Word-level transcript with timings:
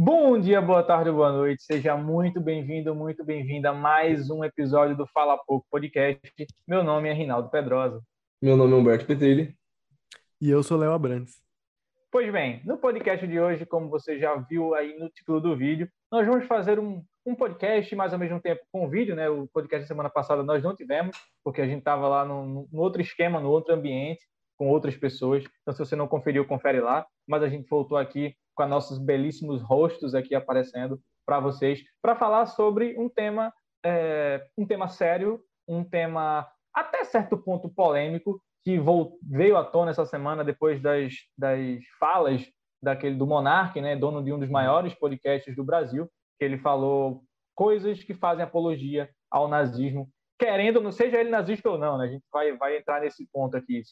Bom 0.00 0.38
dia, 0.38 0.62
boa 0.62 0.80
tarde, 0.80 1.10
boa 1.10 1.32
noite. 1.32 1.64
Seja 1.64 1.96
muito 1.96 2.40
bem-vindo, 2.40 2.94
muito 2.94 3.24
bem-vinda 3.24 3.70
a 3.70 3.74
mais 3.74 4.30
um 4.30 4.44
episódio 4.44 4.96
do 4.96 5.08
Fala 5.08 5.36
Pouco 5.36 5.66
Podcast. 5.68 6.20
Meu 6.68 6.84
nome 6.84 7.08
é 7.08 7.12
Rinaldo 7.12 7.50
Pedrosa. 7.50 8.00
Meu 8.40 8.56
nome 8.56 8.74
é 8.74 8.76
Humberto 8.76 9.04
Petrilli. 9.04 9.56
E 10.40 10.50
eu 10.50 10.62
sou 10.62 10.78
Léo 10.78 10.92
Abrantes. 10.92 11.42
Pois 12.12 12.30
bem, 12.30 12.62
no 12.64 12.78
podcast 12.78 13.26
de 13.26 13.40
hoje, 13.40 13.66
como 13.66 13.90
você 13.90 14.20
já 14.20 14.36
viu 14.36 14.72
aí 14.72 14.96
no 14.96 15.08
título 15.08 15.40
do 15.40 15.56
vídeo, 15.56 15.90
nós 16.12 16.24
vamos 16.24 16.46
fazer 16.46 16.78
um, 16.78 17.02
um 17.26 17.34
podcast, 17.34 17.96
mais 17.96 18.12
ao 18.12 18.20
mesmo 18.20 18.40
tempo 18.40 18.60
com 18.70 18.88
vídeo, 18.88 19.16
né? 19.16 19.28
O 19.28 19.48
podcast 19.48 19.82
da 19.82 19.88
semana 19.88 20.08
passada 20.08 20.44
nós 20.44 20.62
não 20.62 20.76
tivemos, 20.76 21.16
porque 21.42 21.60
a 21.60 21.66
gente 21.66 21.80
estava 21.80 22.06
lá 22.06 22.24
no, 22.24 22.68
no 22.70 22.80
outro 22.80 23.02
esquema, 23.02 23.40
no 23.40 23.50
outro 23.50 23.74
ambiente, 23.74 24.24
com 24.56 24.68
outras 24.68 24.96
pessoas. 24.96 25.42
Então, 25.62 25.74
se 25.74 25.80
você 25.80 25.96
não 25.96 26.06
conferiu, 26.06 26.46
confere 26.46 26.80
lá. 26.80 27.04
Mas 27.26 27.42
a 27.42 27.48
gente 27.48 27.68
voltou 27.68 27.98
aqui 27.98 28.36
com 28.58 28.66
nossos 28.66 28.98
belíssimos 28.98 29.62
rostos 29.62 30.16
aqui 30.16 30.34
aparecendo 30.34 31.00
para 31.24 31.38
vocês, 31.38 31.80
para 32.02 32.16
falar 32.16 32.46
sobre 32.46 32.98
um 32.98 33.08
tema, 33.08 33.54
é, 33.86 34.44
um 34.58 34.66
tema 34.66 34.88
sério, 34.88 35.40
um 35.68 35.84
tema 35.84 36.44
até 36.74 37.04
certo 37.04 37.38
ponto 37.38 37.68
polêmico, 37.68 38.42
que 38.64 38.76
veio 39.22 39.56
à 39.56 39.64
tona 39.64 39.92
essa 39.92 40.04
semana 40.04 40.44
depois 40.44 40.82
das, 40.82 41.14
das 41.36 41.78
falas 42.00 42.44
daquele 42.82 43.14
do 43.14 43.28
Monark, 43.28 43.80
né, 43.80 43.94
dono 43.94 44.24
de 44.24 44.32
um 44.32 44.40
dos 44.40 44.50
maiores 44.50 44.92
podcasts 44.94 45.54
do 45.54 45.62
Brasil, 45.62 46.10
que 46.36 46.44
ele 46.44 46.58
falou 46.58 47.22
coisas 47.54 48.02
que 48.02 48.12
fazem 48.12 48.44
apologia 48.44 49.08
ao 49.30 49.46
nazismo, 49.46 50.10
querendo, 50.36 50.80
não 50.80 50.90
seja 50.90 51.20
ele 51.20 51.30
nazista 51.30 51.70
ou 51.70 51.78
não, 51.78 51.96
né? 51.96 52.06
A 52.06 52.08
gente 52.08 52.24
vai, 52.32 52.56
vai 52.56 52.76
entrar 52.76 53.00
nesse 53.00 53.24
ponto 53.32 53.56
aqui 53.56 53.82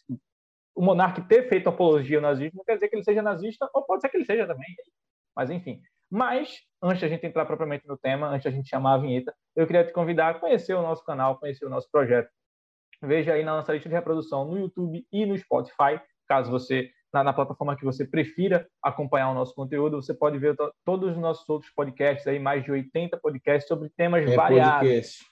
o 0.77 0.83
monarca 0.83 1.23
ter 1.23 1.49
feito 1.49 1.69
apologia 1.69 2.19
ao 2.19 2.23
nazismo 2.23 2.59
não 2.59 2.65
quer 2.65 2.75
dizer 2.75 2.89
que 2.89 2.97
ele 2.97 3.03
seja 3.03 3.23
nazista, 3.23 3.69
ou 3.73 3.83
pode 3.83 4.03
ser 4.03 4.11
que 4.11 4.19
ele 4.19 4.27
seja 4.27 4.47
também. 4.47 4.67
Mas, 5.35 5.49
enfim. 5.49 5.81
Mas, 6.11 6.61
antes 6.83 7.01
de 7.01 7.07
a 7.07 7.09
gente 7.09 7.27
entrar 7.27 7.47
propriamente 7.47 7.89
no 7.89 7.97
tema, 7.97 8.29
antes 8.29 8.43
de 8.43 8.49
a 8.49 8.51
gente 8.51 8.69
chamar 8.69 8.95
a 8.95 8.99
vinheta, 8.99 9.35
eu 9.57 9.67
queria 9.67 9.85
te 9.85 9.93
convidar 9.93 10.29
a 10.29 10.35
conhecer 10.35 10.75
o 10.75 10.83
nosso 10.83 11.03
canal, 11.03 11.39
conhecer 11.39 11.65
o 11.65 11.71
nosso 11.71 11.91
projeto. 11.91 12.31
Veja 13.03 13.33
aí 13.33 13.43
na 13.43 13.57
nossa 13.57 13.73
lista 13.73 13.89
de 13.89 13.95
reprodução 13.95 14.45
no 14.45 14.59
YouTube 14.59 15.05
e 15.11 15.27
no 15.27 15.37
Spotify, 15.37 16.01
caso 16.29 16.51
você, 16.51 16.91
na, 17.13 17.25
na 17.25 17.33
plataforma 17.33 17.77
que 17.77 17.85
você 17.85 18.07
prefira 18.07 18.69
acompanhar 18.83 19.31
o 19.31 19.35
nosso 19.35 19.55
conteúdo, 19.55 20.01
você 20.01 20.15
pode 20.15 20.39
ver 20.39 20.55
todos 20.85 21.13
os 21.13 21.19
nossos 21.19 21.49
outros 21.49 21.73
podcasts 21.73 22.27
aí, 22.27 22.39
mais 22.39 22.63
de 22.63 22.71
80 22.71 23.17
podcasts 23.19 23.67
sobre 23.67 23.89
temas 23.97 24.31
é 24.31 24.37
variados. 24.37 24.89
Podcast. 24.89 25.25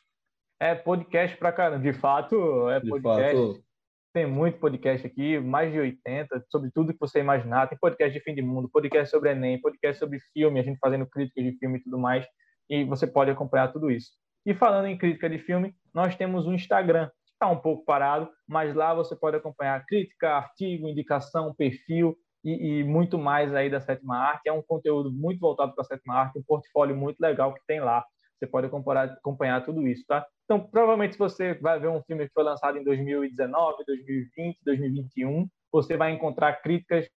É 0.58 0.74
podcast 0.74 1.36
pra 1.36 1.52
caramba. 1.52 1.82
De 1.82 1.92
fato, 1.92 2.70
é 2.70 2.80
de 2.80 2.88
podcast. 2.88 3.36
Fato 3.36 3.73
tem 4.14 4.26
muito 4.26 4.60
podcast 4.60 5.04
aqui, 5.04 5.40
mais 5.40 5.72
de 5.72 5.80
80, 5.80 6.44
sobre 6.48 6.70
tudo 6.70 6.92
que 6.92 7.00
você 7.00 7.18
imaginar. 7.18 7.66
Tem 7.66 7.76
podcast 7.76 8.16
de 8.16 8.24
fim 8.24 8.32
de 8.32 8.42
mundo, 8.42 8.70
podcast 8.70 9.10
sobre 9.10 9.32
Enem, 9.32 9.60
podcast 9.60 9.98
sobre 9.98 10.20
filme, 10.32 10.60
a 10.60 10.62
gente 10.62 10.78
fazendo 10.78 11.04
críticas 11.04 11.44
de 11.44 11.58
filme 11.58 11.78
e 11.78 11.82
tudo 11.82 11.98
mais. 11.98 12.24
E 12.70 12.84
você 12.84 13.08
pode 13.08 13.32
acompanhar 13.32 13.72
tudo 13.72 13.90
isso. 13.90 14.12
E 14.46 14.54
falando 14.54 14.86
em 14.86 14.96
crítica 14.96 15.28
de 15.28 15.40
filme, 15.40 15.74
nós 15.92 16.14
temos 16.14 16.46
um 16.46 16.54
Instagram, 16.54 17.08
que 17.26 17.32
está 17.32 17.48
um 17.48 17.58
pouco 17.58 17.84
parado, 17.84 18.30
mas 18.48 18.72
lá 18.72 18.94
você 18.94 19.16
pode 19.16 19.36
acompanhar 19.36 19.84
crítica, 19.84 20.36
artigo, 20.36 20.88
indicação, 20.88 21.52
perfil 21.52 22.16
e, 22.44 22.82
e 22.82 22.84
muito 22.84 23.18
mais 23.18 23.52
aí 23.52 23.68
da 23.68 23.80
Sétima 23.80 24.16
Arte. 24.16 24.48
É 24.48 24.52
um 24.52 24.62
conteúdo 24.62 25.10
muito 25.10 25.40
voltado 25.40 25.74
para 25.74 25.82
a 25.82 25.86
Sétima 25.86 26.14
Arte, 26.14 26.38
um 26.38 26.44
portfólio 26.44 26.96
muito 26.96 27.18
legal 27.18 27.52
que 27.52 27.60
tem 27.66 27.80
lá. 27.80 28.04
Você 28.38 28.46
pode 28.46 28.68
acompanhar, 28.68 29.08
acompanhar 29.08 29.64
tudo 29.64 29.88
isso, 29.88 30.04
tá? 30.06 30.24
Então, 30.44 30.60
provavelmente, 30.60 31.14
se 31.14 31.18
você 31.18 31.54
vai 31.54 31.80
ver 31.80 31.88
um 31.88 32.02
filme 32.02 32.26
que 32.26 32.34
foi 32.34 32.44
lançado 32.44 32.76
em 32.76 32.84
2019, 32.84 33.84
2020, 33.86 34.58
2021, 34.64 35.48
você 35.72 35.96
vai 35.96 36.12
encontrar 36.12 36.60
críticas 36.60 37.08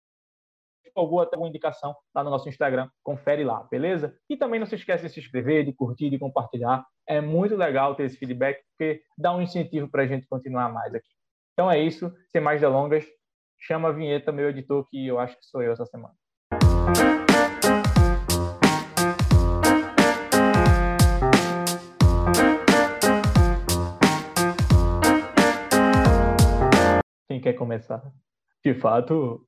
ou 0.94 1.20
até 1.20 1.36
uma 1.36 1.48
indicação 1.48 1.94
lá 2.14 2.24
no 2.24 2.30
nosso 2.30 2.48
Instagram. 2.48 2.88
Confere 3.02 3.44
lá, 3.44 3.62
beleza? 3.64 4.16
E 4.30 4.36
também 4.36 4.58
não 4.58 4.66
se 4.66 4.76
esqueça 4.76 5.06
de 5.06 5.12
se 5.12 5.20
inscrever, 5.20 5.64
de 5.64 5.72
curtir, 5.72 6.08
de 6.08 6.18
compartilhar. 6.18 6.84
É 7.06 7.20
muito 7.20 7.54
legal 7.54 7.94
ter 7.94 8.04
esse 8.04 8.16
feedback, 8.16 8.62
porque 8.70 9.02
dá 9.18 9.34
um 9.34 9.42
incentivo 9.42 9.88
para 9.88 10.04
a 10.04 10.06
gente 10.06 10.26
continuar 10.26 10.72
mais 10.72 10.94
aqui. 10.94 11.08
Então 11.52 11.70
é 11.70 11.78
isso. 11.78 12.12
Sem 12.32 12.40
mais 12.40 12.60
delongas, 12.60 13.04
chama 13.60 13.88
a 13.88 13.92
vinheta, 13.92 14.32
meu 14.32 14.48
editor, 14.48 14.86
que 14.88 15.06
eu 15.06 15.18
acho 15.18 15.36
que 15.36 15.44
sou 15.44 15.62
eu 15.62 15.72
essa 15.72 15.84
semana. 15.86 16.14
Quem 27.36 27.40
quer 27.42 27.52
começar? 27.52 28.02
De 28.64 28.72
fato. 28.72 29.46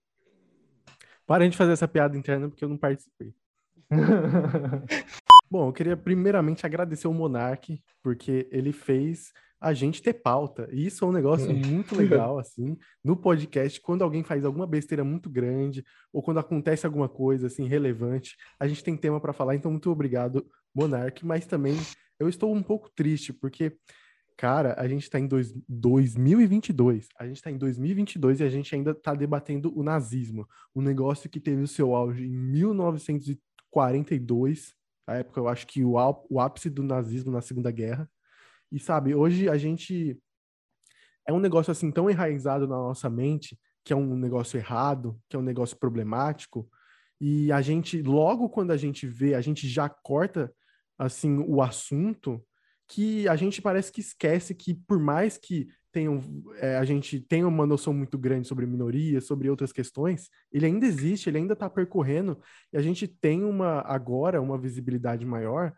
Parem 1.26 1.48
de 1.48 1.56
fazer 1.56 1.72
essa 1.72 1.88
piada 1.88 2.18
interna 2.18 2.46
porque 2.46 2.62
eu 2.62 2.68
não 2.68 2.76
participei. 2.76 3.32
Bom, 5.50 5.68
eu 5.68 5.72
queria 5.72 5.96
primeiramente 5.96 6.66
agradecer 6.66 7.08
o 7.08 7.14
Monark, 7.14 7.82
porque 8.02 8.46
ele 8.52 8.74
fez 8.74 9.32
a 9.58 9.72
gente 9.72 10.02
ter 10.02 10.12
pauta. 10.12 10.68
E 10.70 10.84
isso 10.84 11.02
é 11.02 11.08
um 11.08 11.12
negócio 11.12 11.50
muito 11.50 11.96
legal, 11.96 12.38
assim, 12.38 12.76
no 13.02 13.16
podcast, 13.16 13.80
quando 13.80 14.04
alguém 14.04 14.22
faz 14.22 14.44
alguma 14.44 14.66
besteira 14.66 15.02
muito 15.02 15.30
grande, 15.30 15.82
ou 16.12 16.22
quando 16.22 16.40
acontece 16.40 16.84
alguma 16.84 17.08
coisa, 17.08 17.46
assim, 17.46 17.66
relevante, 17.66 18.36
a 18.60 18.68
gente 18.68 18.84
tem 18.84 18.98
tema 18.98 19.18
para 19.18 19.32
falar. 19.32 19.54
Então, 19.54 19.70
muito 19.70 19.90
obrigado, 19.90 20.46
Monark. 20.74 21.24
Mas 21.24 21.46
também 21.46 21.74
eu 22.20 22.28
estou 22.28 22.54
um 22.54 22.62
pouco 22.62 22.90
triste, 22.90 23.32
porque 23.32 23.78
Cara, 24.38 24.74
a 24.78 24.86
gente 24.86 25.02
está 25.02 25.18
em 25.18 25.26
dois, 25.26 25.52
2022. 25.68 27.08
A 27.18 27.26
gente 27.26 27.38
está 27.38 27.50
em 27.50 27.58
2022 27.58 28.38
e 28.38 28.44
a 28.44 28.48
gente 28.48 28.72
ainda 28.72 28.92
está 28.92 29.12
debatendo 29.12 29.76
o 29.76 29.82
nazismo. 29.82 30.48
Um 30.72 30.80
negócio 30.80 31.28
que 31.28 31.40
teve 31.40 31.60
o 31.60 31.66
seu 31.66 31.92
auge 31.92 32.24
em 32.24 32.38
1942. 32.38 34.76
A 35.08 35.16
época, 35.16 35.40
eu 35.40 35.48
acho 35.48 35.66
que 35.66 35.82
o, 35.82 35.94
o 36.30 36.40
ápice 36.40 36.70
do 36.70 36.84
nazismo 36.84 37.32
na 37.32 37.40
Segunda 37.40 37.72
Guerra. 37.72 38.08
E 38.70 38.78
sabe, 38.78 39.12
hoje 39.12 39.48
a 39.48 39.58
gente. 39.58 40.16
É 41.26 41.32
um 41.32 41.40
negócio 41.40 41.72
assim 41.72 41.90
tão 41.90 42.08
enraizado 42.08 42.68
na 42.68 42.76
nossa 42.76 43.10
mente, 43.10 43.58
que 43.84 43.92
é 43.92 43.96
um 43.96 44.16
negócio 44.16 44.56
errado, 44.56 45.20
que 45.28 45.34
é 45.34 45.38
um 45.38 45.42
negócio 45.42 45.76
problemático. 45.76 46.70
E 47.20 47.50
a 47.50 47.60
gente, 47.60 48.00
logo 48.02 48.48
quando 48.48 48.70
a 48.70 48.76
gente 48.76 49.04
vê, 49.04 49.34
a 49.34 49.40
gente 49.40 49.68
já 49.68 49.88
corta 49.88 50.54
assim 50.96 51.40
o 51.40 51.60
assunto 51.60 52.40
que 52.88 53.28
a 53.28 53.36
gente 53.36 53.60
parece 53.60 53.92
que 53.92 54.00
esquece 54.00 54.54
que, 54.54 54.74
por 54.74 54.98
mais 54.98 55.36
que 55.36 55.68
tenham, 55.92 56.22
é, 56.56 56.76
a 56.76 56.84
gente 56.84 57.20
tenha 57.20 57.46
uma 57.46 57.66
noção 57.66 57.92
muito 57.92 58.16
grande 58.18 58.48
sobre 58.48 58.66
minorias, 58.66 59.26
sobre 59.26 59.50
outras 59.50 59.72
questões, 59.72 60.28
ele 60.52 60.66
ainda 60.66 60.86
existe, 60.86 61.28
ele 61.28 61.38
ainda 61.38 61.52
está 61.52 61.68
percorrendo, 61.68 62.40
e 62.72 62.76
a 62.76 62.82
gente 62.82 63.06
tem 63.06 63.44
uma 63.44 63.80
agora 63.82 64.40
uma 64.40 64.58
visibilidade 64.58 65.24
maior, 65.24 65.72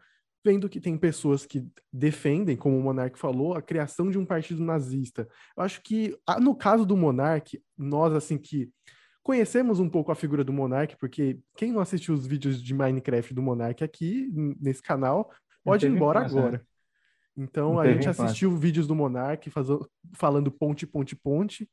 vendo 0.45 0.69
que 0.69 0.81
tem 0.81 0.97
pessoas 0.97 1.45
que 1.45 1.67
defendem, 1.93 2.57
como 2.57 2.79
o 2.79 2.83
Monark 2.83 3.19
falou, 3.19 3.55
a 3.55 3.63
criação 3.63 4.11
de 4.11 4.19
um 4.19 4.25
partido 4.25 4.63
nazista. 4.63 5.29
Eu 5.57 5.63
acho 5.63 5.83
que, 5.83 6.17
no 6.41 6.55
caso 6.55 6.87
do 6.87 6.97
Monark, 6.97 7.61
nós, 7.77 8.13
assim, 8.15 8.39
que 8.39 8.71
conhecemos 9.23 9.81
um 9.81 9.89
pouco 9.89 10.11
a 10.11 10.15
figura 10.15 10.43
do 10.43 10.53
Monark, 10.53 10.97
porque 10.99 11.39
quem 11.57 11.73
não 11.73 11.81
assistiu 11.81 12.15
os 12.15 12.27
vídeos 12.27 12.63
de 12.63 12.73
Minecraft 12.73 13.35
do 13.35 13.43
Monark 13.43 13.85
aqui, 13.85 14.31
nesse 14.59 14.83
canal, 14.83 15.31
pode 15.63 15.87
ir 15.87 15.91
embora 15.91 16.21
agora. 16.21 16.67
Então 17.37 17.79
a 17.79 17.91
gente 17.91 18.09
assistiu 18.09 18.57
vídeos 18.57 18.87
do 18.87 18.95
Monark 18.95 19.51
falando 20.15 20.51
ponte, 20.51 20.87
ponte, 20.87 21.17
ponte. 21.17 21.69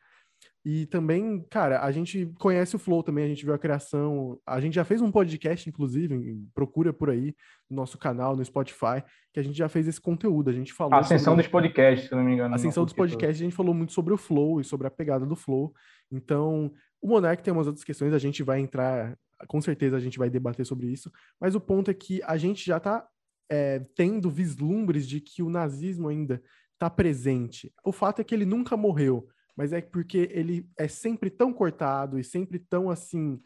E 0.64 0.86
também, 0.88 1.46
cara, 1.50 1.82
a 1.82 1.92
gente 1.92 2.26
conhece 2.40 2.76
o 2.76 2.80
Flow 2.80 3.02
também, 3.02 3.24
a 3.24 3.28
gente 3.28 3.46
viu 3.46 3.54
a 3.54 3.58
criação. 3.58 4.38
A 4.46 4.60
gente 4.60 4.74
já 4.74 4.84
fez 4.84 5.02
um 5.02 5.10
podcast, 5.10 5.68
inclusive, 5.70 6.46
procura 6.54 6.92
por 6.92 7.10
aí 7.10 7.34
no 7.70 7.78
nosso 7.78 7.98
canal, 7.98 8.36
no 8.36 8.44
Spotify, 8.44 9.02
que 9.34 9.40
a 9.40 9.44
gente 9.44 9.58
já 9.58 9.70
fez 9.70 9.88
esse 9.88 10.02
conteúdo. 10.02 10.50
A 10.50 10.54
gente 10.54 10.74
falou. 10.74 10.94
A 10.94 11.00
ascensão 11.00 11.34
sobre... 11.34 11.44
dos 11.44 11.52
podcasts, 11.52 12.10
se 12.10 12.16
não 12.16 12.24
me 12.24 12.34
engano. 12.34 12.54
A 12.54 12.58
ascensão 12.58 12.84
dos 12.84 12.94
podcasts, 12.94 13.40
a 13.40 13.44
gente 13.46 13.56
falou 13.56 13.74
muito 13.74 13.94
sobre 13.94 14.14
o 14.14 14.18
Flow 14.18 14.60
e 14.60 14.64
sobre 14.64 14.88
a 14.88 14.92
pegada 14.92 15.26
do 15.26 15.38
Flow. 15.38 15.74
Então, 16.12 16.72
o 17.02 17.08
Monark 17.08 17.42
tem 17.42 17.54
umas 17.54 17.68
outras 17.68 17.86
questões, 17.86 18.14
a 18.14 18.20
gente 18.20 18.44
vai 18.44 18.60
entrar, 18.60 19.18
com 19.48 19.62
certeza 19.62 19.96
a 19.96 20.02
gente 20.02 20.20
vai 20.20 20.30
debater 20.30 20.66
sobre 20.66 20.88
isso. 20.88 21.10
Mas 21.40 21.56
o 21.56 21.62
ponto 21.62 21.90
é 21.90 21.94
que 21.94 22.22
a 22.24 22.36
gente 22.36 22.66
já 22.66 22.78
tá 22.78 23.08
é, 23.50 23.80
tendo 23.96 24.30
vislumbres 24.30 25.08
de 25.08 25.20
que 25.22 25.42
o 25.42 25.50
nazismo 25.50 26.08
ainda 26.08 26.42
está 26.74 26.90
presente. 26.90 27.74
O 27.84 27.92
fato 27.92 28.22
é 28.22 28.24
que 28.24 28.34
ele 28.34 28.46
nunca 28.46 28.78
morreu, 28.78 29.28
mas 29.56 29.74
é 29.74 29.82
porque 29.82 30.30
ele 30.32 30.70
é 30.78 30.88
sempre 30.88 31.30
tão 31.30 31.52
cortado 31.52 32.20
e 32.20 32.24
sempre 32.24 32.60
tão 32.60 32.90
assim 32.90 33.40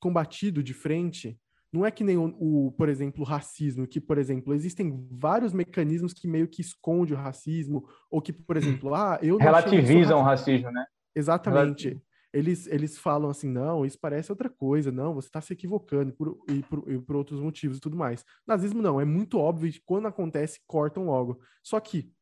combatido 0.00 0.62
de 0.62 0.72
frente. 0.72 1.38
Não 1.70 1.84
é 1.84 1.90
que 1.90 2.02
nem 2.02 2.16
o, 2.16 2.34
o, 2.38 2.72
por 2.72 2.88
exemplo, 2.88 3.22
o 3.22 3.26
racismo, 3.26 3.86
que, 3.86 4.00
por 4.00 4.16
exemplo, 4.16 4.54
existem 4.54 5.06
vários 5.10 5.52
mecanismos 5.52 6.14
que 6.14 6.26
meio 6.26 6.48
que 6.48 6.62
esconde 6.62 7.12
o 7.12 7.16
racismo, 7.16 7.86
ou 8.10 8.22
que, 8.22 8.32
por 8.32 8.56
exemplo, 8.56 8.94
ah, 8.94 9.18
eu 9.20 9.36
relativizam 9.36 10.20
o 10.20 10.22
racismo, 10.22 10.70
né? 10.70 10.86
Exatamente 11.14 12.00
eles, 12.36 12.66
eles 12.66 12.98
falam 12.98 13.30
assim, 13.30 13.48
não, 13.48 13.86
isso 13.86 13.98
parece 13.98 14.30
outra 14.30 14.50
coisa, 14.50 14.92
não, 14.92 15.14
você 15.14 15.26
está 15.26 15.40
se 15.40 15.54
equivocando 15.54 16.12
por, 16.12 16.38
e, 16.50 16.62
por, 16.64 16.92
e 16.92 16.98
por 16.98 17.16
outros 17.16 17.40
motivos 17.40 17.78
e 17.78 17.80
tudo 17.80 17.96
mais. 17.96 18.26
Nazismo 18.46 18.82
não, 18.82 19.00
é 19.00 19.06
muito 19.06 19.38
óbvio 19.38 19.72
que 19.72 19.80
quando 19.80 20.06
acontece, 20.06 20.60
cortam 20.66 21.06
logo. 21.06 21.40
Só 21.62 21.80
que, 21.80 22.12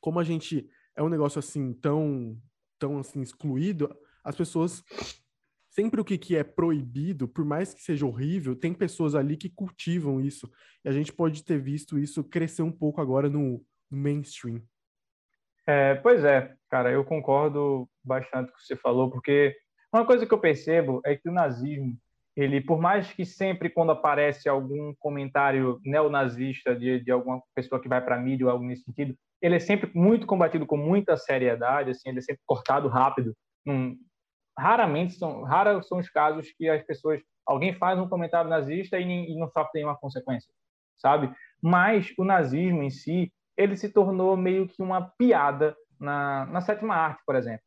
como 0.00 0.18
a 0.18 0.24
gente 0.24 0.68
é 0.96 1.02
um 1.02 1.08
negócio 1.08 1.38
assim 1.38 1.72
tão, 1.74 2.36
tão 2.76 2.98
assim 2.98 3.22
excluído, 3.22 3.94
as 4.24 4.34
pessoas 4.34 4.82
sempre 5.70 6.00
o 6.00 6.04
que, 6.04 6.18
que 6.18 6.34
é 6.34 6.42
proibido, 6.42 7.28
por 7.28 7.44
mais 7.44 7.72
que 7.72 7.82
seja 7.82 8.04
horrível, 8.04 8.56
tem 8.56 8.74
pessoas 8.74 9.14
ali 9.14 9.36
que 9.36 9.48
cultivam 9.48 10.20
isso. 10.20 10.50
E 10.84 10.88
a 10.88 10.92
gente 10.92 11.12
pode 11.12 11.44
ter 11.44 11.62
visto 11.62 11.96
isso 11.98 12.24
crescer 12.24 12.62
um 12.62 12.72
pouco 12.72 13.00
agora 13.00 13.30
no 13.30 13.64
mainstream. 13.88 14.60
É, 15.66 15.96
pois 15.96 16.24
é, 16.24 16.54
cara, 16.70 16.90
eu 16.90 17.04
concordo 17.04 17.88
bastante 18.04 18.50
com 18.50 18.54
o 18.54 18.60
que 18.60 18.66
você 18.66 18.76
falou, 18.76 19.10
porque 19.10 19.56
uma 19.92 20.06
coisa 20.06 20.26
que 20.26 20.32
eu 20.32 20.38
percebo 20.38 21.00
é 21.04 21.16
que 21.16 21.28
o 21.28 21.32
nazismo, 21.32 21.96
ele, 22.36 22.60
por 22.60 22.78
mais 22.78 23.12
que 23.12 23.24
sempre 23.24 23.70
quando 23.70 23.92
aparece 23.92 24.48
algum 24.48 24.94
comentário 24.98 25.80
neonazista 25.84 26.74
de, 26.76 27.00
de 27.00 27.10
alguma 27.10 27.42
pessoa 27.54 27.80
que 27.80 27.88
vai 27.88 28.04
para 28.04 28.16
a 28.16 28.20
mídia 28.20 28.46
ou 28.46 28.52
algo 28.52 28.64
nesse 28.64 28.84
sentido, 28.84 29.16
ele 29.40 29.56
é 29.56 29.58
sempre 29.58 29.90
muito 29.94 30.26
combatido 30.26 30.66
com 30.66 30.76
muita 30.76 31.16
seriedade, 31.16 31.90
assim, 31.90 32.08
ele 32.10 32.18
é 32.18 32.22
sempre 32.22 32.42
cortado 32.46 32.88
rápido. 32.88 33.34
Num, 33.64 33.96
raramente 34.58 35.14
são, 35.14 35.42
raros 35.42 35.86
são 35.88 35.98
os 35.98 36.08
casos 36.08 36.50
que 36.56 36.68
as 36.68 36.82
pessoas, 36.84 37.20
alguém 37.46 37.74
faz 37.74 37.98
um 37.98 38.08
comentário 38.08 38.48
nazista 38.48 38.98
e, 38.98 39.02
e 39.04 39.38
não 39.38 39.48
sofre 39.48 39.72
nenhuma 39.74 39.96
consequência, 39.96 40.50
sabe? 40.96 41.34
Mas 41.62 42.12
o 42.18 42.24
nazismo 42.24 42.82
em 42.82 42.90
si, 42.90 43.32
ele 43.56 43.76
se 43.76 43.88
tornou 43.88 44.36
meio 44.36 44.68
que 44.68 44.82
uma 44.82 45.02
piada 45.02 45.76
na, 45.98 46.46
na 46.46 46.60
sétima 46.60 46.94
arte, 46.94 47.22
por 47.26 47.34
exemplo. 47.34 47.62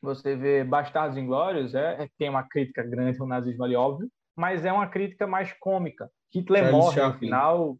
Você 0.00 0.36
vê 0.36 0.62
Bastardos 0.62 1.18
Inglórios, 1.18 1.74
é, 1.74 2.04
é, 2.04 2.08
tem 2.16 2.28
uma 2.28 2.44
crítica 2.44 2.82
grande 2.82 3.20
ao 3.20 3.26
nazismo 3.26 3.64
ali, 3.64 3.74
óbvio, 3.74 4.08
mas 4.36 4.64
é 4.64 4.72
uma 4.72 4.86
crítica 4.86 5.26
mais 5.26 5.52
cômica. 5.54 6.08
Hitler 6.32 6.64
Charles 6.64 6.78
morre 6.78 6.94
Chaplin. 6.94 7.12
no 7.12 7.18
final. 7.18 7.78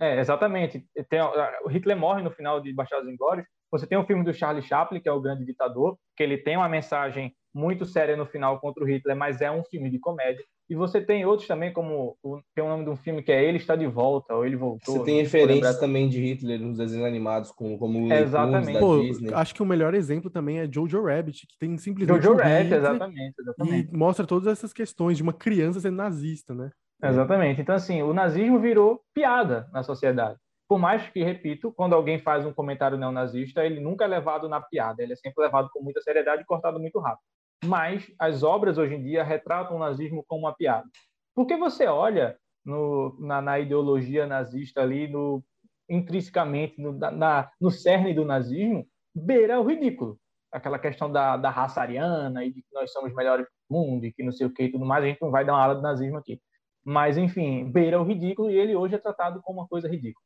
É, 0.00 0.20
exatamente. 0.20 0.86
Tem, 1.08 1.20
o 1.20 1.68
Hitler 1.68 1.96
morre 1.96 2.22
no 2.22 2.30
final 2.30 2.60
de 2.60 2.72
Bastardos 2.72 3.10
Inglórios. 3.10 3.46
Você 3.70 3.86
tem 3.86 3.98
o 3.98 4.06
filme 4.06 4.24
do 4.24 4.32
Charlie 4.32 4.62
Chaplin, 4.62 5.00
que 5.00 5.08
é 5.08 5.12
o 5.12 5.20
grande 5.20 5.44
ditador, 5.44 5.98
que 6.16 6.22
ele 6.22 6.38
tem 6.38 6.56
uma 6.56 6.68
mensagem 6.68 7.34
muito 7.52 7.84
séria 7.84 8.16
no 8.16 8.26
final 8.26 8.60
contra 8.60 8.84
o 8.84 8.86
Hitler, 8.86 9.16
mas 9.16 9.40
é 9.40 9.50
um 9.50 9.64
filme 9.64 9.90
de 9.90 9.98
comédia. 9.98 10.44
E 10.68 10.74
você 10.74 11.00
tem 11.00 11.24
outros 11.24 11.46
também, 11.46 11.72
como 11.72 12.16
tem 12.54 12.64
o 12.64 12.68
nome 12.68 12.84
de 12.84 12.90
um 12.90 12.96
filme 12.96 13.22
que 13.22 13.30
é 13.30 13.44
Ele 13.44 13.58
Está 13.58 13.76
de 13.76 13.86
Volta, 13.86 14.34
ou 14.34 14.44
Ele 14.44 14.56
Voltou. 14.56 14.96
Você 14.96 15.04
tem 15.04 15.22
referências 15.22 15.78
também 15.78 16.08
de 16.08 16.20
Hitler 16.20 16.60
nos 16.60 16.76
desenhos 16.76 17.06
animados, 17.06 17.52
como, 17.52 17.78
como 17.78 18.06
o 18.06 18.12
Exatamente. 18.12 18.72
da 18.72 18.80
Pô, 18.80 19.00
Disney. 19.00 19.32
Acho 19.32 19.54
que 19.54 19.62
o 19.62 19.66
melhor 19.66 19.94
exemplo 19.94 20.28
também 20.28 20.58
é 20.58 20.68
Jojo 20.70 21.04
Rabbit, 21.04 21.46
que 21.46 21.56
tem 21.58 21.76
simplesmente 21.78 22.20
Jojo 22.20 22.34
um 22.34 22.36
Rabbit, 22.36 22.74
exatamente, 22.74 23.34
exatamente. 23.40 23.90
E 23.92 23.96
mostra 23.96 24.26
todas 24.26 24.48
essas 24.48 24.72
questões 24.72 25.16
de 25.16 25.22
uma 25.22 25.32
criança 25.32 25.78
sendo 25.78 25.96
nazista, 25.96 26.52
né? 26.52 26.70
Exatamente. 27.02 27.60
Então, 27.60 27.74
assim, 27.74 28.02
o 28.02 28.12
nazismo 28.12 28.58
virou 28.58 29.00
piada 29.14 29.68
na 29.72 29.84
sociedade. 29.84 30.36
Por 30.68 30.78
mais 30.80 31.08
que, 31.10 31.22
repito, 31.22 31.72
quando 31.72 31.94
alguém 31.94 32.18
faz 32.18 32.44
um 32.44 32.52
comentário 32.52 32.98
neonazista, 32.98 33.64
ele 33.64 33.78
nunca 33.78 34.04
é 34.04 34.08
levado 34.08 34.48
na 34.48 34.60
piada, 34.60 35.00
ele 35.00 35.12
é 35.12 35.16
sempre 35.16 35.44
levado 35.44 35.68
com 35.72 35.80
muita 35.80 36.00
seriedade 36.00 36.42
e 36.42 36.44
cortado 36.44 36.80
muito 36.80 36.98
rápido. 36.98 37.22
Mas 37.66 38.10
as 38.18 38.42
obras 38.42 38.78
hoje 38.78 38.94
em 38.94 39.02
dia 39.02 39.22
retratam 39.22 39.76
o 39.76 39.80
nazismo 39.80 40.24
como 40.26 40.42
uma 40.42 40.54
piada. 40.54 40.88
Porque 41.34 41.56
você 41.56 41.86
olha 41.86 42.38
no, 42.64 43.16
na, 43.20 43.42
na, 43.42 43.58
ideologia 43.58 44.26
nazista 44.26 44.80
ali, 44.80 45.08
no, 45.08 45.42
intrinsecamente, 45.88 46.80
no, 46.80 46.92
na, 46.92 47.50
no 47.60 47.70
cerne 47.70 48.14
do 48.14 48.24
nazismo, 48.24 48.86
beira 49.14 49.60
o 49.60 49.64
ridículo. 49.64 50.18
Aquela 50.52 50.78
questão 50.78 51.10
da, 51.10 51.36
da 51.36 51.50
raça 51.50 51.80
ariana 51.80 52.44
e 52.44 52.52
de 52.52 52.62
que 52.62 52.72
nós 52.72 52.90
somos 52.92 53.14
melhores 53.14 53.46
do 53.46 53.76
mundo 53.76 54.06
e 54.06 54.12
que 54.12 54.22
não 54.22 54.32
sei 54.32 54.46
o 54.46 54.52
que 54.52 54.64
e 54.64 54.72
tudo 54.72 54.86
mais, 54.86 55.04
a 55.04 55.08
gente 55.08 55.20
não 55.20 55.30
vai 55.30 55.44
dar 55.44 55.52
uma 55.52 55.62
aula 55.62 55.74
do 55.74 55.82
nazismo 55.82 56.16
aqui. 56.16 56.40
Mas, 56.84 57.18
enfim, 57.18 57.70
beira 57.70 58.00
o 58.00 58.04
ridículo 58.04 58.50
e 58.50 58.56
ele 58.56 58.74
hoje 58.74 58.94
é 58.94 58.98
tratado 58.98 59.42
como 59.42 59.60
uma 59.60 59.68
coisa 59.68 59.88
ridícula. 59.88 60.24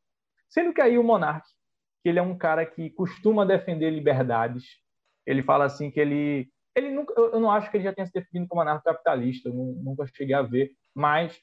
Sendo 0.49 0.73
que 0.73 0.81
aí 0.81 0.99
o 0.99 1.03
monarca, 1.03 1.49
que 2.03 2.09
ele 2.09 2.19
é 2.19 2.23
um 2.23 2.37
cara 2.37 2.67
que 2.67 2.91
costuma 2.91 3.47
defender 3.47 3.91
liberdades, 3.91 4.65
ele 5.27 5.43
fala 5.43 5.65
assim 5.65 5.91
que 5.91 6.01
ele 6.01 6.51
ele 6.81 6.91
nunca, 6.91 7.15
eu 7.17 7.39
não 7.39 7.51
acho 7.51 7.71
que 7.71 7.77
ele 7.77 7.85
já 7.85 7.93
tenha 7.93 8.07
se 8.07 8.13
definido 8.13 8.49
como 8.49 8.63
anarcocapitalista, 8.63 9.49
eu 9.49 9.55
nunca 9.55 10.07
cheguei 10.07 10.35
a 10.35 10.43
ver, 10.43 10.73
mas 10.95 11.41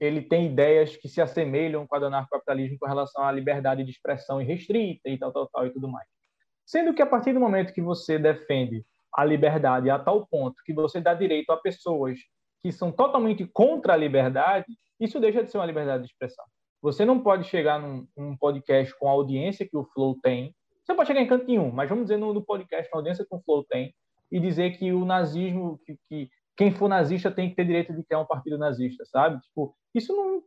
ele 0.00 0.22
tem 0.22 0.46
ideias 0.46 0.96
que 0.96 1.08
se 1.08 1.20
assemelham 1.20 1.86
com 1.86 1.96
a 1.96 1.98
do 1.98 2.06
anarcocapitalismo 2.06 2.78
com 2.78 2.86
relação 2.86 3.24
à 3.24 3.32
liberdade 3.32 3.84
de 3.84 3.90
expressão 3.90 4.40
irrestrita 4.40 5.08
e 5.08 5.18
tal, 5.18 5.32
tal, 5.32 5.48
tal 5.48 5.66
e 5.66 5.70
tudo 5.70 5.88
mais. 5.88 6.06
Sendo 6.64 6.92
que 6.92 7.02
a 7.02 7.06
partir 7.06 7.32
do 7.32 7.40
momento 7.40 7.72
que 7.72 7.80
você 7.80 8.18
defende 8.18 8.84
a 9.14 9.24
liberdade 9.24 9.88
a 9.88 9.98
tal 9.98 10.26
ponto 10.26 10.62
que 10.64 10.74
você 10.74 11.00
dá 11.00 11.14
direito 11.14 11.50
a 11.50 11.56
pessoas 11.56 12.18
que 12.62 12.72
são 12.72 12.90
totalmente 12.92 13.46
contra 13.46 13.94
a 13.94 13.96
liberdade, 13.96 14.66
isso 15.00 15.20
deixa 15.20 15.42
de 15.42 15.50
ser 15.50 15.58
uma 15.58 15.66
liberdade 15.66 16.02
de 16.02 16.10
expressão. 16.10 16.44
Você 16.82 17.04
não 17.04 17.20
pode 17.20 17.44
chegar 17.44 17.80
num, 17.80 18.06
num 18.16 18.36
podcast 18.36 18.96
com 18.98 19.08
a 19.08 19.12
audiência 19.12 19.66
que 19.66 19.76
o 19.76 19.84
Flow 19.84 20.18
tem. 20.22 20.54
Você 20.84 20.94
pode 20.94 21.06
chegar 21.06 21.20
em 21.20 21.26
canto 21.26 21.46
nenhum, 21.46 21.70
mas 21.70 21.88
vamos 21.88 22.04
dizer 22.04 22.16
no, 22.16 22.34
no 22.34 22.44
podcast 22.44 22.90
com 22.90 22.98
a 22.98 23.00
audiência 23.00 23.24
que 23.24 23.34
o 23.34 23.40
Flow 23.40 23.64
tem 23.64 23.94
e 24.30 24.40
dizer 24.40 24.78
que 24.78 24.92
o 24.92 25.04
nazismo, 25.04 25.78
que, 25.84 25.98
que 26.08 26.30
quem 26.56 26.72
for 26.72 26.88
nazista 26.88 27.30
tem 27.30 27.50
que 27.50 27.56
ter 27.56 27.64
direito 27.64 27.92
de 27.92 28.02
criar 28.02 28.20
um 28.20 28.26
partido 28.26 28.58
nazista, 28.58 29.04
sabe? 29.04 29.40
Tipo, 29.40 29.76
isso 29.94 30.14
não, 30.14 30.42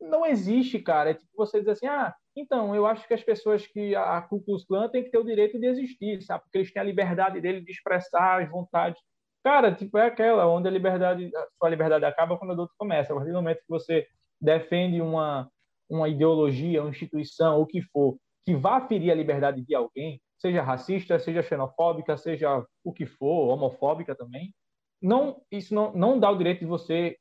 não 0.00 0.26
existe, 0.26 0.78
cara. 0.78 1.10
É 1.10 1.14
tipo 1.14 1.30
você 1.36 1.58
dizer 1.58 1.72
assim, 1.72 1.86
ah, 1.86 2.14
então, 2.36 2.74
eu 2.74 2.86
acho 2.86 3.06
que 3.06 3.14
as 3.14 3.22
pessoas 3.22 3.66
que 3.66 3.94
a 3.94 4.20
Ku 4.22 4.42
Klux 4.42 4.64
Klan 4.64 4.88
têm 4.88 5.04
que 5.04 5.10
ter 5.10 5.18
o 5.18 5.24
direito 5.24 5.58
de 5.58 5.66
existir, 5.66 6.20
sabe? 6.22 6.42
Porque 6.44 6.58
eles 6.58 6.72
têm 6.72 6.82
a 6.82 6.84
liberdade 6.84 7.40
dele 7.40 7.60
de 7.60 7.70
expressar 7.70 8.42
as 8.42 8.50
vontades. 8.50 9.00
Cara, 9.42 9.72
tipo, 9.74 9.96
é 9.98 10.06
aquela 10.06 10.46
onde 10.48 10.66
a 10.68 10.70
liberdade, 10.70 11.30
a 11.34 11.46
sua 11.58 11.68
liberdade 11.68 12.04
acaba 12.04 12.36
quando 12.36 12.52
a 12.52 12.54
do 12.54 12.62
outro 12.62 12.74
começa. 12.78 13.12
A 13.12 13.16
partir 13.16 13.30
do 13.30 13.36
momento 13.36 13.58
que 13.58 13.68
você 13.68 14.06
defende 14.40 15.00
uma, 15.00 15.48
uma 15.88 16.08
ideologia, 16.08 16.82
uma 16.82 16.90
instituição, 16.90 17.60
o 17.60 17.66
que 17.66 17.80
for, 17.82 18.16
que 18.44 18.54
vá 18.54 18.80
ferir 18.86 19.10
a 19.10 19.14
liberdade 19.14 19.62
de 19.62 19.74
alguém, 19.74 20.20
seja 20.44 20.62
racista, 20.62 21.18
seja 21.18 21.42
xenofóbica, 21.42 22.18
seja 22.18 22.62
o 22.84 22.92
que 22.92 23.06
for, 23.06 23.48
homofóbica 23.48 24.14
também, 24.14 24.54
não, 25.00 25.42
isso 25.50 25.74
não, 25.74 25.90
não 25.92 26.20
dá 26.20 26.30
o 26.30 26.36
direito 26.36 26.60
de 26.60 26.66
você 26.66 27.16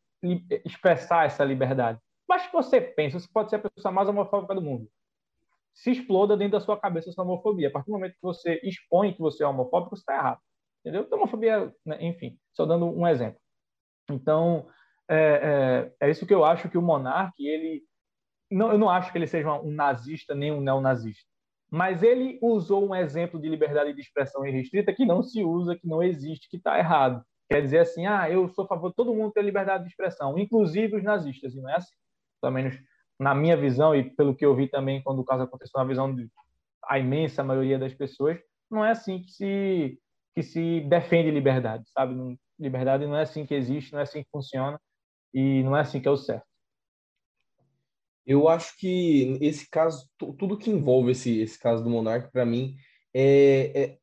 expressar 0.65 1.25
essa 1.25 1.43
liberdade. 1.43 1.99
Mas 2.27 2.49
você 2.51 2.81
pensa, 2.81 3.19
você 3.19 3.27
pode 3.31 3.49
ser 3.49 3.57
a 3.57 3.59
pessoa 3.59 3.93
mais 3.93 4.09
homofóbica 4.09 4.53
do 4.55 4.61
mundo. 4.61 4.89
Se 5.73 5.91
exploda 5.91 6.35
dentro 6.35 6.53
da 6.53 6.61
sua 6.61 6.77
cabeça 6.77 7.09
essa 7.09 7.21
homofobia. 7.21 7.69
A 7.69 7.71
partir 7.71 7.87
do 7.87 7.93
momento 7.93 8.13
que 8.13 8.21
você 8.21 8.59
expõe 8.63 9.13
que 9.13 9.19
você 9.19 9.43
é 9.43 9.47
homofóbico, 9.47 9.95
você 9.95 10.01
está 10.01 10.15
errado. 10.15 10.39
Entendeu? 10.81 11.03
Então, 11.03 11.17
homofobia, 11.17 11.73
né? 11.85 11.97
enfim, 12.01 12.37
só 12.53 12.65
dando 12.65 12.85
um 12.85 13.07
exemplo. 13.07 13.39
Então, 14.09 14.67
é, 15.09 15.91
é, 15.99 16.07
é, 16.07 16.09
isso 16.09 16.25
que 16.25 16.33
eu 16.33 16.43
acho 16.43 16.69
que 16.69 16.77
o 16.77 16.81
monarca, 16.81 17.33
ele. 17.39 17.83
Não, 18.51 18.71
eu 18.71 18.77
não 18.77 18.89
acho 18.89 19.11
que 19.11 19.17
ele 19.17 19.27
seja 19.27 19.51
um 19.61 19.71
nazista 19.71 20.35
nem 20.35 20.51
um 20.51 20.61
neonazista. 20.61 21.32
Mas 21.73 22.03
ele 22.03 22.37
usou 22.41 22.87
um 22.87 22.95
exemplo 22.95 23.41
de 23.41 23.49
liberdade 23.49 23.93
de 23.93 24.01
expressão 24.01 24.45
irrestrita 24.45 24.93
que 24.93 25.05
não 25.05 25.23
se 25.23 25.43
usa, 25.43 25.75
que 25.75 25.87
não 25.87 26.03
existe, 26.03 26.47
que 26.47 26.57
está 26.57 26.77
errado 26.77 27.25
quer 27.49 27.61
dizer 27.61 27.79
assim, 27.79 28.07
ah, 28.07 28.27
eu 28.29 28.49
sou 28.49 28.65
a 28.65 28.67
favor 28.67 28.89
de 28.89 28.95
todo 28.95 29.13
mundo 29.13 29.31
ter 29.31 29.43
liberdade 29.43 29.83
de 29.83 29.89
expressão, 29.89 30.37
inclusive 30.39 30.95
os 30.95 31.03
nazistas, 31.03 31.53
e 31.53 31.61
não 31.61 31.69
é 31.69 31.75
assim. 31.75 31.93
Pelo 32.41 32.53
menos 32.53 32.75
na 33.19 33.35
minha 33.35 33.55
visão 33.55 33.95
e 33.95 34.09
pelo 34.15 34.35
que 34.35 34.43
eu 34.43 34.55
vi 34.55 34.67
também 34.67 35.03
quando 35.03 35.19
o 35.19 35.25
caso 35.25 35.43
aconteceu 35.43 35.79
na 35.79 35.85
visão 35.85 36.13
de 36.13 36.27
a 36.85 36.97
imensa 36.97 37.43
maioria 37.43 37.77
das 37.77 37.93
pessoas, 37.93 38.39
não 38.69 38.83
é 38.83 38.91
assim 38.91 39.21
que 39.21 39.31
se 39.31 39.99
que 40.35 40.41
se 40.41 40.81
defende 40.81 41.29
liberdade, 41.29 41.83
sabe? 41.91 42.15
Liberdade 42.59 43.05
não 43.05 43.15
é 43.15 43.21
assim 43.21 43.45
que 43.45 43.53
existe, 43.53 43.93
não 43.93 43.99
é 43.99 44.01
assim 44.01 44.23
que 44.23 44.29
funciona 44.31 44.81
e 45.31 45.61
não 45.61 45.77
é 45.77 45.81
assim 45.81 46.01
que 46.01 46.07
é 46.07 46.11
o 46.11 46.17
certo. 46.17 46.47
Eu 48.25 48.47
acho 48.47 48.77
que 48.77 49.37
esse 49.41 49.69
caso, 49.69 50.07
tudo 50.17 50.57
que 50.57 50.69
envolve 50.69 51.11
esse, 51.11 51.39
esse 51.39 51.59
caso 51.59 51.83
do 51.83 51.89
Monark, 51.89 52.31
para 52.31 52.45
mim, 52.45 52.75
é, 53.13 53.97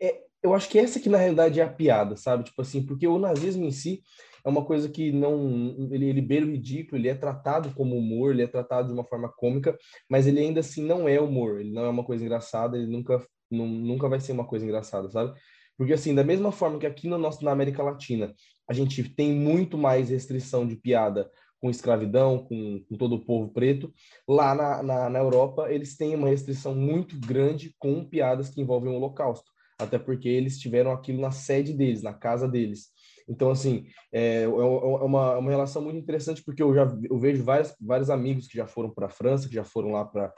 é, 0.00 0.06
é, 0.08 0.22
eu 0.42 0.54
acho 0.54 0.68
que 0.68 0.78
essa 0.78 1.00
que 1.00 1.08
na 1.08 1.18
realidade 1.18 1.58
é 1.58 1.62
a 1.64 1.72
piada, 1.72 2.16
sabe? 2.16 2.44
Tipo 2.44 2.62
assim, 2.62 2.84
porque 2.84 3.06
o 3.06 3.18
nazismo 3.18 3.64
em 3.64 3.70
si 3.70 4.02
é 4.44 4.48
uma 4.48 4.64
coisa 4.64 4.88
que 4.88 5.10
não 5.10 5.88
ele, 5.90 6.06
ele 6.08 6.22
beira 6.22 6.46
o 6.46 6.50
ridículo, 6.50 7.00
ele 7.00 7.08
é 7.08 7.14
tratado 7.14 7.74
como 7.74 7.96
humor, 7.96 8.32
ele 8.32 8.42
é 8.42 8.46
tratado 8.46 8.88
de 8.88 8.94
uma 8.94 9.04
forma 9.04 9.28
cômica, 9.28 9.76
mas 10.08 10.26
ele 10.26 10.38
ainda 10.38 10.60
assim 10.60 10.84
não 10.84 11.08
é 11.08 11.20
humor, 11.20 11.60
ele 11.60 11.72
não 11.72 11.84
é 11.84 11.88
uma 11.88 12.04
coisa 12.04 12.24
engraçada, 12.24 12.76
ele 12.76 12.86
nunca 12.86 13.26
não, 13.50 13.66
nunca 13.66 14.08
vai 14.08 14.20
ser 14.20 14.32
uma 14.32 14.46
coisa 14.46 14.64
engraçada, 14.64 15.10
sabe? 15.10 15.36
Porque 15.76 15.92
assim, 15.92 16.14
da 16.14 16.24
mesma 16.24 16.52
forma 16.52 16.78
que 16.78 16.86
aqui 16.86 17.08
no 17.08 17.18
nosso 17.18 17.44
na 17.44 17.50
América 17.50 17.82
Latina, 17.82 18.32
a 18.68 18.72
gente 18.72 19.02
tem 19.02 19.32
muito 19.32 19.76
mais 19.76 20.10
restrição 20.10 20.66
de 20.66 20.76
piada 20.76 21.30
com 21.60 21.70
escravidão, 21.70 22.38
com, 22.38 22.84
com 22.88 22.96
todo 22.96 23.16
o 23.16 23.24
povo 23.24 23.52
preto, 23.52 23.92
lá 24.28 24.54
na, 24.54 24.82
na, 24.82 25.10
na 25.10 25.18
Europa 25.18 25.72
eles 25.72 25.96
têm 25.96 26.14
uma 26.14 26.28
restrição 26.28 26.74
muito 26.74 27.18
grande 27.18 27.74
com 27.78 28.04
piadas 28.04 28.50
que 28.50 28.60
envolvem 28.60 28.92
o 28.92 28.96
Holocausto 28.96 29.56
até 29.78 29.98
porque 29.98 30.28
eles 30.28 30.58
tiveram 30.58 30.90
aquilo 30.90 31.20
na 31.20 31.30
sede 31.30 31.72
deles, 31.72 32.02
na 32.02 32.14
casa 32.14 32.48
deles. 32.48 32.88
Então, 33.28 33.50
assim, 33.50 33.86
é, 34.12 34.42
é 34.42 34.48
uma, 34.48 35.32
é 35.32 35.36
uma 35.36 35.50
relação 35.50 35.82
muito 35.82 35.98
interessante, 35.98 36.42
porque 36.42 36.62
eu 36.62 36.74
já 36.74 36.86
eu 37.10 37.18
vejo 37.18 37.42
vários, 37.42 37.74
vários 37.80 38.08
amigos 38.08 38.46
que 38.46 38.56
já 38.56 38.66
foram 38.66 38.90
para 38.90 39.06
a 39.06 39.10
França, 39.10 39.48
que 39.48 39.54
já 39.54 39.64
foram 39.64 39.92
lá 39.92 40.04
para 40.04 40.32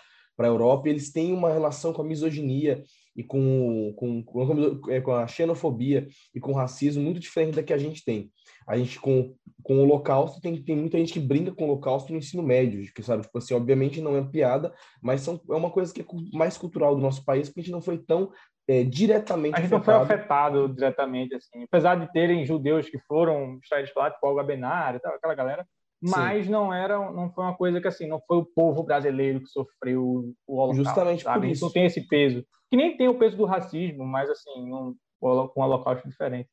a 0.47 0.51
Europa, 0.51 0.89
eles 0.89 1.11
têm 1.11 1.33
uma 1.33 1.53
relação 1.53 1.93
com 1.93 2.03
a 2.03 2.05
misoginia 2.05 2.83
e 3.17 3.25
com, 3.25 3.93
com, 3.97 4.23
com, 4.23 4.91
é, 4.91 5.01
com 5.01 5.13
a 5.13 5.27
xenofobia 5.27 6.07
e 6.35 6.39
com 6.39 6.53
o 6.53 6.55
racismo 6.55 7.03
muito 7.03 7.19
diferente 7.19 7.57
da 7.57 7.63
que 7.63 7.73
a 7.73 7.79
gente 7.79 8.05
tem. 8.05 8.31
A 8.67 8.77
gente, 8.77 9.01
com, 9.01 9.35
com 9.63 9.79
o 9.79 9.83
Holocausto, 9.83 10.41
tem, 10.41 10.63
tem 10.63 10.77
muita 10.77 10.99
gente 10.99 11.13
que 11.13 11.19
brinca 11.21 11.53
com 11.53 11.65
o 11.65 11.69
Holocausto 11.69 12.13
no 12.13 12.19
ensino 12.19 12.43
médio, 12.43 12.93
que 12.95 13.03
sabe, 13.03 13.23
tipo 13.23 13.37
assim, 13.39 13.55
obviamente 13.55 14.01
não 14.01 14.17
é 14.17 14.23
piada, 14.23 14.73
mas 15.03 15.23
são, 15.23 15.41
é 15.51 15.55
uma 15.55 15.71
coisa 15.71 15.93
que 15.93 16.03
é 16.03 16.05
mais 16.33 16.57
cultural 16.57 16.95
do 16.95 17.01
nosso 17.03 17.25
país, 17.25 17.49
porque 17.49 17.61
a 17.61 17.63
gente 17.65 17.73
não 17.73 17.83
foi 17.83 17.99
tão 17.99 18.31
é, 18.69 18.85
diretamente 18.85 19.57
A 19.57 19.61
gente 19.63 19.71
não 19.71 19.83
foi 19.83 19.95
afetado 19.95 20.69
diretamente, 20.69 21.35
assim. 21.35 21.65
Apesar 21.65 21.95
de 21.97 22.13
terem 22.13 22.45
judeus 22.45 22.89
que 22.89 22.99
foram 23.09 23.59
extraídos 23.63 23.91
lá, 23.97 24.11
tipo 24.11 24.27
Olga 24.27 24.43
Benário, 24.43 25.01
aquela 25.03 25.35
galera, 25.35 25.67
mas 26.01 26.47
Sim. 26.47 26.53
não 26.53 26.73
era, 26.73 26.99
não 27.13 27.31
foi 27.33 27.45
uma 27.45 27.57
coisa 27.57 27.81
que 27.81 27.89
assim, 27.89 28.07
não 28.07 28.21
foi 28.27 28.39
o 28.39 28.45
povo 28.45 28.83
brasileiro 28.83 29.41
que 29.41 29.49
sofreu 29.49 30.35
o 30.47 30.57
holocausto, 30.57 30.85
Justamente 30.85 31.23
sabe? 31.25 31.41
por 31.41 31.53
isso. 31.53 31.65
não 31.65 31.73
tem 31.73 31.87
esse 31.87 32.07
peso. 32.07 32.45
Que 32.71 32.77
nem 32.77 32.97
tem 32.97 33.09
o 33.09 33.19
peso 33.19 33.37
do 33.37 33.45
racismo, 33.45 34.05
mas 34.05 34.31
assim, 34.31 34.69
não, 34.69 34.95
com 35.21 35.53
um 35.57 35.63
holocausto 35.63 36.09
diferente. 36.09 36.49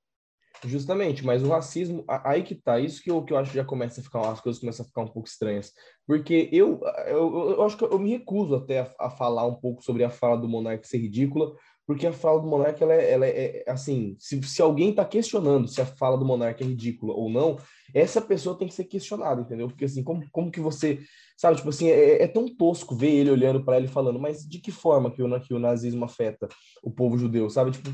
Justamente, 0.64 1.24
mas 1.24 1.44
o 1.44 1.50
racismo, 1.50 2.04
aí 2.08 2.42
que 2.42 2.56
tá, 2.56 2.80
isso 2.80 3.04
que 3.04 3.12
eu, 3.12 3.24
que 3.24 3.34
eu 3.34 3.38
acho 3.38 3.52
que 3.52 3.58
já 3.58 3.66
começa 3.66 4.00
a 4.00 4.04
ficar, 4.04 4.32
as 4.32 4.42
coisas 4.42 4.60
começam 4.60 4.84
a 4.84 4.88
ficar 4.88 5.02
um 5.02 5.08
pouco 5.08 5.28
estranhas. 5.28 5.72
Porque 6.08 6.50
eu, 6.52 6.82
eu, 7.08 7.50
eu 7.52 7.64
acho 7.64 7.78
que 7.78 7.84
eu 7.84 8.00
me 8.00 8.12
recuso 8.12 8.56
até 8.56 8.80
a, 8.80 8.96
a 9.00 9.10
falar 9.10 9.46
um 9.46 9.56
pouco 9.56 9.84
sobre 9.84 10.04
a 10.04 10.10
fala 10.10 10.38
do 10.38 10.48
Monarque 10.48 10.88
ser 10.88 10.98
ridícula, 10.98 11.54
porque 11.88 12.08
a 12.08 12.14
fala 12.14 12.42
do 12.42 12.48
Monarque, 12.48 12.84
ela 12.84 12.94
é, 12.94 13.12
ela 13.12 13.26
é, 13.26 13.64
é 13.66 13.72
assim, 13.72 14.16
se, 14.20 14.42
se 14.42 14.62
alguém 14.62 14.90
está 14.90 15.06
questionando 15.06 15.68
se 15.68 15.80
a 15.82 15.86
fala 15.86 16.18
do 16.18 16.26
Monarque 16.26 16.64
é 16.64 16.68
ridícula 16.68 17.14
ou 17.14 17.30
não, 17.30 17.58
essa 17.94 18.20
pessoa 18.20 18.58
tem 18.58 18.68
que 18.68 18.74
ser 18.74 18.86
questionada, 18.86 19.42
entendeu? 19.42 19.68
Porque 19.68 19.86
assim, 19.86 20.04
como, 20.04 20.24
como 20.32 20.52
que 20.52 20.60
você, 20.60 21.00
sabe, 21.38 21.58
tipo 21.58 21.70
assim, 21.70 21.90
é, 21.90 22.24
é 22.24 22.28
tão 22.28 22.48
tosco 22.48 22.96
ver 22.96 23.12
ele 23.12 23.30
olhando 23.30 23.64
para 23.64 23.78
ele 23.78 23.88
falando, 23.88 24.20
mas 24.20 24.48
de 24.48 24.60
que 24.60 24.72
forma 24.72 25.12
que 25.12 25.22
o, 25.22 25.40
que 25.40 25.54
o 25.54 25.60
nazismo 25.60 26.06
afeta 26.06 26.48
o 26.84 26.90
povo 26.90 27.18
judeu, 27.18 27.50
sabe? 27.50 27.72
Tipo, 27.72 27.90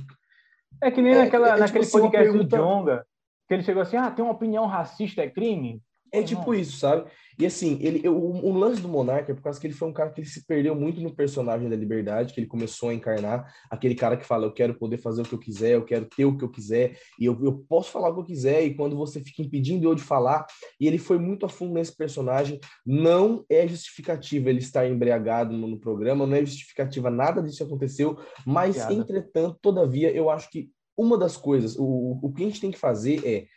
é 0.81 0.89
que 0.89 1.01
nem 1.01 1.13
é, 1.13 1.17
naquela, 1.25 1.55
é, 1.55 1.59
naquele 1.59 1.85
tipo, 1.85 1.99
podcast 1.99 2.31
pergunta... 2.31 2.57
do 2.57 2.63
Jonga, 2.63 3.05
que 3.47 3.53
ele 3.53 3.63
chegou 3.63 3.81
assim, 3.81 3.97
ah, 3.97 4.09
tem 4.09 4.23
uma 4.23 4.33
opinião 4.33 4.65
racista, 4.67 5.21
é 5.21 5.29
crime? 5.29 5.81
É 6.13 6.21
tipo 6.21 6.53
isso, 6.53 6.77
sabe? 6.77 7.09
E 7.39 7.45
assim, 7.45 7.79
ele, 7.81 8.07
o, 8.07 8.13
o, 8.13 8.53
lance 8.53 8.81
do 8.81 8.87
Monarca 8.89 9.31
é 9.31 9.35
por 9.35 9.41
causa 9.41 9.59
que 9.59 9.65
ele 9.65 9.73
foi 9.73 9.87
um 9.87 9.93
cara 9.93 10.11
que 10.11 10.19
ele 10.19 10.27
se 10.27 10.45
perdeu 10.45 10.75
muito 10.75 10.99
no 10.99 11.15
personagem 11.15 11.69
da 11.69 11.75
liberdade, 11.75 12.33
que 12.33 12.39
ele 12.39 12.47
começou 12.47 12.89
a 12.89 12.93
encarnar, 12.93 13.51
aquele 13.69 13.95
cara 13.95 14.17
que 14.17 14.25
fala, 14.25 14.45
eu 14.45 14.53
quero 14.53 14.75
poder 14.75 14.97
fazer 14.97 15.21
o 15.21 15.25
que 15.25 15.33
eu 15.33 15.39
quiser, 15.39 15.71
eu 15.71 15.85
quero 15.85 16.05
ter 16.05 16.25
o 16.25 16.37
que 16.37 16.43
eu 16.43 16.49
quiser, 16.49 16.99
e 17.17 17.25
eu, 17.25 17.39
eu 17.41 17.65
posso 17.67 17.91
falar 17.91 18.09
o 18.09 18.13
que 18.13 18.19
eu 18.19 18.25
quiser, 18.25 18.63
e 18.63 18.75
quando 18.75 18.95
você 18.95 19.21
fica 19.21 19.41
impedindo 19.41 19.87
eu 19.87 19.95
de 19.95 20.03
falar, 20.03 20.45
e 20.79 20.85
ele 20.85 20.97
foi 20.97 21.17
muito 21.17 21.45
a 21.45 21.49
fundo 21.49 21.73
nesse 21.73 21.95
personagem, 21.95 22.59
não 22.85 23.45
é 23.49 23.65
justificativa 23.67 24.49
ele 24.49 24.59
estar 24.59 24.85
embriagado 24.85 25.55
no, 25.55 25.67
no 25.67 25.79
programa, 25.79 26.27
não 26.27 26.35
é 26.35 26.45
justificativa 26.45 27.09
nada 27.09 27.41
disso 27.41 27.63
aconteceu, 27.63 28.19
mas, 28.45 28.75
Piada. 28.75 28.93
entretanto, 28.93 29.57
todavia, 29.61 30.11
eu 30.11 30.29
acho 30.29 30.49
que 30.51 30.69
uma 30.97 31.17
das 31.17 31.37
coisas, 31.37 31.77
o, 31.77 32.19
o 32.21 32.33
que 32.33 32.43
a 32.43 32.47
gente 32.47 32.61
tem 32.61 32.69
que 32.71 32.77
fazer 32.77 33.25
é 33.25 33.47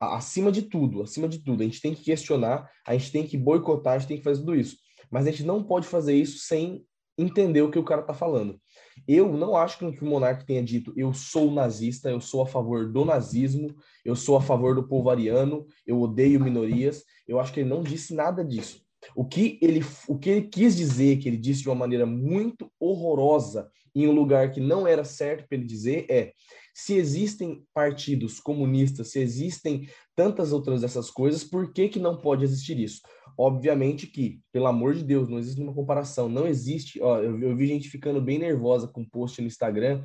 acima 0.00 0.50
de 0.50 0.62
tudo, 0.62 1.02
acima 1.02 1.28
de 1.28 1.38
tudo, 1.38 1.62
a 1.62 1.64
gente 1.64 1.80
tem 1.80 1.94
que 1.94 2.04
questionar, 2.04 2.70
a 2.86 2.92
gente 2.96 3.12
tem 3.12 3.26
que 3.26 3.36
boicotar, 3.36 3.94
a 3.94 3.98
gente 3.98 4.08
tem 4.08 4.16
que 4.18 4.24
fazer 4.24 4.40
tudo 4.40 4.54
isso. 4.54 4.76
Mas 5.10 5.26
a 5.26 5.30
gente 5.30 5.44
não 5.44 5.62
pode 5.62 5.86
fazer 5.86 6.14
isso 6.14 6.38
sem 6.38 6.84
entender 7.16 7.62
o 7.62 7.70
que 7.70 7.78
o 7.78 7.84
cara 7.84 8.00
está 8.00 8.12
falando. 8.12 8.60
Eu 9.06 9.32
não 9.32 9.56
acho 9.56 9.78
que 9.78 9.84
o 9.84 10.06
monarca 10.06 10.44
tenha 10.44 10.62
dito 10.62 10.92
eu 10.96 11.12
sou 11.12 11.50
nazista, 11.50 12.10
eu 12.10 12.20
sou 12.20 12.42
a 12.42 12.46
favor 12.46 12.90
do 12.90 13.04
nazismo, 13.04 13.74
eu 14.04 14.16
sou 14.16 14.36
a 14.36 14.40
favor 14.40 14.74
do 14.74 14.86
povo 14.86 15.10
ariano, 15.10 15.66
eu 15.86 16.00
odeio 16.00 16.42
minorias. 16.42 17.04
Eu 17.26 17.38
acho 17.40 17.52
que 17.52 17.60
ele 17.60 17.68
não 17.68 17.82
disse 17.82 18.14
nada 18.14 18.44
disso. 18.44 18.82
O 19.14 19.24
que 19.24 19.58
ele, 19.60 19.84
o 20.08 20.18
que 20.18 20.30
ele 20.30 20.42
quis 20.48 20.76
dizer, 20.76 21.18
que 21.18 21.28
ele 21.28 21.36
disse 21.36 21.62
de 21.62 21.68
uma 21.68 21.74
maneira 21.74 22.06
muito 22.06 22.70
horrorosa, 22.80 23.70
em 23.94 24.08
um 24.08 24.12
lugar 24.12 24.50
que 24.50 24.60
não 24.60 24.86
era 24.86 25.04
certo 25.04 25.46
para 25.48 25.56
ele 25.56 25.66
dizer, 25.66 26.06
é 26.10 26.32
se 26.74 26.94
existem 26.94 27.64
partidos 27.72 28.40
comunistas, 28.40 29.12
se 29.12 29.20
existem 29.20 29.88
tantas 30.16 30.52
outras 30.52 30.80
dessas 30.80 31.10
coisas, 31.10 31.44
por 31.44 31.72
que, 31.72 31.88
que 31.88 32.00
não 32.00 32.16
pode 32.16 32.42
existir 32.42 32.78
isso? 32.78 33.00
Obviamente 33.38 34.06
que, 34.06 34.40
pelo 34.52 34.66
amor 34.66 34.94
de 34.94 35.04
Deus, 35.04 35.28
não 35.28 35.38
existe 35.38 35.60
uma 35.60 35.74
comparação, 35.74 36.28
não 36.28 36.46
existe. 36.46 37.00
Ó, 37.00 37.18
eu, 37.18 37.40
eu 37.40 37.56
vi 37.56 37.66
gente 37.66 37.88
ficando 37.88 38.20
bem 38.20 38.38
nervosa 38.38 38.88
com 38.88 39.04
post 39.04 39.40
no 39.40 39.46
Instagram, 39.46 40.02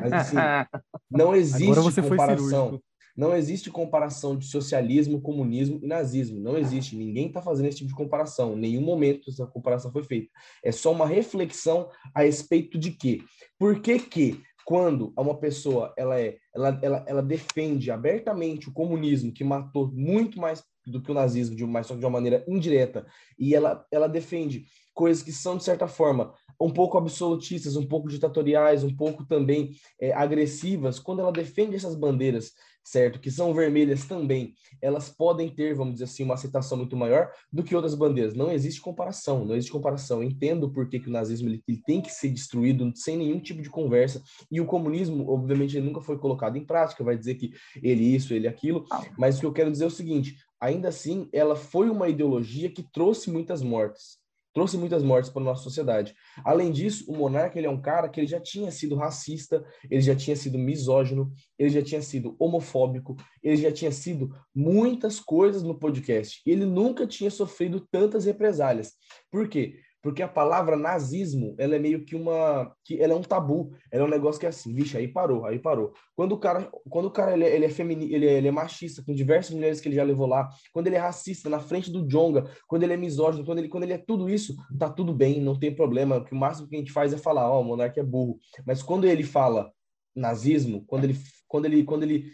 mas 0.00 0.12
assim, 0.12 0.36
não 1.10 1.34
existe 1.34 2.02
comparação. 2.02 2.80
Não 3.20 3.36
existe 3.36 3.70
comparação 3.70 4.34
de 4.34 4.46
socialismo, 4.46 5.20
comunismo 5.20 5.78
e 5.82 5.86
nazismo. 5.86 6.40
Não 6.40 6.56
existe. 6.56 6.96
Ninguém 6.96 7.26
está 7.26 7.42
fazendo 7.42 7.66
esse 7.66 7.76
tipo 7.76 7.90
de 7.90 7.94
comparação. 7.94 8.54
Em 8.54 8.60
nenhum 8.60 8.80
momento 8.80 9.28
essa 9.28 9.46
comparação 9.46 9.92
foi 9.92 10.02
feita. 10.02 10.30
É 10.64 10.72
só 10.72 10.90
uma 10.90 11.06
reflexão 11.06 11.90
a 12.14 12.22
respeito 12.22 12.78
de 12.78 12.92
quê? 12.92 13.20
Por 13.58 13.78
que 13.82 13.98
que 13.98 14.42
quando 14.64 15.12
uma 15.18 15.38
pessoa 15.38 15.92
ela 15.98 16.18
é 16.18 16.38
ela, 16.54 16.78
ela, 16.80 17.04
ela 17.06 17.22
defende 17.22 17.90
abertamente 17.90 18.70
o 18.70 18.72
comunismo 18.72 19.30
que 19.30 19.44
matou 19.44 19.92
muito 19.92 20.40
mais 20.40 20.64
do 20.86 21.02
que 21.02 21.10
o 21.10 21.14
nazismo 21.14 21.54
de 21.54 21.62
uma, 21.62 21.82
de 21.82 21.92
uma 21.92 22.10
maneira 22.10 22.42
indireta 22.48 23.06
e 23.38 23.54
ela 23.54 23.84
ela 23.92 24.08
defende 24.08 24.64
coisas 24.94 25.22
que 25.22 25.32
são 25.32 25.58
de 25.58 25.64
certa 25.64 25.86
forma 25.86 26.32
um 26.60 26.70
pouco 26.70 26.98
absolutistas, 26.98 27.76
um 27.76 27.86
pouco 27.86 28.08
ditatoriais, 28.08 28.84
um 28.84 28.94
pouco 28.94 29.24
também 29.24 29.72
é, 30.00 30.12
agressivas, 30.12 30.98
quando 30.98 31.20
ela 31.20 31.32
defende 31.32 31.76
essas 31.76 31.94
bandeiras 31.94 32.52
certo? 32.84 33.20
Que 33.20 33.30
são 33.30 33.54
vermelhas 33.54 34.04
também, 34.04 34.54
elas 34.80 35.08
podem 35.08 35.48
ter, 35.48 35.74
vamos 35.74 35.94
dizer 35.94 36.04
assim, 36.04 36.24
uma 36.24 36.34
aceitação 36.34 36.78
muito 36.78 36.96
maior 36.96 37.30
do 37.52 37.62
que 37.62 37.74
outras 37.74 37.94
bandeiras. 37.94 38.34
Não 38.34 38.50
existe 38.50 38.80
comparação, 38.80 39.44
não 39.44 39.54
existe 39.54 39.72
comparação. 39.72 40.22
Eu 40.22 40.28
entendo 40.28 40.70
por 40.70 40.88
que, 40.88 40.98
que 40.98 41.08
o 41.08 41.12
nazismo 41.12 41.48
ele, 41.48 41.62
ele, 41.66 41.82
tem 41.86 42.00
que 42.00 42.10
ser 42.10 42.30
destruído 42.30 42.90
sem 42.94 43.16
nenhum 43.16 43.40
tipo 43.40 43.62
de 43.62 43.70
conversa, 43.70 44.22
e 44.50 44.60
o 44.60 44.66
comunismo, 44.66 45.30
obviamente, 45.30 45.76
ele 45.76 45.86
nunca 45.86 46.00
foi 46.00 46.18
colocado 46.18 46.56
em 46.56 46.64
prática, 46.64 47.04
vai 47.04 47.16
dizer 47.16 47.34
que 47.34 47.52
ele 47.82 48.02
isso, 48.02 48.34
ele 48.34 48.48
aquilo, 48.48 48.84
mas 49.16 49.36
o 49.36 49.40
que 49.40 49.46
eu 49.46 49.52
quero 49.52 49.70
dizer 49.70 49.84
é 49.84 49.88
o 49.88 49.90
seguinte, 49.90 50.36
ainda 50.60 50.88
assim, 50.88 51.28
ela 51.32 51.56
foi 51.56 51.88
uma 51.88 52.08
ideologia 52.08 52.70
que 52.70 52.82
trouxe 52.82 53.30
muitas 53.30 53.62
mortes 53.62 54.19
trouxe 54.52 54.76
muitas 54.76 55.02
mortes 55.02 55.30
para 55.30 55.42
a 55.42 55.44
nossa 55.44 55.62
sociedade. 55.62 56.14
Além 56.44 56.70
disso, 56.72 57.10
o 57.10 57.16
monarca 57.16 57.58
ele 57.58 57.66
é 57.66 57.70
um 57.70 57.80
cara 57.80 58.08
que 58.08 58.20
ele 58.20 58.26
já 58.26 58.40
tinha 58.40 58.70
sido 58.70 58.96
racista, 58.96 59.64
ele 59.90 60.00
já 60.00 60.14
tinha 60.14 60.36
sido 60.36 60.58
misógino, 60.58 61.32
ele 61.58 61.70
já 61.70 61.82
tinha 61.82 62.02
sido 62.02 62.36
homofóbico, 62.38 63.16
ele 63.42 63.56
já 63.56 63.72
tinha 63.72 63.92
sido 63.92 64.34
muitas 64.54 65.20
coisas 65.20 65.62
no 65.62 65.78
podcast. 65.78 66.42
Ele 66.46 66.64
nunca 66.64 67.06
tinha 67.06 67.30
sofrido 67.30 67.86
tantas 67.90 68.24
represálias. 68.24 68.92
Por 69.30 69.48
quê? 69.48 69.78
Porque 70.02 70.22
a 70.22 70.28
palavra 70.28 70.76
nazismo, 70.76 71.54
ela 71.58 71.76
é 71.76 71.78
meio 71.78 72.04
que 72.04 72.16
uma, 72.16 72.74
que 72.84 73.00
ela 73.00 73.12
é 73.12 73.16
um 73.16 73.22
tabu, 73.22 73.72
ela 73.90 74.04
é 74.04 74.06
um 74.06 74.10
negócio 74.10 74.40
que 74.40 74.46
é 74.46 74.48
assim, 74.48 74.74
vixe, 74.74 74.96
aí 74.96 75.06
parou, 75.06 75.44
aí 75.44 75.58
parou. 75.58 75.92
Quando 76.14 76.32
o 76.32 76.38
cara, 76.38 76.70
quando 76.88 77.06
o 77.06 77.10
cara 77.10 77.32
ele, 77.34 77.44
é, 77.44 77.54
ele 77.54 77.66
é 77.66 77.68
feminino, 77.68 78.14
ele, 78.14 78.26
é, 78.26 78.32
ele 78.38 78.48
é 78.48 78.50
machista, 78.50 79.02
com 79.04 79.14
diversas 79.14 79.54
mulheres 79.54 79.80
que 79.80 79.88
ele 79.88 79.96
já 79.96 80.04
levou 80.04 80.26
lá, 80.26 80.48
quando 80.72 80.86
ele 80.86 80.96
é 80.96 81.00
racista 81.00 81.50
na 81.50 81.60
frente 81.60 81.90
do 81.90 82.06
Jonga, 82.06 82.50
quando 82.66 82.82
ele 82.82 82.94
é 82.94 82.96
misógino, 82.96 83.44
quando 83.44 83.58
ele, 83.58 83.68
quando 83.68 83.84
ele 83.84 83.92
é 83.92 83.98
tudo 83.98 84.28
isso, 84.28 84.54
tá 84.78 84.88
tudo 84.88 85.12
bem, 85.12 85.40
não 85.40 85.58
tem 85.58 85.74
problema, 85.74 86.16
o 86.16 86.24
que 86.24 86.34
o 86.34 86.38
máximo 86.38 86.68
que 86.68 86.76
a 86.76 86.78
gente 86.78 86.92
faz 86.92 87.12
é 87.12 87.18
falar, 87.18 87.50
ó, 87.50 87.58
oh, 87.58 87.60
o 87.60 87.64
monarca 87.64 88.00
é 88.00 88.04
burro. 88.04 88.38
Mas 88.66 88.82
quando 88.82 89.06
ele 89.06 89.22
fala 89.22 89.70
nazismo, 90.14 90.84
quando 90.86 91.04
ele, 91.04 91.16
quando 91.46 91.64
ele, 91.66 91.84
quando 91.84 92.02
ele 92.04 92.32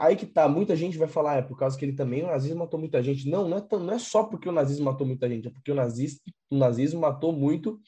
Aí 0.00 0.16
que 0.16 0.26
tá, 0.26 0.48
muita 0.48 0.76
gente 0.76 0.98
vai 0.98 1.08
falar, 1.08 1.36
é 1.36 1.42
por 1.42 1.58
causa 1.58 1.78
que 1.78 1.84
ele 1.84 1.94
também, 1.94 2.22
o 2.22 2.26
nazismo 2.26 2.58
matou 2.58 2.78
muita 2.78 3.02
gente. 3.02 3.28
Não, 3.28 3.48
não 3.48 3.58
é, 3.58 3.66
não 3.70 3.92
é 3.92 3.98
só 3.98 4.24
porque 4.24 4.48
o 4.48 4.52
nazismo 4.52 4.84
matou 4.84 5.06
muita 5.06 5.28
gente, 5.28 5.48
é 5.48 5.50
porque 5.50 5.72
o 5.72 5.74
nazismo, 5.74 6.20
o 6.50 6.56
nazismo 6.56 7.00
matou 7.00 7.32
muito 7.32 7.80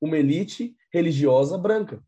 uma 0.00 0.16
elite 0.18 0.74
religiosa 0.92 1.56
branca. 1.56 2.02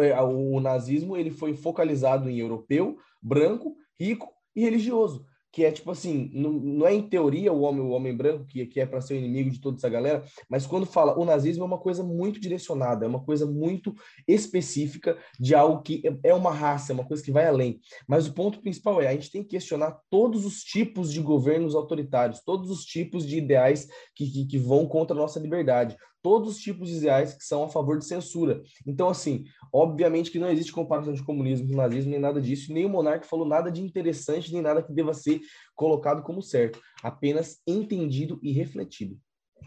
É, 0.00 0.20
o, 0.22 0.54
o 0.54 0.60
nazismo 0.60 1.16
ele 1.16 1.30
foi 1.30 1.54
focalizado 1.54 2.28
em 2.28 2.38
europeu, 2.38 2.98
branco, 3.22 3.76
rico 3.98 4.32
e 4.56 4.62
religioso 4.62 5.26
que 5.54 5.64
é 5.64 5.70
tipo 5.70 5.88
assim, 5.92 6.32
não, 6.34 6.50
não 6.50 6.84
é 6.84 6.92
em 6.92 7.08
teoria 7.08 7.52
o 7.52 7.60
homem, 7.60 7.80
o 7.80 7.90
homem 7.90 8.12
branco 8.12 8.44
que, 8.44 8.66
que 8.66 8.80
é 8.80 8.84
para 8.84 9.00
ser 9.00 9.14
o 9.14 9.18
inimigo 9.18 9.50
de 9.50 9.60
toda 9.60 9.76
essa 9.76 9.88
galera, 9.88 10.24
mas 10.50 10.66
quando 10.66 10.84
fala 10.84 11.16
o 11.16 11.24
nazismo 11.24 11.62
é 11.62 11.66
uma 11.66 11.78
coisa 11.78 12.02
muito 12.02 12.40
direcionada, 12.40 13.04
é 13.04 13.08
uma 13.08 13.22
coisa 13.22 13.46
muito 13.46 13.94
específica 14.26 15.16
de 15.38 15.54
algo 15.54 15.80
que 15.80 16.02
é, 16.04 16.30
é 16.30 16.34
uma 16.34 16.50
raça, 16.50 16.90
é 16.90 16.94
uma 16.94 17.06
coisa 17.06 17.22
que 17.22 17.30
vai 17.30 17.46
além. 17.46 17.78
Mas 18.08 18.26
o 18.26 18.34
ponto 18.34 18.60
principal 18.60 19.00
é 19.00 19.06
a 19.06 19.12
gente 19.12 19.30
tem 19.30 19.44
que 19.44 19.50
questionar 19.50 19.96
todos 20.10 20.44
os 20.44 20.64
tipos 20.64 21.12
de 21.12 21.20
governos 21.20 21.76
autoritários, 21.76 22.42
todos 22.44 22.68
os 22.68 22.84
tipos 22.84 23.24
de 23.24 23.38
ideais 23.38 23.86
que, 24.12 24.28
que, 24.28 24.46
que 24.46 24.58
vão 24.58 24.88
contra 24.88 25.16
a 25.16 25.20
nossa 25.20 25.38
liberdade 25.38 25.96
todos 26.24 26.56
os 26.56 26.58
tipos 26.58 26.88
de 26.88 26.96
ideais 26.96 27.34
que 27.34 27.44
são 27.44 27.64
a 27.64 27.68
favor 27.68 27.98
de 27.98 28.06
censura. 28.06 28.62
Então, 28.86 29.10
assim, 29.10 29.44
obviamente 29.70 30.30
que 30.30 30.38
não 30.38 30.48
existe 30.48 30.72
comparação 30.72 31.12
de 31.12 31.22
comunismo 31.22 31.68
com 31.68 31.76
nazismo, 31.76 32.10
nem 32.10 32.18
nada 32.18 32.40
disso, 32.40 32.72
nem 32.72 32.86
o 32.86 32.88
monarca 32.88 33.26
falou 33.26 33.46
nada 33.46 33.70
de 33.70 33.82
interessante, 33.82 34.50
nem 34.50 34.62
nada 34.62 34.82
que 34.82 34.90
deva 34.90 35.12
ser 35.12 35.42
colocado 35.74 36.22
como 36.22 36.40
certo, 36.40 36.80
apenas 37.02 37.60
entendido 37.66 38.40
e 38.42 38.52
refletido. 38.52 39.18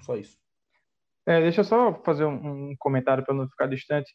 Só 0.02 0.18
isso. 0.18 0.36
É, 1.28 1.40
deixa 1.42 1.62
eu 1.62 1.66
só 1.66 1.94
fazer 2.04 2.26
um, 2.26 2.72
um 2.72 2.76
comentário 2.80 3.24
para 3.24 3.36
não 3.36 3.48
ficar 3.48 3.68
distante. 3.68 4.12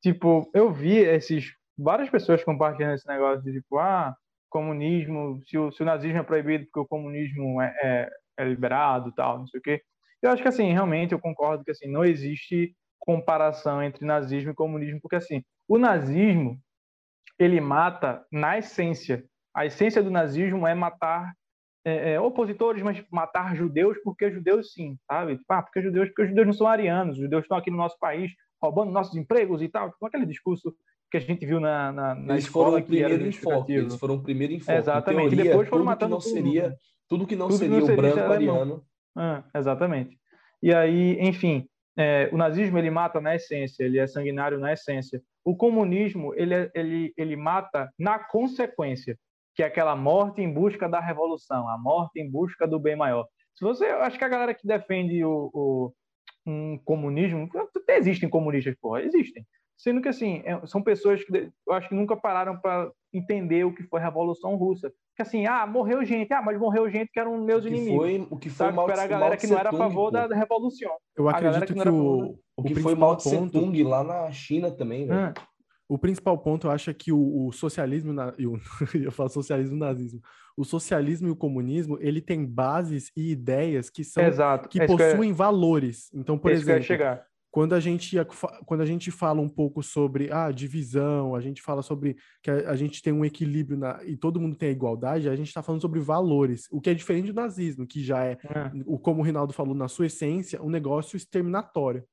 Tipo, 0.00 0.48
eu 0.54 0.72
vi 0.72 0.96
esses 0.96 1.52
várias 1.76 2.08
pessoas 2.08 2.44
compartilhando 2.44 2.94
esse 2.94 3.08
negócio 3.08 3.42
de 3.42 3.52
tipo, 3.52 3.78
ah, 3.78 4.14
comunismo, 4.48 5.40
se 5.44 5.58
o, 5.58 5.72
se 5.72 5.82
o 5.82 5.86
nazismo 5.86 6.18
é 6.18 6.22
proibido 6.22 6.66
porque 6.66 6.80
o 6.80 6.86
comunismo 6.86 7.60
é, 7.60 7.74
é, 7.82 8.10
é 8.38 8.44
liberado, 8.44 9.12
tal, 9.12 9.40
não 9.40 9.48
sei 9.48 9.58
o 9.58 9.62
quê. 9.62 9.82
Eu 10.22 10.30
acho 10.30 10.42
que 10.42 10.48
assim, 10.48 10.72
realmente 10.72 11.12
eu 11.12 11.18
concordo 11.18 11.64
que 11.64 11.70
assim, 11.70 11.88
não 11.88 12.04
existe 12.04 12.74
comparação 12.98 13.82
entre 13.82 14.04
nazismo 14.04 14.50
e 14.50 14.54
comunismo, 14.54 15.00
porque 15.00 15.16
assim, 15.16 15.42
o 15.66 15.78
nazismo 15.78 16.58
ele 17.38 17.60
mata 17.60 18.24
na 18.30 18.58
essência. 18.58 19.24
A 19.54 19.64
essência 19.64 20.02
do 20.02 20.10
nazismo 20.10 20.66
é 20.66 20.74
matar 20.74 21.32
é, 21.84 22.12
é, 22.12 22.20
opositores, 22.20 22.82
mas 22.82 23.02
matar 23.10 23.56
judeus 23.56 23.96
porque 24.04 24.30
judeus 24.30 24.72
sim, 24.72 24.98
sabe? 25.10 25.40
Ah, 25.48 25.62
porque 25.62 25.80
judeus, 25.80 26.08
porque 26.08 26.22
os 26.22 26.28
judeus 26.28 26.46
não 26.46 26.52
são 26.52 26.66
arianos, 26.66 27.16
os 27.16 27.22
judeus 27.22 27.42
estão 27.42 27.56
aqui 27.56 27.70
no 27.70 27.78
nosso 27.78 27.98
país, 27.98 28.32
roubando 28.62 28.92
nossos 28.92 29.16
empregos 29.16 29.62
e 29.62 29.68
tal, 29.68 29.92
com 29.98 30.06
aquele 30.06 30.26
discurso 30.26 30.74
que 31.10 31.16
a 31.16 31.20
gente 31.20 31.44
viu 31.44 31.58
na, 31.58 31.90
na, 31.90 32.14
na 32.14 32.34
eles 32.34 32.44
escola 32.44 32.70
foram 32.72 32.82
o 32.82 32.86
primeiro 32.86 33.26
enfoque, 33.26 33.72
eles 33.72 33.94
foram 33.96 34.14
o 34.16 34.22
primeiro 34.22 34.52
enfoque. 34.52 34.78
Exatamente, 34.78 35.30
teoria, 35.30 35.40
e 35.40 35.48
depois 35.48 35.68
foram 35.68 35.82
tudo 35.82 35.86
matando 35.86 36.18
que 36.18 36.24
não 36.24 36.34
seria, 36.34 36.76
tudo 37.08 37.26
que 37.26 37.36
não 37.36 37.48
tudo 37.48 37.58
seria 37.58 37.74
que 37.74 37.80
não 37.80 37.84
o 37.84 37.96
seria 37.96 38.12
branco 38.14 38.32
ariano. 38.32 38.84
Ah, 39.16 39.44
exatamente. 39.54 40.18
E 40.62 40.74
aí, 40.74 41.18
enfim, 41.20 41.66
é, 41.96 42.28
o 42.32 42.36
nazismo 42.36 42.78
ele 42.78 42.90
mata 42.90 43.20
na 43.20 43.34
essência, 43.34 43.84
ele 43.84 43.98
é 43.98 44.06
sanguinário 44.06 44.58
na 44.58 44.72
essência. 44.72 45.22
O 45.44 45.56
comunismo 45.56 46.34
ele, 46.34 46.54
é, 46.54 46.70
ele, 46.74 47.12
ele 47.16 47.36
mata 47.36 47.92
na 47.98 48.18
consequência, 48.18 49.18
que 49.54 49.62
é 49.62 49.66
aquela 49.66 49.96
morte 49.96 50.40
em 50.40 50.52
busca 50.52 50.88
da 50.88 51.00
revolução, 51.00 51.68
a 51.68 51.78
morte 51.78 52.20
em 52.20 52.30
busca 52.30 52.66
do 52.66 52.78
bem 52.78 52.96
maior. 52.96 53.26
Se 53.54 53.64
você, 53.64 53.90
eu 53.90 54.02
acho 54.02 54.18
que 54.18 54.24
a 54.24 54.28
galera 54.28 54.54
que 54.54 54.66
defende 54.66 55.24
o, 55.24 55.50
o 55.52 55.92
um 56.46 56.78
comunismo, 56.84 57.48
existem 57.88 58.28
comunistas, 58.28 58.74
porra, 58.80 59.02
existem. 59.02 59.44
Sendo 59.76 60.02
que 60.02 60.08
assim, 60.08 60.42
é, 60.44 60.66
são 60.66 60.82
pessoas 60.82 61.24
que 61.24 61.50
eu 61.66 61.72
acho 61.72 61.88
que 61.88 61.94
nunca 61.94 62.16
pararam 62.16 62.58
para 62.58 62.90
entender 63.12 63.64
o 63.64 63.74
que 63.74 63.82
foi 63.84 64.00
a 64.00 64.04
Revolução 64.04 64.56
Russa. 64.56 64.92
Que 65.20 65.22
assim, 65.22 65.44
ah, 65.44 65.66
morreu 65.66 66.02
gente, 66.02 66.32
ah, 66.32 66.40
mas 66.40 66.58
morreu 66.58 66.88
gente 66.88 67.10
que 67.12 67.20
eram 67.20 67.36
meus 67.44 67.62
O 67.62 67.68
que 67.68 67.74
inimigos. 67.74 67.98
foi, 67.98 68.26
o 68.30 68.36
que 68.38 68.48
foi 68.48 68.66
Sabe? 68.68 68.76
Mao, 68.76 68.90
Era 68.90 69.02
a 69.02 69.06
galera 69.06 69.36
que 69.36 69.46
não 69.46 69.58
era 69.58 69.68
a 69.68 69.72
favor 69.72 70.10
da, 70.10 70.26
da 70.26 70.34
revolução. 70.34 70.90
Eu 71.14 71.28
acredito 71.28 71.74
que 71.74 71.82
que, 71.82 71.88
o, 71.90 72.38
O 72.56 72.62
que 72.62 72.74
foi 72.76 72.94
Mao 72.94 73.16
Tse 73.16 73.36
ponto- 73.36 73.60
Tung 73.60 73.82
lá 73.82 74.02
na 74.02 74.30
China 74.32 74.70
também, 74.70 75.06
velho. 75.06 75.20
Ah, 75.20 75.34
O 75.86 75.98
principal 75.98 76.38
ponto, 76.38 76.68
eu 76.68 76.70
acho, 76.70 76.88
é 76.88 76.94
que 76.94 77.12
o, 77.12 77.48
o 77.48 77.52
socialismo, 77.52 78.14
na- 78.14 78.32
e 78.38 78.46
o- 78.46 78.58
eu 79.04 79.12
falo 79.12 79.28
socialismo 79.28 79.76
e 79.76 79.78
nazismo, 79.78 80.20
o 80.56 80.64
socialismo 80.64 81.28
e 81.28 81.30
o 81.30 81.36
comunismo, 81.36 81.98
ele 82.00 82.22
tem 82.22 82.46
bases 82.46 83.12
e 83.14 83.30
ideias 83.30 83.90
que 83.90 84.02
são 84.02 84.24
exato. 84.24 84.70
que 84.70 84.80
é 84.80 84.86
isso 84.86 84.96
que 84.96 85.02
eu 85.02 85.10
possuem 85.10 85.32
valores. 85.34 86.08
Então, 86.14 86.38
por 86.38 86.50
é 86.50 86.54
eu 86.54 86.58
exemplo, 86.58 86.82
chegar. 86.82 87.26
Quando 87.50 87.74
a 87.74 87.80
gente 87.80 88.16
quando 88.64 88.80
a 88.80 88.86
gente 88.86 89.10
fala 89.10 89.40
um 89.40 89.48
pouco 89.48 89.82
sobre 89.82 90.32
a 90.32 90.50
divisão, 90.50 91.34
a 91.34 91.40
gente 91.40 91.60
fala 91.60 91.82
sobre 91.82 92.16
que 92.42 92.50
a, 92.50 92.70
a 92.70 92.76
gente 92.76 93.02
tem 93.02 93.12
um 93.12 93.24
equilíbrio 93.24 93.76
na, 93.76 94.00
e 94.04 94.16
todo 94.16 94.40
mundo 94.40 94.56
tem 94.56 94.68
a 94.68 94.72
igualdade, 94.72 95.28
a 95.28 95.36
gente 95.36 95.48
está 95.48 95.62
falando 95.62 95.80
sobre 95.80 96.00
valores, 96.00 96.68
o 96.70 96.80
que 96.80 96.90
é 96.90 96.94
diferente 96.94 97.26
do 97.26 97.34
nazismo, 97.34 97.86
que 97.86 98.02
já 98.02 98.24
é, 98.24 98.38
Ah. 98.48 98.70
o 98.86 98.98
como 98.98 99.20
o 99.20 99.24
Rinaldo 99.24 99.52
falou, 99.52 99.74
na 99.74 99.88
sua 99.88 100.06
essência, 100.06 100.62
um 100.62 100.70
negócio 100.70 101.16
exterminatório. 101.16 102.04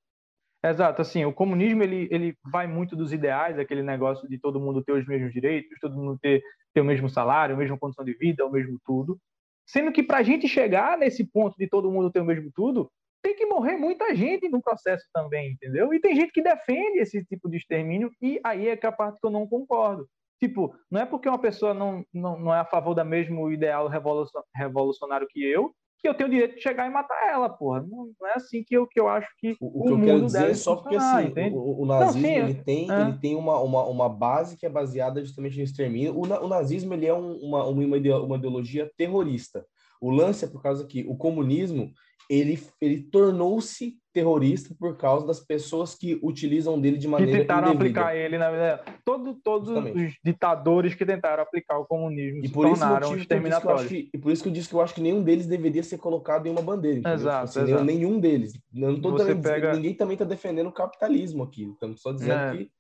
Exato, 0.64 1.02
assim, 1.02 1.24
o 1.24 1.32
comunismo 1.32 1.84
ele, 1.84 2.08
ele 2.12 2.36
vai 2.52 2.66
muito 2.68 2.96
dos 2.96 3.14
ideais, 3.14 3.60
aquele 3.60 3.84
negócio 3.84 4.28
de 4.28 4.40
todo 4.40 4.60
mundo 4.60 4.84
ter 4.84 4.92
os 4.92 5.06
mesmos 5.06 5.32
direitos, 5.32 5.78
todo 5.80 5.96
mundo 5.96 6.18
ter, 6.20 6.42
ter 6.74 6.82
o 6.82 6.86
mesmo 6.86 7.10
salário, 7.10 7.56
a 7.56 7.58
mesma 7.58 7.78
condição 7.78 8.04
de 8.04 8.14
vida, 8.14 8.46
o 8.46 8.52
mesmo 8.52 8.80
tudo. 8.84 9.20
Sendo 9.68 9.92
que 9.92 10.02
para 10.02 10.18
a 10.20 10.24
gente 10.24 10.48
chegar 10.48 10.98
nesse 10.98 11.26
ponto 11.26 11.56
de 11.58 11.68
todo 11.68 11.92
mundo 11.92 12.12
ter 12.12 12.22
o 12.22 12.26
mesmo 12.26 12.50
tudo, 12.56 12.90
tem 13.22 13.36
que 13.36 13.46
morrer 13.46 13.78
muita 13.78 14.14
gente 14.16 14.48
no 14.50 14.62
processo 14.62 15.06
também, 15.14 15.52
entendeu? 15.52 15.94
E 15.94 16.00
tem 16.00 16.16
gente 16.16 16.32
que 16.32 16.42
defende 16.42 17.00
esse 17.00 17.24
tipo 17.26 17.50
de 17.50 17.58
extermínio, 17.58 18.12
e 18.22 18.40
aí 18.44 18.68
é 18.68 18.78
que 18.78 18.86
é 18.86 18.90
a 18.90 18.92
parte 18.92 19.20
que 19.20 19.28
eu 19.28 19.32
não 19.32 19.48
concordo. 19.48 20.08
Tipo, 20.40 20.76
não 20.92 21.02
é 21.02 21.06
porque 21.06 21.28
uma 21.28 21.40
pessoa 21.40 21.74
não, 21.74 22.04
não, 22.14 22.40
não 22.40 22.54
é 22.54 22.60
a 22.60 22.66
favor 22.66 22.94
do 22.94 23.04
mesmo 23.04 23.52
ideal 23.52 23.88
revolucion- 23.88 24.44
revolucionário 24.56 25.28
que 25.30 25.44
eu, 25.44 25.72
que 26.00 26.08
eu 26.08 26.14
tenho 26.14 26.30
o 26.30 26.32
direito 26.32 26.56
de 26.58 26.62
chegar 26.62 26.86
e 26.86 26.92
matar 26.92 27.28
ela, 27.28 27.50
porra. 27.50 27.82
Não, 27.82 28.12
não 28.22 28.28
é 28.28 28.34
assim 28.36 28.64
que 28.64 28.78
eu, 28.78 28.86
que 28.86 29.00
eu 29.00 29.08
acho 29.08 29.28
que 29.40 29.56
O, 29.60 29.82
o 29.82 29.84
que 29.86 29.94
eu 29.94 30.02
quero 30.06 30.26
dizer 30.28 30.52
é 30.52 30.54
só 30.54 30.76
porque 30.76 30.96
assim, 30.96 31.34
o, 31.56 31.82
o 31.82 31.86
nazismo 31.88 32.22
sim, 32.22 32.36
ele 32.36 32.54
tem, 32.54 32.92
é. 32.92 33.02
ele 33.02 33.18
tem 33.18 33.36
uma, 33.36 33.60
uma, 33.60 33.84
uma 33.86 34.08
base 34.08 34.56
que 34.58 34.66
é 34.68 34.70
baseada 34.70 35.26
justamente 35.26 35.58
no 35.58 35.64
extermínio. 35.64 36.14
O, 36.16 36.22
o 36.22 36.48
nazismo 36.48 36.94
ele 36.94 37.08
é 37.08 37.14
um- 37.16 37.38
uma, 37.38 37.66
uma, 37.66 37.84
uma 37.84 38.38
ideologia 38.38 38.92
terrorista. 38.96 39.66
O 40.00 40.12
lance 40.12 40.46
é 40.46 40.48
por 40.48 40.62
causa 40.62 40.86
que 40.86 41.04
o 41.10 41.18
comunismo 41.18 41.92
ele, 42.30 42.60
ele 42.82 43.04
tornou-se 43.04 43.98
terrorista 44.14 44.76
por 44.80 44.98
causa 44.98 45.26
das 45.28 45.40
pessoas 45.40 45.94
que 45.96 46.20
utilizam 46.24 46.82
dele 46.82 46.98
de 46.98 47.06
que 47.06 47.12
maneira 47.12 47.40
tentaram 47.40 47.74
indevida. 47.74 48.02
aplicar 48.02 48.16
ele 48.18 48.38
na 48.38 48.52
vida. 48.52 48.84
Todo, 49.06 49.36
todos 49.36 49.70
Justamente. 49.70 50.06
os 50.08 50.14
ditadores 50.26 50.96
que 50.96 51.06
tentaram 51.06 51.44
aplicar 51.44 51.78
o 51.78 51.86
comunismo 51.86 52.40
E 52.44 52.48
se 52.48 52.54
por 52.54 52.66
esse 52.68 52.80
tornaram 52.80 52.96
motivo 53.10 53.12
que 53.12 53.16
que 53.16 53.22
exterminatórios. 53.22 53.88
que, 53.88 54.10
e 54.14 54.18
por 54.18 54.32
isso 54.32 54.44
que 54.44 54.50
eu 54.50 54.54
disse 54.54 54.68
que 54.70 54.76
eu 54.76 54.82
acho 54.82 54.94
que 54.96 55.02
nenhum 55.02 55.24
deles 55.24 55.46
deveria 55.48 55.84
ser 55.84 56.00
colocado 56.00 56.48
em 56.48 56.50
uma 56.52 56.62
bandeira. 56.62 56.98
entendeu? 57.00 57.18
Tipo 57.18 57.30
Exato, 57.30 57.44
assim, 57.46 57.62
exato. 57.72 57.84
nenhum, 57.86 58.20
deles. 58.20 58.54
Eu 58.76 58.92
não 58.92 59.00
tô 59.02 59.16
também 59.16 59.42
pega- 59.42 59.74
ninguém 59.74 59.94
também 59.94 60.14
está 60.16 60.26
defendendo 60.26 60.68
o 60.68 60.74
capitalismo 60.74 61.44
aqui. 61.44 61.70
Estamos 61.70 62.02
só 62.02 62.12
dizendo 62.12 62.34
É. 62.34 62.58
que 62.58 62.72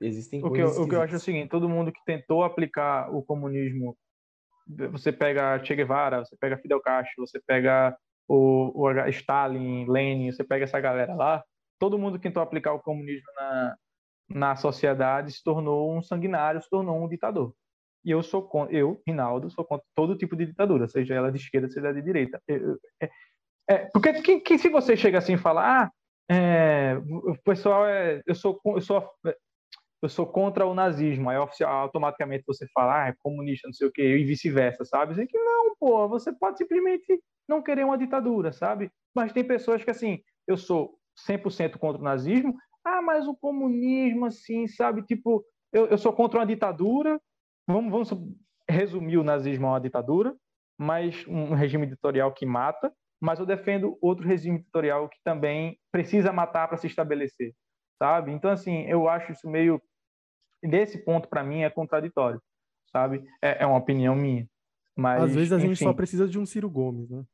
existem 0.00 0.42
O 0.44 0.50
que, 0.52 0.60
eu, 0.60 0.68
o 0.68 0.88
que 0.88 0.94
eu 0.94 1.02
acho 1.02 1.14
é 1.14 1.16
o 1.16 1.20
seguinte: 1.20 1.48
todo 1.50 1.68
mundo 1.68 1.92
que 1.92 2.00
tentou 2.06 2.44
aplicar 2.44 3.12
o 3.14 3.22
comunismo, 3.22 3.96
você 4.92 5.12
pega 5.12 5.62
Che 5.64 5.74
Guevara, 5.74 6.24
você 6.24 6.36
pega 6.40 6.56
Fidel 6.58 6.80
Castro, 6.80 7.26
você 7.26 7.40
pega 7.46 7.94
o, 8.28 8.72
o 8.86 9.08
Stalin, 9.08 9.86
Lenin, 9.88 10.32
você 10.32 10.44
pega 10.44 10.64
essa 10.64 10.80
galera 10.80 11.14
lá, 11.14 11.44
todo 11.78 11.98
mundo 11.98 12.18
que 12.18 12.24
tentou 12.24 12.42
aplicar 12.42 12.72
o 12.72 12.80
comunismo 12.80 13.26
na, 13.36 13.76
na 14.28 14.56
sociedade 14.56 15.32
se 15.32 15.42
tornou 15.42 15.96
um 15.96 16.02
sanguinário, 16.02 16.62
se 16.62 16.68
tornou 16.70 17.02
um 17.04 17.08
ditador. 17.08 17.54
E 18.04 18.10
eu 18.10 18.22
sou 18.22 18.42
contra, 18.42 18.74
eu, 18.76 19.00
Rinaldo, 19.06 19.50
sou 19.50 19.64
contra 19.64 19.86
todo 19.94 20.16
tipo 20.16 20.36
de 20.36 20.46
ditadura, 20.46 20.86
seja 20.88 21.14
ela 21.14 21.32
de 21.32 21.38
esquerda, 21.38 21.68
seja 21.68 21.86
ela 21.88 21.94
de 21.94 22.02
direita. 22.02 22.40
Eu- 22.46 22.78
é, 23.02 23.10
é, 23.68 23.78
porque 23.92 24.12
que, 24.22 24.40
que 24.40 24.58
se 24.58 24.68
você 24.68 24.96
chega 24.96 25.18
assim 25.18 25.34
e 25.34 25.38
fala, 25.38 25.84
ah, 25.84 25.90
é, 26.30 26.96
o 27.08 27.36
pessoal 27.44 27.86
é, 27.86 28.22
eu 28.26 28.34
sou, 28.34 28.60
eu 28.66 28.80
sou, 28.80 29.10
eu 30.04 30.08
sou 30.08 30.26
contra 30.26 30.66
o 30.66 30.74
nazismo, 30.74 31.30
aí 31.30 31.36
automaticamente 31.36 32.44
você 32.46 32.66
fala, 32.74 33.04
ah, 33.04 33.08
é 33.08 33.14
comunista, 33.20 33.66
não 33.66 33.72
sei 33.72 33.88
o 33.88 33.92
quê, 33.92 34.18
e 34.18 34.24
vice-versa, 34.24 34.84
sabe? 34.84 35.12
Assim 35.12 35.26
que 35.26 35.38
não, 35.38 35.74
pô, 35.76 36.06
você 36.08 36.32
pode 36.32 36.58
simplesmente 36.58 37.20
não 37.48 37.62
querer 37.62 37.84
uma 37.84 37.98
ditadura, 37.98 38.52
sabe? 38.52 38.90
Mas 39.14 39.32
tem 39.32 39.42
pessoas 39.42 39.82
que, 39.82 39.90
assim, 39.90 40.20
eu 40.46 40.56
sou 40.56 40.98
100% 41.26 41.78
contra 41.78 42.00
o 42.00 42.04
nazismo, 42.04 42.54
ah, 42.84 43.00
mas 43.00 43.26
o 43.26 43.34
comunismo, 43.34 44.26
assim, 44.26 44.66
sabe? 44.66 45.02
Tipo, 45.02 45.44
eu, 45.72 45.86
eu 45.86 45.96
sou 45.96 46.12
contra 46.12 46.38
uma 46.38 46.46
ditadura, 46.46 47.18
vamos, 47.66 47.90
vamos 47.90 48.10
resumir 48.68 49.16
o 49.16 49.24
nazismo 49.24 49.66
a 49.66 49.70
uma 49.70 49.80
ditadura, 49.80 50.34
mas 50.78 51.26
um 51.26 51.54
regime 51.54 51.86
ditatorial 51.86 52.32
que 52.32 52.44
mata, 52.44 52.92
mas 53.20 53.38
eu 53.38 53.46
defendo 53.46 53.96
outro 54.02 54.26
regime 54.26 54.58
ditatorial 54.58 55.08
que 55.08 55.18
também 55.24 55.78
precisa 55.90 56.32
matar 56.32 56.68
para 56.68 56.76
se 56.76 56.86
estabelecer, 56.86 57.54
sabe? 57.98 58.32
Então, 58.32 58.50
assim, 58.50 58.82
eu 58.82 59.08
acho 59.08 59.32
isso 59.32 59.48
meio. 59.48 59.80
Nesse 60.64 60.98
ponto, 60.98 61.28
para 61.28 61.44
mim, 61.44 61.62
é 61.62 61.70
contraditório, 61.70 62.40
sabe? 62.90 63.24
É, 63.42 63.62
é 63.62 63.66
uma 63.66 63.78
opinião 63.78 64.16
minha. 64.16 64.48
Mas, 64.96 65.24
Às 65.24 65.34
vezes 65.34 65.52
a 65.52 65.58
gente 65.58 65.72
enfim, 65.72 65.84
só 65.84 65.92
precisa 65.92 66.26
de 66.26 66.38
um 66.38 66.46
Ciro 66.46 66.70
Gomes, 66.70 67.10
né? 67.10 67.24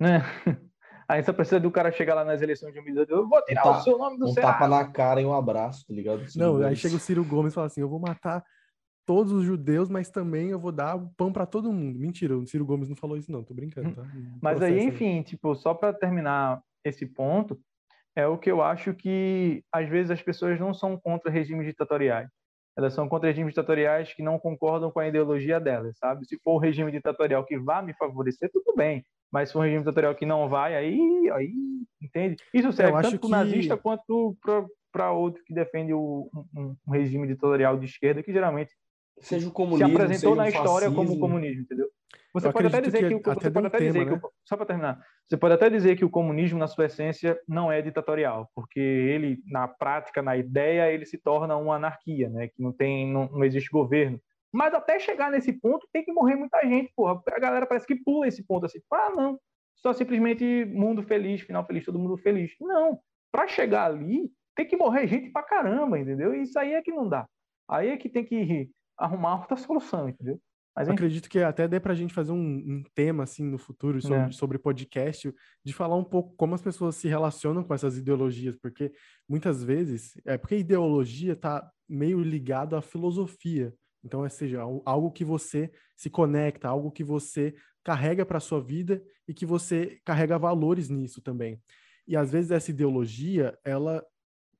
né? 0.00 0.18
Aí 1.08 1.24
só 1.24 1.32
precisa 1.32 1.58
do 1.58 1.70
cara 1.72 1.90
chegar 1.90 2.14
lá 2.14 2.24
nas 2.24 2.40
eleições 2.40 2.68
de 2.68 2.74
2018, 2.74 3.10
eu 3.12 3.28
vou 3.28 3.42
tirar 3.44 3.66
Um 3.66 3.70
o 3.72 3.80
seu 3.80 3.98
nome 3.98 4.16
do 4.16 4.26
Um 4.26 4.32
Senado. 4.32 4.52
tapa 4.52 4.68
na 4.68 4.84
cara 4.84 5.20
e 5.20 5.26
um 5.26 5.34
abraço, 5.34 5.84
tá 5.84 5.92
ligado? 5.92 6.24
Não, 6.36 6.56
aí 6.58 6.62
Gomes. 6.62 6.78
chega 6.78 6.94
o 6.94 7.00
Ciro 7.00 7.24
Gomes 7.24 7.52
e 7.52 7.54
fala 7.54 7.66
assim: 7.66 7.80
eu 7.80 7.88
vou 7.88 7.98
matar 7.98 8.44
todos 9.04 9.32
os 9.32 9.44
judeus, 9.44 9.88
mas 9.90 10.08
também 10.08 10.50
eu 10.50 10.58
vou 10.58 10.70
dar 10.70 10.96
pão 11.16 11.32
pra 11.32 11.46
todo 11.46 11.72
mundo. 11.72 11.98
Mentira, 11.98 12.38
o 12.38 12.46
Ciro 12.46 12.64
Gomes 12.64 12.88
não 12.88 12.94
falou 12.94 13.16
isso, 13.16 13.32
não, 13.32 13.42
tô 13.42 13.52
brincando, 13.52 13.92
tá? 13.92 14.02
Hum. 14.02 14.38
Mas 14.40 14.62
aí, 14.62 14.84
enfim, 14.84 15.20
tipo, 15.22 15.52
só 15.56 15.74
para 15.74 15.92
terminar 15.92 16.62
esse 16.84 17.04
ponto, 17.04 17.60
é 18.14 18.24
o 18.28 18.38
que 18.38 18.48
eu 18.48 18.62
acho 18.62 18.94
que 18.94 19.64
às 19.72 19.88
vezes 19.88 20.12
as 20.12 20.22
pessoas 20.22 20.60
não 20.60 20.72
são 20.72 20.96
contra 20.96 21.28
regimes 21.28 21.66
ditatoriais. 21.66 22.30
Elas 22.76 22.94
são 22.94 23.08
contra 23.08 23.28
regimes 23.28 23.52
ditatoriais 23.52 24.14
que 24.14 24.22
não 24.22 24.38
concordam 24.38 24.90
com 24.90 25.00
a 25.00 25.08
ideologia 25.08 25.58
delas, 25.60 25.96
sabe? 25.98 26.24
Se 26.26 26.38
for 26.42 26.54
um 26.56 26.58
regime 26.58 26.90
ditatorial 26.92 27.44
que 27.44 27.58
vá 27.58 27.82
me 27.82 27.92
favorecer, 27.94 28.50
tudo 28.52 28.74
bem. 28.76 29.04
Mas 29.30 29.48
se 29.48 29.52
for 29.52 29.60
um 29.60 29.62
regime 29.62 29.80
ditatorial 29.80 30.14
que 30.14 30.24
não 30.26 30.48
vai, 30.48 30.74
aí, 30.76 31.30
aí 31.32 31.52
entende? 32.02 32.36
Isso 32.54 32.72
serve 32.72 32.96
acho 32.98 33.10
tanto 33.10 33.20
para 33.20 33.26
o 33.26 33.30
que- 33.30 33.36
nazista 33.36 33.76
quanto 33.76 34.36
para 34.92 35.12
outro 35.12 35.42
que 35.44 35.54
defende 35.54 35.92
o- 35.92 36.28
um, 36.56 36.74
um 36.86 36.90
regime 36.92 37.26
ditatorial 37.26 37.78
de 37.78 37.86
esquerda, 37.86 38.22
que 38.22 38.32
geralmente 38.32 38.72
Seja 39.20 39.46
o 39.46 39.50
se 39.50 39.54
comunismo, 39.54 39.86
apresentou 39.96 40.30
seja 40.30 40.34
na 40.42 40.48
história 40.48 40.88
como 40.88 41.02
fascismo. 41.02 41.20
comunismo, 41.20 41.62
entendeu? 41.62 41.88
Você 42.32 42.46
Eu 42.48 42.52
pode 42.52 42.66
até 42.68 42.80
dizer 42.80 43.08
que, 43.08 43.20
que 43.20 43.28
o- 43.28 43.32
até 43.32 43.50
pode 43.50 43.66
até 43.66 43.78
dizer 43.78 44.04
tema, 44.04 44.18
que 44.18 44.26
o- 44.26 44.30
só 44.44 44.56
para 44.56 44.66
terminar, 44.66 45.00
você 45.28 45.36
pode 45.36 45.54
até 45.54 45.68
dizer 45.68 45.96
que 45.96 46.04
o 46.04 46.10
comunismo 46.10 46.58
na 46.58 46.66
sua 46.68 46.86
essência 46.86 47.38
não 47.46 47.70
é 47.72 47.82
ditatorial, 47.82 48.48
porque 48.54 48.78
ele 48.80 49.42
na 49.46 49.66
prática, 49.68 50.22
na 50.22 50.36
ideia, 50.36 50.90
ele 50.92 51.04
se 51.04 51.18
torna 51.18 51.56
uma 51.56 51.74
anarquia, 51.76 52.28
né? 52.28 52.48
Que 52.48 52.62
não 52.62 52.72
tem, 52.72 53.10
não, 53.12 53.28
não 53.30 53.44
existe 53.44 53.68
governo. 53.70 54.20
Mas 54.52 54.72
até 54.74 54.98
chegar 54.98 55.30
nesse 55.30 55.52
ponto 55.52 55.88
tem 55.92 56.04
que 56.04 56.12
morrer 56.12 56.36
muita 56.36 56.60
gente, 56.62 56.92
porra. 56.96 57.20
A 57.32 57.38
galera 57.40 57.66
parece 57.66 57.86
que 57.86 57.96
pula 57.96 58.26
esse 58.26 58.44
ponto 58.44 58.66
assim, 58.66 58.80
ah, 58.92 59.10
não, 59.14 59.38
só 59.76 59.92
simplesmente 59.92 60.64
mundo 60.66 61.02
feliz, 61.02 61.40
final 61.42 61.64
feliz, 61.66 61.84
todo 61.84 61.98
mundo 61.98 62.16
feliz. 62.16 62.52
Não, 62.60 62.98
para 63.32 63.46
chegar 63.48 63.86
ali 63.86 64.30
tem 64.56 64.66
que 64.66 64.76
morrer 64.76 65.06
gente 65.06 65.30
pra 65.30 65.42
caramba, 65.42 65.98
entendeu? 65.98 66.34
E 66.34 66.42
isso 66.42 66.58
aí 66.58 66.74
é 66.74 66.82
que 66.82 66.92
não 66.92 67.08
dá. 67.08 67.26
Aí 67.68 67.88
é 67.90 67.96
que 67.96 68.08
tem 68.08 68.24
que 68.24 68.68
arrumar 69.00 69.40
outra 69.40 69.56
solução, 69.56 70.08
entendeu? 70.08 70.40
Mas 70.76 70.88
acredito 70.88 71.28
que 71.28 71.40
até 71.40 71.66
dê 71.66 71.80
pra 71.80 71.94
gente 71.94 72.14
fazer 72.14 72.30
um, 72.32 72.36
um 72.38 72.82
tema, 72.94 73.24
assim, 73.24 73.42
no 73.44 73.58
futuro 73.58 74.00
sobre, 74.00 74.16
É. 74.28 74.30
sobre 74.32 74.58
podcast, 74.58 75.34
de 75.64 75.72
falar 75.72 75.96
um 75.96 76.04
pouco 76.04 76.34
como 76.36 76.54
as 76.54 76.62
pessoas 76.62 76.94
se 76.94 77.08
relacionam 77.08 77.64
com 77.64 77.74
essas 77.74 77.98
ideologias, 77.98 78.56
porque 78.56 78.92
muitas 79.28 79.64
vezes, 79.64 80.12
é 80.24 80.38
porque 80.38 80.56
ideologia 80.56 81.34
tá 81.34 81.68
meio 81.88 82.20
ligado 82.22 82.76
à 82.76 82.80
filosofia. 82.80 83.74
Então, 84.04 84.24
é 84.24 84.28
seja, 84.28 84.60
al- 84.62 84.80
algo 84.86 85.10
que 85.10 85.24
você 85.24 85.70
se 85.96 86.08
conecta, 86.08 86.68
algo 86.68 86.90
que 86.92 87.02
você 87.04 87.54
carrega 87.84 88.24
para 88.24 88.38
sua 88.40 88.60
vida 88.62 89.02
e 89.26 89.34
que 89.34 89.44
você 89.44 89.98
carrega 90.04 90.38
valores 90.38 90.88
nisso 90.88 91.20
também. 91.20 91.60
E 92.06 92.16
às 92.16 92.30
vezes 92.30 92.50
essa 92.52 92.70
ideologia, 92.70 93.58
ela 93.64 94.04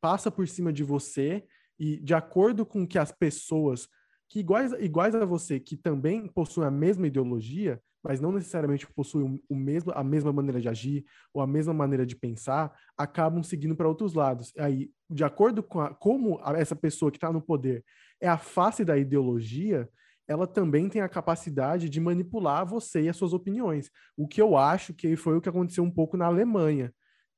passa 0.00 0.30
por 0.30 0.46
cima 0.48 0.72
de 0.72 0.82
você 0.82 1.44
e 1.78 1.98
de 2.00 2.14
acordo 2.14 2.66
com 2.66 2.86
que 2.86 2.98
as 2.98 3.12
pessoas 3.12 3.88
que 4.30 4.38
iguais, 4.38 4.72
iguais 4.74 5.14
a 5.14 5.24
você, 5.24 5.58
que 5.58 5.76
também 5.76 6.28
possuem 6.28 6.68
a 6.68 6.70
mesma 6.70 7.08
ideologia, 7.08 7.82
mas 8.02 8.20
não 8.20 8.30
necessariamente 8.30 8.86
possuem 8.86 9.42
o 9.48 9.56
mesmo, 9.56 9.92
a 9.92 10.04
mesma 10.04 10.32
maneira 10.32 10.60
de 10.60 10.68
agir 10.68 11.04
ou 11.34 11.42
a 11.42 11.46
mesma 11.48 11.74
maneira 11.74 12.06
de 12.06 12.14
pensar, 12.14 12.72
acabam 12.96 13.42
seguindo 13.42 13.74
para 13.74 13.88
outros 13.88 14.14
lados. 14.14 14.52
Aí, 14.56 14.88
de 15.10 15.24
acordo 15.24 15.64
com 15.64 15.80
a, 15.80 15.92
como 15.92 16.40
essa 16.56 16.76
pessoa 16.76 17.10
que 17.10 17.16
está 17.16 17.32
no 17.32 17.42
poder 17.42 17.84
é 18.20 18.28
a 18.28 18.38
face 18.38 18.84
da 18.84 18.96
ideologia, 18.96 19.90
ela 20.28 20.46
também 20.46 20.88
tem 20.88 21.02
a 21.02 21.08
capacidade 21.08 21.88
de 21.88 21.98
manipular 21.98 22.64
você 22.64 23.02
e 23.02 23.08
as 23.08 23.16
suas 23.16 23.32
opiniões. 23.32 23.90
O 24.16 24.28
que 24.28 24.40
eu 24.40 24.56
acho 24.56 24.94
que 24.94 25.16
foi 25.16 25.36
o 25.36 25.40
que 25.40 25.48
aconteceu 25.48 25.82
um 25.82 25.90
pouco 25.90 26.16
na 26.16 26.26
Alemanha 26.26 26.94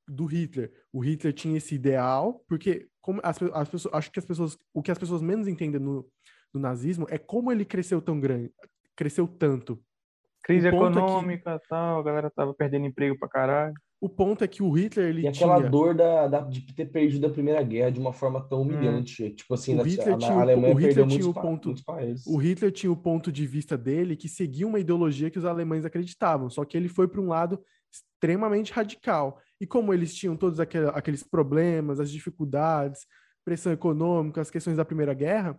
do 0.07 0.27
Hitler. 0.27 0.71
O 0.93 1.01
Hitler 1.01 1.33
tinha 1.33 1.57
esse 1.57 1.75
ideal, 1.75 2.45
porque 2.47 2.87
como 3.01 3.19
as, 3.25 3.41
as 3.55 3.69
pessoas, 3.71 3.95
acho 3.95 4.13
que 4.13 4.19
as 4.19 4.27
pessoas, 4.27 4.59
o 4.75 4.83
que 4.83 4.91
as 4.91 4.99
pessoas 4.99 5.23
menos 5.23 5.49
entendem 5.49 5.81
no, 5.81 6.07
no 6.53 6.61
nazismo 6.61 7.07
é 7.11 7.19
como 7.19 7.51
ele 7.51 7.65
cresceu 7.65 8.01
tão 8.01 8.21
grande, 8.21 8.53
cresceu 8.97 9.27
tanto. 9.27 9.83
Crise 10.43 10.67
econômica, 10.67 11.53
é 11.53 11.59
que... 11.59 11.69
tal, 11.69 12.01
a 12.01 12.03
galera 12.03 12.31
tava 12.31 12.53
perdendo 12.53 12.87
emprego 12.87 13.17
pra 13.19 13.29
caralho. 13.29 13.75
O 14.01 14.09
ponto 14.09 14.43
é 14.43 14.49
que 14.49 14.65
o 14.65 14.71
Hitler, 14.73 15.11
ele 15.11 15.23
e 15.23 15.29
aquela 15.29 15.59
tinha... 15.59 15.71
dor 15.71 15.95
da, 15.95 16.27
da, 16.27 16.41
de 16.41 16.61
ter 16.75 16.87
perdido 16.87 17.25
a 17.29 17.31
Primeira 17.31 17.63
Guerra 17.63 17.91
de 17.91 18.01
uma 18.01 18.13
forma 18.13 18.41
tão 18.49 18.59
hum. 18.59 18.63
humilhante. 18.63 19.23
Hum. 19.23 19.35
Tipo 19.37 19.55
assim, 19.55 19.79
o 19.79 19.83
Hitler 19.83 20.15
a, 20.15 20.19
tinha, 20.19 20.33
a 20.33 20.41
Alemanha 20.41 20.75
o 20.75 20.79
Hitler 20.79 20.95
perdeu 20.95 21.07
tinha 21.07 21.25
muitos, 21.25 21.29
o 21.29 21.41
ponto, 21.41 21.69
muitos 21.69 21.85
países. 21.85 22.27
O 22.27 22.37
Hitler 22.37 22.73
tinha 22.73 22.91
o 22.91 22.97
ponto 22.97 23.31
de 23.31 23.47
vista 23.47 23.79
dele 23.79 24.17
que 24.17 24.29
seguia 24.29 24.67
uma 24.67 24.81
ideologia 24.81 25.31
que 25.31 25.39
os 25.39 25.45
alemães 25.45 25.85
acreditavam, 25.85 26.51
só 26.51 26.65
que 26.65 26.77
ele 26.77 26.89
foi 26.89 27.07
para 27.07 27.21
um 27.21 27.29
lado 27.29 27.63
extremamente 27.93 28.73
radical. 28.73 29.39
E 29.61 29.67
como 29.69 29.95
eles 29.95 30.13
tinham 30.13 30.37
todos 30.37 30.59
aqueles 30.59 31.23
problemas, 31.23 32.01
as 32.01 32.11
dificuldades, 32.11 33.07
pressão 33.45 33.73
econômica, 33.73 34.41
as 34.41 34.51
questões 34.51 34.77
da 34.77 34.85
Primeira 34.85 35.15
Guerra, 35.15 35.57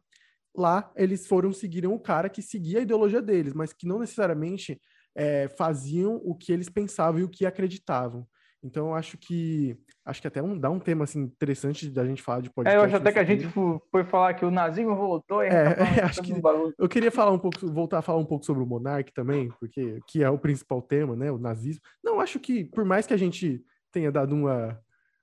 lá 0.55 0.91
eles 0.95 1.27
foram 1.27 1.51
seguiram 1.51 1.93
o 1.93 1.99
cara 1.99 2.29
que 2.29 2.41
seguia 2.41 2.79
a 2.79 2.83
ideologia 2.83 3.21
deles, 3.21 3.53
mas 3.53 3.73
que 3.73 3.87
não 3.87 3.99
necessariamente 3.99 4.79
é, 5.15 5.47
faziam 5.47 6.15
o 6.23 6.35
que 6.35 6.51
eles 6.51 6.69
pensavam 6.69 7.21
e 7.21 7.23
o 7.23 7.29
que 7.29 7.45
acreditavam. 7.45 8.27
Então, 8.63 8.87
eu 8.87 8.95
acho 8.95 9.17
que 9.17 9.77
acho 10.05 10.21
que 10.21 10.27
até 10.27 10.41
um, 10.41 10.57
dá 10.57 10.69
um 10.69 10.79
tema 10.79 11.03
assim, 11.03 11.21
interessante 11.21 11.89
da 11.89 12.05
gente 12.05 12.21
falar 12.21 12.41
de 12.41 12.49
podcast. 12.49 12.77
É, 12.77 12.79
eu 12.79 12.85
acho 12.85 12.95
até 12.95 13.11
que 13.11 13.19
a 13.19 13.23
gente 13.23 13.45
foi 13.91 14.03
falar 14.05 14.33
que 14.33 14.45
o 14.45 14.51
nazismo 14.51 14.95
voltou. 14.95 15.43
E 15.43 15.47
é, 15.47 15.73
tá 15.73 15.83
acho 16.05 16.21
que 16.21 16.33
eu 16.77 16.87
queria 16.87 17.11
falar 17.11 17.31
um 17.31 17.39
pouco, 17.39 17.59
voltar 17.71 17.99
a 17.99 18.01
falar 18.01 18.19
um 18.19 18.25
pouco 18.25 18.45
sobre 18.45 18.63
o 18.63 18.65
monarca 18.65 19.11
também, 19.13 19.49
porque 19.59 19.99
que 20.07 20.23
é 20.23 20.29
o 20.29 20.39
principal 20.39 20.81
tema, 20.81 21.13
né, 21.15 21.29
o 21.29 21.37
nazismo. 21.37 21.81
Não, 22.01 22.21
acho 22.21 22.39
que 22.39 22.63
por 22.63 22.85
mais 22.85 23.05
que 23.05 23.13
a 23.13 23.17
gente 23.17 23.61
tenha 23.91 24.11
dado 24.11 24.33
uma, 24.33 24.79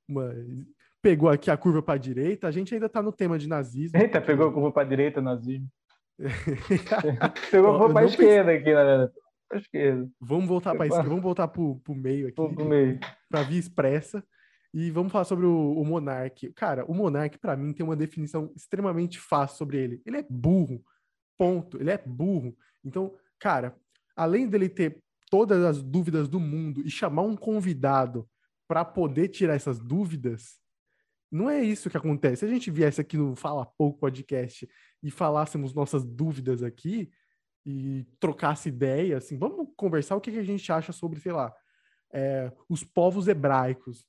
uma 0.07 0.35
pegou 1.03 1.29
aqui 1.29 1.51
a 1.51 1.57
curva 1.57 1.83
para 1.83 1.95
a 1.95 1.99
direita, 1.99 2.47
a 2.47 2.51
gente 2.51 2.75
ainda 2.75 2.87
está 2.87 3.03
no 3.03 3.13
tema 3.13 3.39
de 3.39 3.49
nazismo. 3.49 3.99
Eita, 3.99 4.21
pegou 4.21 4.49
a 4.49 4.53
curva 4.53 4.73
para 4.73 4.83
a 4.83 4.89
direita, 4.89 5.21
nazismo. 5.21 5.69
pegou 7.51 7.75
a 7.75 7.79
curva 7.79 7.95
para 7.95 8.03
a 8.03 8.09
esquerda 8.09 8.53
aqui, 8.53 8.73
na 8.73 8.85
verdade 8.85 9.13
esquerda. 9.59 10.09
Vamos 10.21 10.47
voltar 10.47 10.75
para 10.75 10.87
esquerda, 10.87 11.09
vamos 11.09 11.23
voltar 11.23 11.49
para 11.49 11.63
o 11.63 11.81
meio 11.89 12.29
aqui. 12.29 12.65
Meio. 12.65 13.01
Para 13.29 13.43
via 13.43 13.59
expressa. 13.59 14.25
E 14.73 14.91
vamos 14.91 15.11
falar 15.11 15.25
sobre 15.25 15.47
o, 15.47 15.73
o 15.73 15.85
Monark. 15.85 16.53
Cara, 16.53 16.85
o 16.85 16.95
Monark, 16.95 17.39
para 17.39 17.57
mim, 17.57 17.73
tem 17.73 17.85
uma 17.85 17.97
definição 17.97 18.53
extremamente 18.55 19.19
fácil 19.19 19.57
sobre 19.57 19.79
ele. 19.79 20.03
Ele 20.07 20.19
é 20.19 20.27
burro. 20.29 20.85
Ponto. 21.37 21.81
Ele 21.81 21.91
é 21.91 21.99
burro. 21.99 22.57
Então, 22.85 23.13
cara, 23.39 23.75
além 24.15 24.49
dele 24.49 24.69
ter 24.69 25.03
todas 25.29 25.65
as 25.65 25.83
dúvidas 25.83 26.29
do 26.29 26.39
mundo 26.39 26.83
e 26.85 26.91
chamar 26.91 27.23
um 27.23 27.37
convidado 27.37 28.29
para 28.69 28.85
poder 28.85 29.29
tirar 29.29 29.55
essas 29.55 29.81
dúvidas, 29.81 30.61
não 31.31 31.49
é 31.49 31.63
isso 31.63 31.89
que 31.89 31.97
acontece. 31.97 32.41
Se 32.41 32.45
a 32.45 32.49
gente 32.49 32.71
viesse 32.71 33.01
aqui 33.01 33.17
no 33.17 33.37
Fala 33.37 33.65
Pouco 33.65 33.99
Podcast 33.99 34.69
e 35.03 35.11
falássemos 35.11 35.73
nossas 35.73 36.05
dúvidas 36.05 36.63
aqui, 36.63 37.11
e 37.65 38.07
trocasse 38.19 38.69
ideia, 38.69 39.19
assim, 39.19 39.39
vamos 39.39 39.69
conversar 39.77 40.17
o 40.17 40.21
que, 40.21 40.31
a 40.31 40.43
gente 40.43 40.71
acha 40.73 40.93
sobre, 40.93 41.21
sei 41.21 41.33
lá, 41.33 41.55
é, 42.13 42.53
os 42.69 42.83
povos 42.83 43.29
hebraicos. 43.29 44.05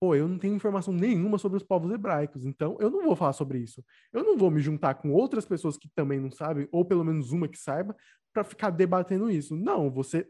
Pô, 0.00 0.14
eu 0.14 0.26
não 0.26 0.38
tenho 0.38 0.54
informação 0.54 0.92
nenhuma 0.92 1.38
sobre 1.38 1.56
os 1.56 1.62
povos 1.62 1.90
hebraicos, 1.92 2.44
então 2.44 2.76
eu 2.80 2.90
não 2.90 3.04
vou 3.04 3.14
falar 3.14 3.32
sobre 3.32 3.58
isso. 3.58 3.84
Eu 4.12 4.24
não 4.24 4.36
vou 4.36 4.50
me 4.50 4.60
juntar 4.60 4.94
com 4.94 5.12
outras 5.12 5.44
pessoas 5.44 5.76
que 5.76 5.88
também 5.94 6.18
não 6.20 6.30
sabem, 6.30 6.68
ou 6.72 6.84
pelo 6.84 7.04
menos 7.04 7.30
uma 7.32 7.48
que 7.48 7.58
saiba, 7.58 7.94
para 8.32 8.44
ficar 8.44 8.70
debatendo 8.70 9.30
isso. 9.30 9.54
Não, 9.56 9.90
você. 9.90 10.28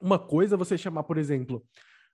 Uma 0.00 0.18
coisa 0.18 0.54
é 0.54 0.58
você 0.58 0.76
chamar, 0.76 1.04
por 1.04 1.18
exemplo, 1.18 1.64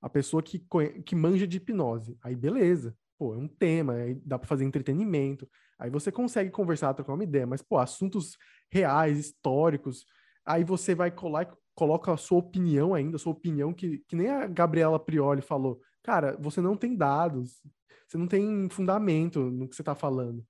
a 0.03 0.09
pessoa 0.09 0.43
que, 0.43 0.65
que 1.05 1.17
manja 1.17 1.47
de 1.47 1.57
hipnose. 1.57 2.17
Aí, 2.23 2.35
beleza. 2.35 2.97
Pô, 3.19 3.35
é 3.35 3.39
um 3.39 3.49
tema, 3.49 3.95
dá 4.25 4.39
para 4.39 4.49
fazer 4.49 4.65
entretenimento. 4.65 5.49
Aí 5.79 5.91
você 5.91 6.11
consegue 6.13 6.51
conversar, 6.51 6.95
trocar 6.95 7.15
uma 7.15 7.25
ideia, 7.25 7.47
mas, 7.47 7.63
pô, 7.63 7.79
assuntos 7.79 8.37
reais, 8.71 9.19
históricos, 9.19 10.05
aí 10.45 10.65
você 10.65 10.95
vai 10.95 11.11
colar 11.11 11.45
e 11.45 11.57
coloca 11.75 12.13
a 12.13 12.17
sua 12.17 12.39
opinião 12.39 12.95
ainda, 12.95 13.17
a 13.17 13.19
sua 13.19 13.33
opinião, 13.33 13.73
que, 13.73 13.99
que 14.09 14.17
nem 14.17 14.29
a 14.29 14.47
Gabriela 14.47 14.99
Prioli 14.99 15.43
falou. 15.43 15.81
Cara, 16.03 16.37
você 16.41 16.61
não 16.61 16.77
tem 16.77 16.97
dados, 16.97 17.61
você 18.07 18.17
não 18.17 18.27
tem 18.27 18.69
fundamento 18.71 19.41
no 19.51 19.69
que 19.69 19.77
você 19.77 19.83
tá 19.83 19.95
falando. 19.95 20.45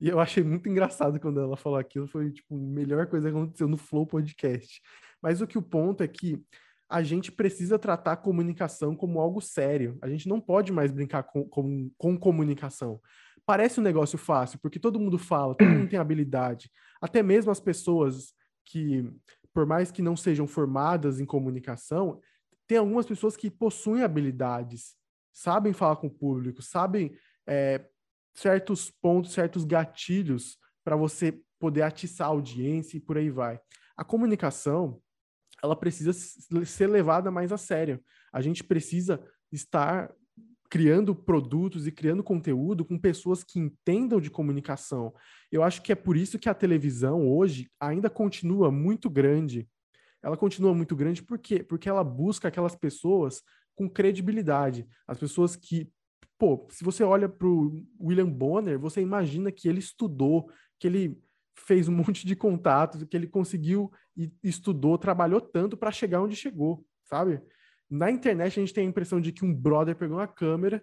E 0.00 0.08
eu 0.08 0.20
achei 0.20 0.42
muito 0.42 0.68
engraçado 0.68 1.20
quando 1.20 1.40
ela 1.40 1.56
falou 1.56 1.78
aquilo, 1.78 2.06
foi 2.08 2.32
tipo 2.32 2.54
a 2.54 2.58
melhor 2.58 3.06
coisa 3.06 3.30
que 3.30 3.36
aconteceu 3.36 3.68
no 3.68 3.76
Flow 3.76 4.06
Podcast. 4.06 4.80
Mas 5.20 5.40
o 5.40 5.46
que 5.46 5.56
o 5.56 5.62
ponto 5.62 6.02
é 6.02 6.08
que 6.08 6.44
a 6.92 7.02
gente 7.02 7.32
precisa 7.32 7.78
tratar 7.78 8.12
a 8.12 8.16
comunicação 8.16 8.94
como 8.94 9.20
algo 9.20 9.40
sério. 9.40 9.98
A 10.02 10.08
gente 10.08 10.28
não 10.28 10.40
pode 10.40 10.70
mais 10.70 10.92
brincar 10.92 11.22
com, 11.22 11.44
com, 11.48 11.90
com 11.96 12.18
comunicação 12.18 13.00
parece 13.46 13.80
um 13.80 13.82
negócio 13.82 14.18
fácil, 14.18 14.58
porque 14.60 14.78
todo 14.78 15.00
mundo 15.00 15.18
fala, 15.18 15.54
todo 15.54 15.68
mundo 15.68 15.88
tem 15.88 15.98
habilidade. 16.00 16.70
Até 17.00 17.22
mesmo 17.22 17.50
as 17.50 17.60
pessoas 17.60 18.34
que, 18.64 19.04
por 19.52 19.66
mais 19.66 19.90
que 19.90 20.02
não 20.02 20.16
sejam 20.16 20.46
formadas 20.46 21.20
em 21.20 21.26
comunicação, 21.26 22.20
tem 22.66 22.78
algumas 22.78 23.06
pessoas 23.06 23.36
que 23.36 23.50
possuem 23.50 24.02
habilidades, 24.02 24.94
sabem 25.32 25.72
falar 25.72 25.96
com 25.96 26.06
o 26.06 26.10
público, 26.10 26.62
sabem 26.62 27.14
é, 27.46 27.84
certos 28.34 28.90
pontos, 28.90 29.32
certos 29.32 29.64
gatilhos 29.64 30.56
para 30.84 30.96
você 30.96 31.40
poder 31.58 31.82
atiçar 31.82 32.28
a 32.28 32.30
audiência 32.30 32.96
e 32.96 33.00
por 33.00 33.18
aí 33.18 33.30
vai. 33.30 33.60
A 33.96 34.04
comunicação, 34.04 35.00
ela 35.62 35.76
precisa 35.76 36.12
ser 36.12 36.88
levada 36.88 37.30
mais 37.30 37.52
a 37.52 37.56
sério. 37.56 38.02
A 38.32 38.40
gente 38.40 38.64
precisa 38.64 39.22
estar 39.50 40.12
criando 40.68 41.14
produtos 41.14 41.86
e 41.86 41.92
criando 41.92 42.24
conteúdo 42.24 42.84
com 42.84 42.98
pessoas 42.98 43.44
que 43.44 43.58
entendam 43.58 44.18
de 44.18 44.30
comunicação. 44.30 45.14
Eu 45.50 45.62
acho 45.62 45.82
que 45.82 45.92
é 45.92 45.94
por 45.94 46.16
isso 46.16 46.38
que 46.38 46.48
a 46.48 46.54
televisão 46.54 47.28
hoje 47.28 47.70
ainda 47.78 48.08
continua 48.08 48.70
muito 48.70 49.10
grande. 49.10 49.68
Ela 50.22 50.36
continua 50.36 50.74
muito 50.74 50.96
grande 50.96 51.22
por 51.22 51.38
quê? 51.38 51.62
Porque 51.62 51.88
ela 51.88 52.02
busca 52.02 52.48
aquelas 52.48 52.74
pessoas 52.74 53.42
com 53.74 53.88
credibilidade, 53.88 54.86
as 55.06 55.18
pessoas 55.18 55.56
que, 55.56 55.90
pô, 56.38 56.66
se 56.70 56.82
você 56.82 57.04
olha 57.04 57.28
para 57.28 57.46
o 57.46 57.84
William 58.00 58.30
Bonner, 58.30 58.78
você 58.78 59.00
imagina 59.00 59.52
que 59.52 59.68
ele 59.68 59.78
estudou, 59.78 60.50
que 60.78 60.86
ele 60.86 61.18
fez 61.56 61.88
um 61.88 61.92
monte 61.96 62.26
de 62.26 62.36
contatos, 62.36 63.04
que 63.04 63.16
ele 63.16 63.26
conseguiu 63.26 63.90
e 64.16 64.32
estudou, 64.42 64.98
trabalhou 64.98 65.40
tanto 65.40 65.76
para 65.76 65.90
chegar 65.90 66.22
onde 66.22 66.36
chegou, 66.36 66.84
sabe? 67.04 67.40
Na 67.90 68.10
internet, 68.10 68.58
a 68.58 68.62
gente 68.62 68.74
tem 68.74 68.86
a 68.86 68.90
impressão 68.90 69.20
de 69.20 69.32
que 69.32 69.44
um 69.44 69.54
brother 69.54 69.94
pegou 69.94 70.16
uma 70.16 70.26
câmera, 70.26 70.82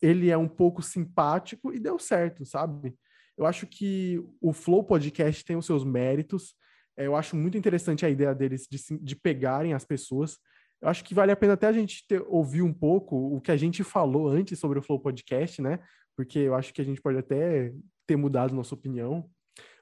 ele 0.00 0.30
é 0.30 0.36
um 0.36 0.48
pouco 0.48 0.82
simpático 0.82 1.72
e 1.72 1.80
deu 1.80 1.98
certo, 1.98 2.44
sabe? 2.44 2.94
Eu 3.36 3.46
acho 3.46 3.66
que 3.66 4.22
o 4.40 4.52
Flow 4.52 4.84
Podcast 4.84 5.44
tem 5.44 5.56
os 5.56 5.66
seus 5.66 5.84
méritos. 5.84 6.54
É, 6.96 7.06
eu 7.06 7.14
acho 7.14 7.36
muito 7.36 7.58
interessante 7.58 8.04
a 8.04 8.10
ideia 8.10 8.34
deles 8.34 8.66
de, 8.70 8.98
de 8.98 9.16
pegarem 9.16 9.74
as 9.74 9.84
pessoas. 9.84 10.38
Eu 10.80 10.88
acho 10.88 11.04
que 11.04 11.14
vale 11.14 11.32
a 11.32 11.36
pena 11.36 11.54
até 11.54 11.66
a 11.66 11.72
gente 11.72 12.06
ter, 12.06 12.22
ouvir 12.26 12.62
um 12.62 12.72
pouco 12.72 13.16
o 13.16 13.40
que 13.40 13.50
a 13.50 13.56
gente 13.56 13.82
falou 13.82 14.28
antes 14.28 14.58
sobre 14.58 14.78
o 14.78 14.82
Flow 14.82 15.00
Podcast, 15.00 15.60
né? 15.60 15.78
Porque 16.16 16.38
eu 16.38 16.54
acho 16.54 16.72
que 16.72 16.80
a 16.80 16.84
gente 16.84 17.00
pode 17.00 17.18
até 17.18 17.72
ter 18.06 18.16
mudado 18.16 18.54
nossa 18.54 18.74
opinião. 18.74 19.28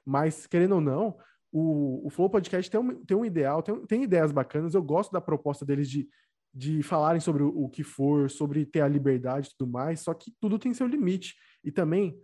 Mas, 0.05 0.45
querendo 0.45 0.75
ou 0.75 0.81
não, 0.81 1.17
o, 1.51 2.05
o 2.05 2.09
Flow 2.09 2.29
Podcast 2.29 2.69
tem 2.69 2.79
um, 2.79 3.03
tem 3.03 3.17
um 3.17 3.25
ideal, 3.25 3.63
tem, 3.63 3.85
tem 3.85 4.03
ideias 4.03 4.31
bacanas. 4.31 4.73
Eu 4.73 4.83
gosto 4.83 5.11
da 5.11 5.21
proposta 5.21 5.65
deles 5.65 5.89
de 5.89 6.07
de 6.55 6.81
falarem 6.81 7.19
sobre 7.19 7.43
o 7.43 7.67
que 7.67 7.83
for, 7.83 8.29
sobre 8.31 8.65
ter 8.65 8.79
a 8.79 8.87
liberdade 8.87 9.49
e 9.49 9.57
tudo 9.57 9.69
mais, 9.69 9.99
só 9.99 10.13
que 10.13 10.33
tudo 10.39 10.57
tem 10.57 10.73
seu 10.73 10.87
limite. 10.87 11.35
E 11.61 11.69
também 11.69 12.17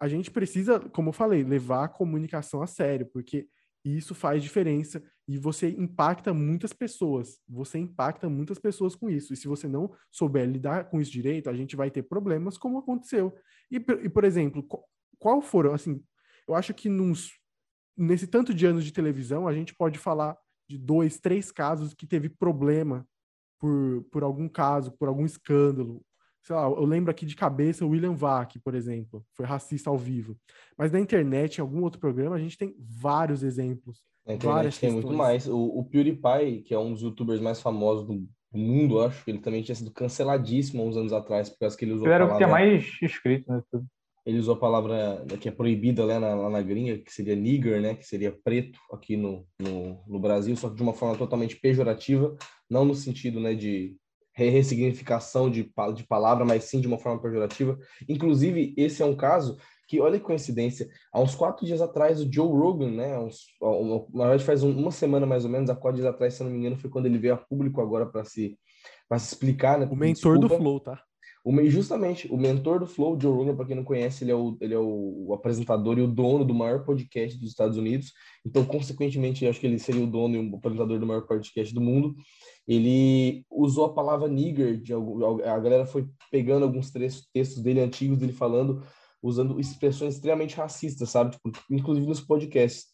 a 0.00 0.08
gente 0.08 0.30
precisa, 0.30 0.80
como 0.80 1.10
eu 1.10 1.12
falei, 1.12 1.44
levar 1.44 1.84
a 1.84 1.88
comunicação 1.88 2.62
a 2.62 2.66
sério, 2.66 3.06
porque 3.12 3.46
isso 3.84 4.14
faz 4.14 4.42
diferença 4.42 5.02
e 5.28 5.36
você 5.36 5.68
impacta 5.68 6.32
muitas 6.32 6.72
pessoas. 6.72 7.38
Você 7.46 7.78
impacta 7.78 8.30
muitas 8.30 8.58
pessoas 8.58 8.94
com 8.94 9.10
isso. 9.10 9.34
E 9.34 9.36
se 9.36 9.46
você 9.46 9.68
não 9.68 9.92
souber 10.10 10.48
lidar 10.48 10.88
com 10.88 10.98
isso 10.98 11.12
direito, 11.12 11.50
a 11.50 11.54
gente 11.54 11.76
vai 11.76 11.90
ter 11.90 12.02
problemas 12.02 12.56
como 12.56 12.78
aconteceu. 12.78 13.34
E, 13.70 13.76
e 13.76 14.08
por 14.08 14.24
exemplo, 14.24 14.66
qual 15.18 15.42
foram, 15.42 15.74
assim, 15.74 16.02
eu 16.48 16.54
acho 16.54 16.72
que 16.74 16.88
nos, 16.88 17.32
nesse 17.96 18.26
tanto 18.26 18.54
de 18.54 18.66
anos 18.66 18.84
de 18.84 18.92
televisão, 18.92 19.46
a 19.46 19.54
gente 19.54 19.74
pode 19.74 19.98
falar 19.98 20.36
de 20.68 20.78
dois, 20.78 21.18
três 21.18 21.50
casos 21.50 21.94
que 21.94 22.06
teve 22.06 22.28
problema 22.28 23.06
por, 23.58 24.04
por 24.10 24.22
algum 24.22 24.48
caso, 24.48 24.92
por 24.92 25.08
algum 25.08 25.24
escândalo, 25.24 26.02
sei 26.46 26.54
lá, 26.54 26.62
eu 26.62 26.84
lembro 26.84 27.10
aqui 27.10 27.26
de 27.26 27.34
cabeça 27.34 27.84
o 27.84 27.88
William 27.88 28.14
Vac, 28.14 28.56
por 28.60 28.74
exemplo, 28.76 29.24
foi 29.34 29.44
racista 29.44 29.90
ao 29.90 29.98
vivo. 29.98 30.36
Mas 30.78 30.92
na 30.92 31.00
internet, 31.00 31.58
em 31.58 31.60
algum 31.60 31.82
outro 31.82 31.98
programa, 31.98 32.36
a 32.36 32.38
gente 32.38 32.56
tem 32.56 32.72
vários 32.78 33.42
exemplos. 33.42 34.00
Na 34.24 34.34
internet 34.34 34.78
tem 34.78 34.92
muito 34.92 35.12
mais. 35.12 35.48
O, 35.48 35.58
o 35.58 35.84
PewDiePie, 35.84 36.62
que 36.64 36.72
é 36.72 36.78
um 36.78 36.92
dos 36.92 37.02
youtubers 37.02 37.40
mais 37.40 37.60
famosos 37.60 38.06
do 38.06 38.28
mundo, 38.52 39.00
acho 39.00 39.24
que 39.24 39.32
ele 39.32 39.40
também 39.40 39.60
tinha 39.62 39.74
sido 39.74 39.90
canceladíssimo 39.90 40.84
uns 40.86 40.96
anos 40.96 41.12
atrás, 41.12 41.50
por 41.50 41.58
causa 41.58 41.76
que 41.76 41.84
ele 41.84 41.94
usou. 41.94 42.06
Ele 42.06 42.14
era 42.14 42.24
o 42.24 42.30
que 42.30 42.36
tinha 42.36 42.48
mais 42.48 42.84
escrito, 43.02 43.52
né? 43.52 43.60
Ele 44.26 44.38
usou 44.38 44.54
a 44.54 44.58
palavra 44.58 45.24
que 45.40 45.48
é 45.48 45.52
proibida 45.52 46.04
lá 46.04 46.18
na, 46.18 46.34
lá 46.34 46.50
na 46.50 46.60
gringa, 46.60 46.98
que 46.98 47.12
seria 47.12 47.36
nigger, 47.36 47.80
né? 47.80 47.94
Que 47.94 48.04
seria 48.04 48.36
preto 48.44 48.78
aqui 48.92 49.16
no, 49.16 49.46
no, 49.58 50.02
no 50.06 50.18
Brasil, 50.18 50.56
só 50.56 50.68
que 50.68 50.74
de 50.74 50.82
uma 50.82 50.92
forma 50.92 51.16
totalmente 51.16 51.56
pejorativa, 51.56 52.36
não 52.68 52.84
no 52.84 52.94
sentido 52.94 53.38
né, 53.38 53.54
de 53.54 53.96
ressignificação 54.32 55.50
de, 55.50 55.72
de 55.94 56.04
palavra, 56.04 56.44
mas 56.44 56.64
sim 56.64 56.80
de 56.80 56.86
uma 56.86 56.98
forma 56.98 57.22
pejorativa. 57.22 57.78
Inclusive, 58.08 58.74
esse 58.76 59.02
é 59.02 59.06
um 59.06 59.16
caso 59.16 59.56
que, 59.88 60.00
olha 60.00 60.18
que 60.18 60.24
coincidência, 60.24 60.88
há 61.12 61.20
uns 61.20 61.34
quatro 61.34 61.64
dias 61.64 61.80
atrás, 61.80 62.20
o 62.20 62.30
Joe 62.30 62.48
Rogan, 62.48 62.90
né, 62.90 63.18
uns, 63.18 63.46
na 64.12 64.24
verdade 64.24 64.44
faz 64.44 64.62
uma 64.62 64.90
semana 64.90 65.24
mais 65.24 65.44
ou 65.44 65.50
menos, 65.50 65.70
há 65.70 65.76
quatro 65.76 66.00
dias 66.00 66.12
atrás, 66.12 66.34
se 66.34 66.42
não 66.42 66.50
me 66.50 66.58
engano, 66.58 66.76
foi 66.76 66.90
quando 66.90 67.06
ele 67.06 67.18
veio 67.18 67.34
a 67.34 67.38
público 67.38 67.80
agora 67.80 68.04
para 68.04 68.24
se, 68.24 68.58
se 69.10 69.16
explicar, 69.16 69.78
né? 69.78 69.88
O 69.90 69.96
mentor 69.96 70.38
desculpa. 70.38 70.48
do 70.48 70.60
Flow, 70.60 70.80
tá? 70.80 71.02
O, 71.46 71.70
justamente, 71.70 72.26
o 72.28 72.36
mentor 72.36 72.80
do 72.80 72.88
Flow, 72.88 73.16
Joe 73.20 73.32
Rogan, 73.32 73.54
para 73.54 73.66
quem 73.66 73.76
não 73.76 73.84
conhece, 73.84 74.24
ele 74.24 74.32
é, 74.32 74.34
o, 74.34 74.58
ele 74.60 74.74
é 74.74 74.78
o, 74.80 75.32
apresentador 75.32 75.96
e 75.96 76.02
o 76.02 76.08
dono 76.08 76.44
do 76.44 76.52
maior 76.52 76.84
podcast 76.84 77.38
dos 77.38 77.50
Estados 77.50 77.76
Unidos. 77.76 78.12
Então, 78.44 78.64
consequentemente, 78.64 79.46
acho 79.46 79.60
que 79.60 79.66
ele 79.68 79.78
seria 79.78 80.02
o 80.02 80.08
dono 80.08 80.34
e 80.34 80.50
o 80.50 80.56
apresentador 80.56 80.98
do 80.98 81.06
maior 81.06 81.24
podcast 81.24 81.72
do 81.72 81.80
mundo. 81.80 82.16
Ele 82.66 83.44
usou 83.48 83.84
a 83.84 83.94
palavra 83.94 84.26
nigger, 84.26 84.76
de, 84.82 84.92
a 84.92 85.58
galera 85.60 85.86
foi 85.86 86.08
pegando 86.32 86.64
alguns 86.64 86.90
textos 86.90 87.62
dele 87.62 87.78
antigos, 87.78 88.18
dele 88.18 88.32
falando, 88.32 88.82
usando 89.22 89.60
expressões 89.60 90.16
extremamente 90.16 90.56
racistas, 90.56 91.10
sabe? 91.10 91.30
Tipo, 91.30 91.52
inclusive 91.70 92.08
nos 92.08 92.20
podcasts. 92.20 92.86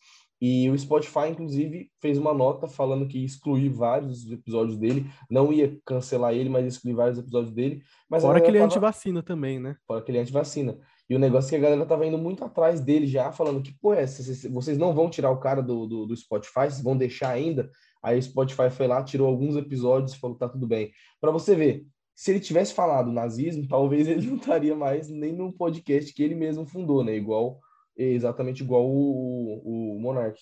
E 0.44 0.68
o 0.68 0.76
Spotify, 0.76 1.28
inclusive, 1.30 1.88
fez 2.00 2.18
uma 2.18 2.34
nota 2.34 2.66
falando 2.66 3.06
que 3.06 3.24
excluir 3.24 3.68
vários 3.68 4.28
episódios 4.28 4.76
dele, 4.76 5.08
não 5.30 5.52
ia 5.52 5.78
cancelar 5.86 6.34
ele, 6.34 6.48
mas 6.48 6.66
excluir 6.66 6.94
vários 6.94 7.16
episódios 7.16 7.54
dele. 7.54 7.80
Mas 8.10 8.24
Fora 8.24 8.40
que 8.40 8.48
ele 8.48 8.56
é 8.56 8.60
tava... 8.60 8.72
antivacina 8.72 9.22
também, 9.22 9.60
né? 9.60 9.76
Fora 9.86 10.02
que 10.02 10.10
ele 10.10 10.18
é 10.18 10.20
antivacina. 10.22 10.76
E 11.08 11.14
o 11.14 11.18
negócio 11.20 11.46
é 11.46 11.50
que 11.50 11.64
a 11.64 11.70
galera 11.70 11.86
tava 11.86 12.04
indo 12.04 12.18
muito 12.18 12.44
atrás 12.44 12.80
dele 12.80 13.06
já, 13.06 13.30
falando 13.30 13.62
que, 13.62 13.72
pô, 13.80 13.94
é, 13.94 14.04
vocês 14.04 14.76
não 14.76 14.92
vão 14.92 15.08
tirar 15.08 15.30
o 15.30 15.38
cara 15.38 15.62
do, 15.62 15.86
do, 15.86 16.06
do 16.06 16.16
Spotify, 16.16 16.62
vocês 16.62 16.82
vão 16.82 16.96
deixar 16.96 17.30
ainda. 17.30 17.70
Aí 18.02 18.18
o 18.18 18.22
Spotify 18.22 18.68
foi 18.68 18.88
lá, 18.88 19.00
tirou 19.04 19.28
alguns 19.28 19.54
episódios 19.54 20.12
e 20.12 20.18
falou, 20.18 20.36
tá 20.36 20.48
tudo 20.48 20.66
bem. 20.66 20.90
Para 21.20 21.30
você 21.30 21.54
ver, 21.54 21.86
se 22.16 22.32
ele 22.32 22.40
tivesse 22.40 22.74
falado 22.74 23.12
nazismo, 23.12 23.66
talvez 23.70 24.08
ele 24.08 24.26
não 24.26 24.34
estaria 24.34 24.74
mais 24.74 25.08
nem 25.08 25.32
no 25.32 25.52
podcast 25.52 26.12
que 26.12 26.20
ele 26.20 26.34
mesmo 26.34 26.66
fundou, 26.66 27.04
né? 27.04 27.14
Igual 27.14 27.60
exatamente 27.96 28.62
igual 28.62 28.86
o, 28.86 29.94
o 29.96 30.00
Monark. 30.00 30.38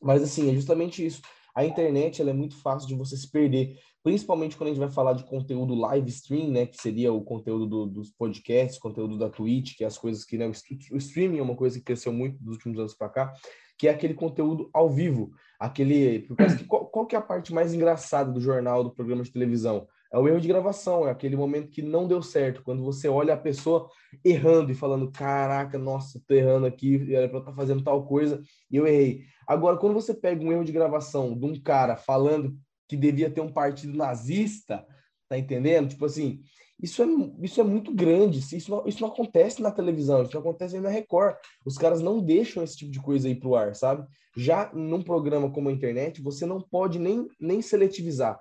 Mas 0.00 0.22
assim, 0.22 0.50
é 0.50 0.54
justamente 0.54 1.04
isso. 1.04 1.22
A 1.54 1.64
internet 1.64 2.20
ela 2.20 2.30
é 2.30 2.34
muito 2.34 2.56
fácil 2.56 2.88
de 2.88 2.94
você 2.94 3.16
se 3.16 3.30
perder, 3.30 3.76
principalmente 4.02 4.56
quando 4.56 4.68
a 4.68 4.72
gente 4.72 4.80
vai 4.80 4.90
falar 4.90 5.12
de 5.14 5.24
conteúdo 5.24 5.74
live 5.74 6.10
stream, 6.10 6.50
né, 6.50 6.66
que 6.66 6.76
seria 6.76 7.12
o 7.12 7.22
conteúdo 7.22 7.66
do, 7.66 7.86
dos 7.86 8.10
podcasts, 8.10 8.78
conteúdo 8.78 9.16
da 9.16 9.30
Twitch, 9.30 9.76
que 9.76 9.84
é 9.84 9.86
as 9.86 9.96
coisas 9.96 10.24
que 10.24 10.36
né, 10.36 10.46
o 10.46 10.96
streaming 10.96 11.38
é 11.38 11.42
uma 11.42 11.56
coisa 11.56 11.78
que 11.78 11.84
cresceu 11.84 12.12
muito 12.12 12.36
dos 12.42 12.54
últimos 12.54 12.78
anos 12.78 12.94
para 12.94 13.08
cá, 13.08 13.32
que 13.78 13.88
é 13.88 13.90
aquele 13.90 14.14
conteúdo 14.14 14.68
ao 14.74 14.90
vivo, 14.90 15.32
aquele, 15.58 16.22
que, 16.22 16.64
qual, 16.64 16.86
qual 16.86 17.06
que 17.06 17.14
é 17.14 17.18
a 17.18 17.22
parte 17.22 17.54
mais 17.54 17.72
engraçada 17.72 18.32
do 18.32 18.40
jornal, 18.40 18.82
do 18.82 18.94
programa 18.94 19.22
de 19.22 19.32
televisão? 19.32 19.86
É 20.14 20.18
o 20.18 20.28
erro 20.28 20.40
de 20.40 20.46
gravação, 20.46 21.08
é 21.08 21.10
aquele 21.10 21.34
momento 21.34 21.72
que 21.72 21.82
não 21.82 22.06
deu 22.06 22.22
certo, 22.22 22.62
quando 22.62 22.84
você 22.84 23.08
olha 23.08 23.34
a 23.34 23.36
pessoa 23.36 23.90
errando 24.24 24.70
e 24.70 24.74
falando, 24.74 25.10
caraca, 25.10 25.76
nossa, 25.76 26.22
tô 26.24 26.34
errando 26.34 26.66
aqui, 26.66 27.12
era 27.12 27.28
para 27.28 27.40
estar 27.40 27.50
tá 27.50 27.56
fazendo 27.56 27.82
tal 27.82 28.06
coisa 28.06 28.40
e 28.70 28.76
eu 28.76 28.86
errei. 28.86 29.24
Agora, 29.44 29.76
quando 29.76 29.92
você 29.92 30.14
pega 30.14 30.40
um 30.40 30.52
erro 30.52 30.64
de 30.64 30.70
gravação 30.70 31.36
de 31.36 31.44
um 31.44 31.60
cara 31.60 31.96
falando 31.96 32.56
que 32.88 32.96
devia 32.96 33.28
ter 33.28 33.40
um 33.40 33.52
partido 33.52 33.98
nazista, 33.98 34.86
tá 35.28 35.36
entendendo? 35.36 35.88
Tipo 35.88 36.04
assim, 36.04 36.44
isso 36.80 37.02
é, 37.02 37.06
isso 37.42 37.60
é 37.60 37.64
muito 37.64 37.92
grande, 37.92 38.38
isso 38.38 38.70
não, 38.70 38.86
isso 38.86 39.00
não 39.00 39.08
acontece 39.08 39.60
na 39.60 39.72
televisão, 39.72 40.22
isso 40.22 40.34
não 40.34 40.42
acontece 40.42 40.78
na 40.78 40.90
Record. 40.90 41.34
Os 41.66 41.76
caras 41.76 42.00
não 42.00 42.20
deixam 42.20 42.62
esse 42.62 42.76
tipo 42.76 42.92
de 42.92 43.00
coisa 43.00 43.26
aí 43.26 43.34
pro 43.34 43.56
ar, 43.56 43.74
sabe? 43.74 44.06
Já 44.36 44.70
num 44.72 45.02
programa 45.02 45.50
como 45.50 45.68
a 45.68 45.72
internet, 45.72 46.22
você 46.22 46.46
não 46.46 46.60
pode 46.60 47.00
nem, 47.00 47.26
nem 47.40 47.60
seletivizar. 47.60 48.38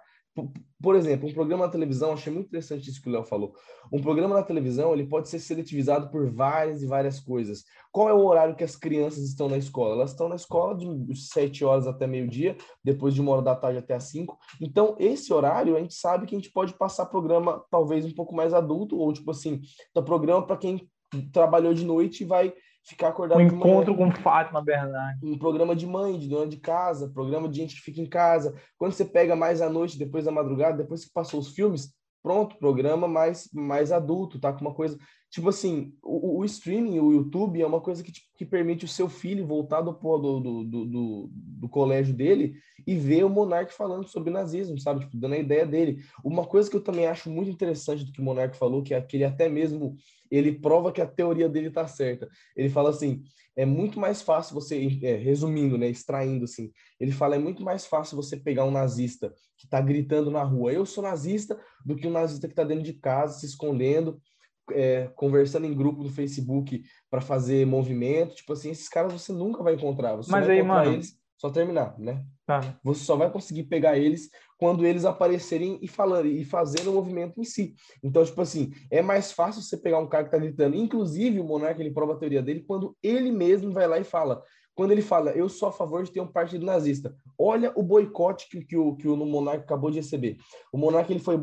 Por 0.81 0.95
exemplo, 0.95 1.29
um 1.29 1.33
programa 1.33 1.65
na 1.65 1.71
televisão, 1.71 2.13
achei 2.13 2.33
muito 2.33 2.47
interessante 2.47 2.89
isso 2.89 3.01
que 3.01 3.07
o 3.07 3.11
Léo 3.11 3.23
falou. 3.23 3.53
Um 3.91 4.01
programa 4.01 4.35
na 4.35 4.43
televisão, 4.43 4.91
ele 4.91 5.05
pode 5.05 5.29
ser 5.29 5.39
seletivizado 5.39 6.09
por 6.09 6.29
várias 6.29 6.81
e 6.81 6.87
várias 6.87 7.19
coisas. 7.19 7.63
Qual 7.91 8.09
é 8.09 8.13
o 8.13 8.25
horário 8.25 8.55
que 8.55 8.63
as 8.63 8.75
crianças 8.75 9.23
estão 9.23 9.47
na 9.47 9.57
escola? 9.57 9.93
Elas 9.93 10.11
estão 10.11 10.27
na 10.27 10.35
escola 10.35 10.75
de 10.75 11.15
7 11.15 11.63
horas 11.63 11.87
até 11.87 12.07
meio-dia, 12.07 12.57
depois 12.83 13.13
de 13.13 13.21
uma 13.21 13.31
hora 13.31 13.41
da 13.43 13.55
tarde 13.55 13.77
até 13.77 13.93
as 13.93 14.05
5. 14.05 14.37
Então, 14.59 14.95
esse 14.99 15.31
horário, 15.31 15.77
a 15.77 15.79
gente 15.79 15.93
sabe 15.93 16.25
que 16.25 16.35
a 16.35 16.39
gente 16.39 16.51
pode 16.51 16.73
passar 16.73 17.05
programa 17.05 17.63
talvez 17.69 18.03
um 18.05 18.13
pouco 18.13 18.35
mais 18.35 18.53
adulto, 18.53 18.97
ou 18.97 19.13
tipo 19.13 19.29
assim, 19.31 19.61
tá 19.93 20.01
programa 20.01 20.45
para 20.45 20.57
quem 20.57 20.89
trabalhou 21.31 21.73
de 21.73 21.85
noite 21.85 22.23
e 22.23 22.27
vai 22.27 22.53
ficar 22.83 23.09
acordado. 23.09 23.39
Um 23.39 23.41
encontro 23.41 23.95
com 23.95 24.11
Fátima 24.11 24.61
Bernardes. 24.61 25.23
Um 25.23 25.37
programa 25.37 25.75
de 25.75 25.87
mãe, 25.87 26.19
de 26.19 26.27
dona 26.27 26.47
de 26.47 26.57
casa, 26.57 27.09
programa 27.09 27.47
de 27.47 27.57
gente 27.57 27.75
que 27.75 27.81
fica 27.81 28.01
em 28.01 28.09
casa. 28.09 28.53
Quando 28.77 28.91
você 28.91 29.05
pega 29.05 29.35
mais 29.35 29.61
à 29.61 29.69
noite, 29.69 29.97
depois 29.97 30.25
da 30.25 30.31
madrugada, 30.31 30.77
depois 30.77 31.05
que 31.05 31.13
passou 31.13 31.39
os 31.39 31.53
filmes, 31.53 31.93
pronto, 32.21 32.57
programa 32.57 33.07
mais, 33.07 33.49
mais 33.53 33.91
adulto, 33.91 34.39
tá? 34.39 34.51
Com 34.51 34.61
uma 34.61 34.73
coisa. 34.73 34.97
Tipo 35.33 35.49
assim, 35.49 35.91
o, 36.03 36.41
o 36.41 36.45
streaming, 36.45 36.99
o 36.99 37.11
YouTube 37.11 37.59
é 37.59 37.65
uma 37.65 37.81
coisa 37.81 38.03
que, 38.03 38.11
tipo, 38.11 38.27
que 38.37 38.45
permite 38.45 38.85
o 38.85 38.87
seu 38.87 39.09
filho 39.09 39.47
voltar 39.47 39.81
do, 39.81 39.91
do, 39.91 40.39
do, 40.39 40.85
do, 40.85 41.29
do 41.33 41.69
colégio 41.69 42.13
dele 42.13 42.53
e 42.85 42.93
ver 42.93 43.23
o 43.25 43.29
Monark 43.29 43.73
falando 43.73 44.07
sobre 44.07 44.29
nazismo, 44.29 44.79
sabe? 44.79 44.99
Tipo, 44.99 45.17
dando 45.17 45.33
a 45.33 45.39
ideia 45.39 45.65
dele. 45.65 46.03
Uma 46.23 46.45
coisa 46.45 46.69
que 46.69 46.75
eu 46.75 46.83
também 46.83 47.07
acho 47.07 47.31
muito 47.31 47.49
interessante 47.49 48.05
do 48.05 48.11
que 48.11 48.21
o 48.21 48.23
Monark 48.23 48.55
falou, 48.55 48.83
que 48.83 48.93
é 48.93 49.01
que 49.01 49.17
ele 49.17 49.23
até 49.23 49.49
mesmo 49.49 49.97
ele 50.29 50.51
prova 50.51 50.91
que 50.91 51.01
a 51.01 51.07
teoria 51.07 51.49
dele 51.49 51.69
está 51.69 51.87
certa. 51.87 52.29
Ele 52.55 52.69
fala 52.69 52.91
assim, 52.91 53.23
é 53.55 53.65
muito 53.65 53.99
mais 53.99 54.21
fácil 54.21 54.53
você, 54.53 54.99
é, 55.01 55.15
resumindo, 55.15 55.79
né, 55.79 55.89
extraindo 55.89 56.45
assim, 56.45 56.71
ele 56.99 57.11
fala 57.11 57.35
é 57.35 57.39
muito 57.39 57.63
mais 57.63 57.87
fácil 57.87 58.15
você 58.15 58.37
pegar 58.37 58.65
um 58.65 58.71
nazista 58.71 59.33
que 59.57 59.65
está 59.65 59.81
gritando 59.81 60.29
na 60.29 60.43
rua, 60.43 60.71
eu 60.71 60.85
sou 60.85 61.03
nazista, 61.03 61.59
do 61.83 61.95
que 61.95 62.07
um 62.07 62.11
nazista 62.11 62.47
que 62.47 62.53
está 62.53 62.63
dentro 62.63 62.83
de 62.83 62.93
casa 62.93 63.39
se 63.39 63.45
escondendo, 63.45 64.19
é, 64.71 65.09
conversando 65.15 65.65
em 65.65 65.73
grupo 65.73 66.03
no 66.03 66.09
Facebook 66.09 66.83
para 67.09 67.21
fazer 67.21 67.65
movimento, 67.65 68.35
tipo 68.35 68.53
assim, 68.53 68.71
esses 68.71 68.87
caras 68.87 69.13
você 69.13 69.31
nunca 69.31 69.63
vai 69.63 69.73
encontrar. 69.73 70.15
Você 70.15 70.31
Mas 70.31 70.45
vai 70.45 70.55
aí, 70.55 70.61
encontrar 70.61 70.85
mano, 70.85 70.93
eles 70.93 71.17
só 71.37 71.49
terminar, 71.49 71.99
né? 71.99 72.23
Tá. 72.45 72.79
Você 72.83 73.03
só 73.03 73.15
vai 73.17 73.29
conseguir 73.29 73.63
pegar 73.63 73.97
eles 73.97 74.29
quando 74.57 74.85
eles 74.85 75.03
aparecerem 75.03 75.77
e 75.81 75.89
falando 75.89 76.27
e 76.27 76.45
fazendo 76.45 76.89
o 76.89 76.93
movimento 76.93 77.39
em 77.39 77.43
si. 77.43 77.75
Então, 78.01 78.23
tipo 78.23 78.41
assim, 78.41 78.71
é 78.89 79.01
mais 79.01 79.33
fácil 79.33 79.61
você 79.61 79.75
pegar 79.75 79.99
um 79.99 80.07
cara 80.07 80.23
que 80.23 80.31
tá 80.31 80.37
gritando. 80.37 80.75
Inclusive, 80.75 81.41
o 81.41 81.43
Monarca 81.43 81.81
ele 81.81 81.93
prova 81.93 82.13
a 82.13 82.17
teoria 82.17 82.41
dele 82.41 82.63
quando 82.65 82.95
ele 83.03 83.29
mesmo 83.29 83.73
vai 83.73 83.87
lá 83.87 83.99
e 83.99 84.05
fala: 84.05 84.41
quando 84.75 84.91
ele 84.91 85.01
fala, 85.01 85.31
eu 85.31 85.47
sou 85.47 85.69
a 85.69 85.71
favor 85.71 86.03
de 86.03 86.11
ter 86.11 86.19
um 86.19 86.27
partido 86.27 86.65
nazista. 86.65 87.15
Olha 87.37 87.71
o 87.75 87.83
boicote 87.83 88.49
que, 88.49 88.63
que, 88.63 88.75
o, 88.75 88.95
que 88.95 89.07
o 89.07 89.15
Monarca 89.15 89.63
acabou 89.63 89.91
de 89.91 89.97
receber. 89.97 90.37
O 90.71 90.77
Monarca 90.77 91.11
ele 91.11 91.19
foi 91.19 91.37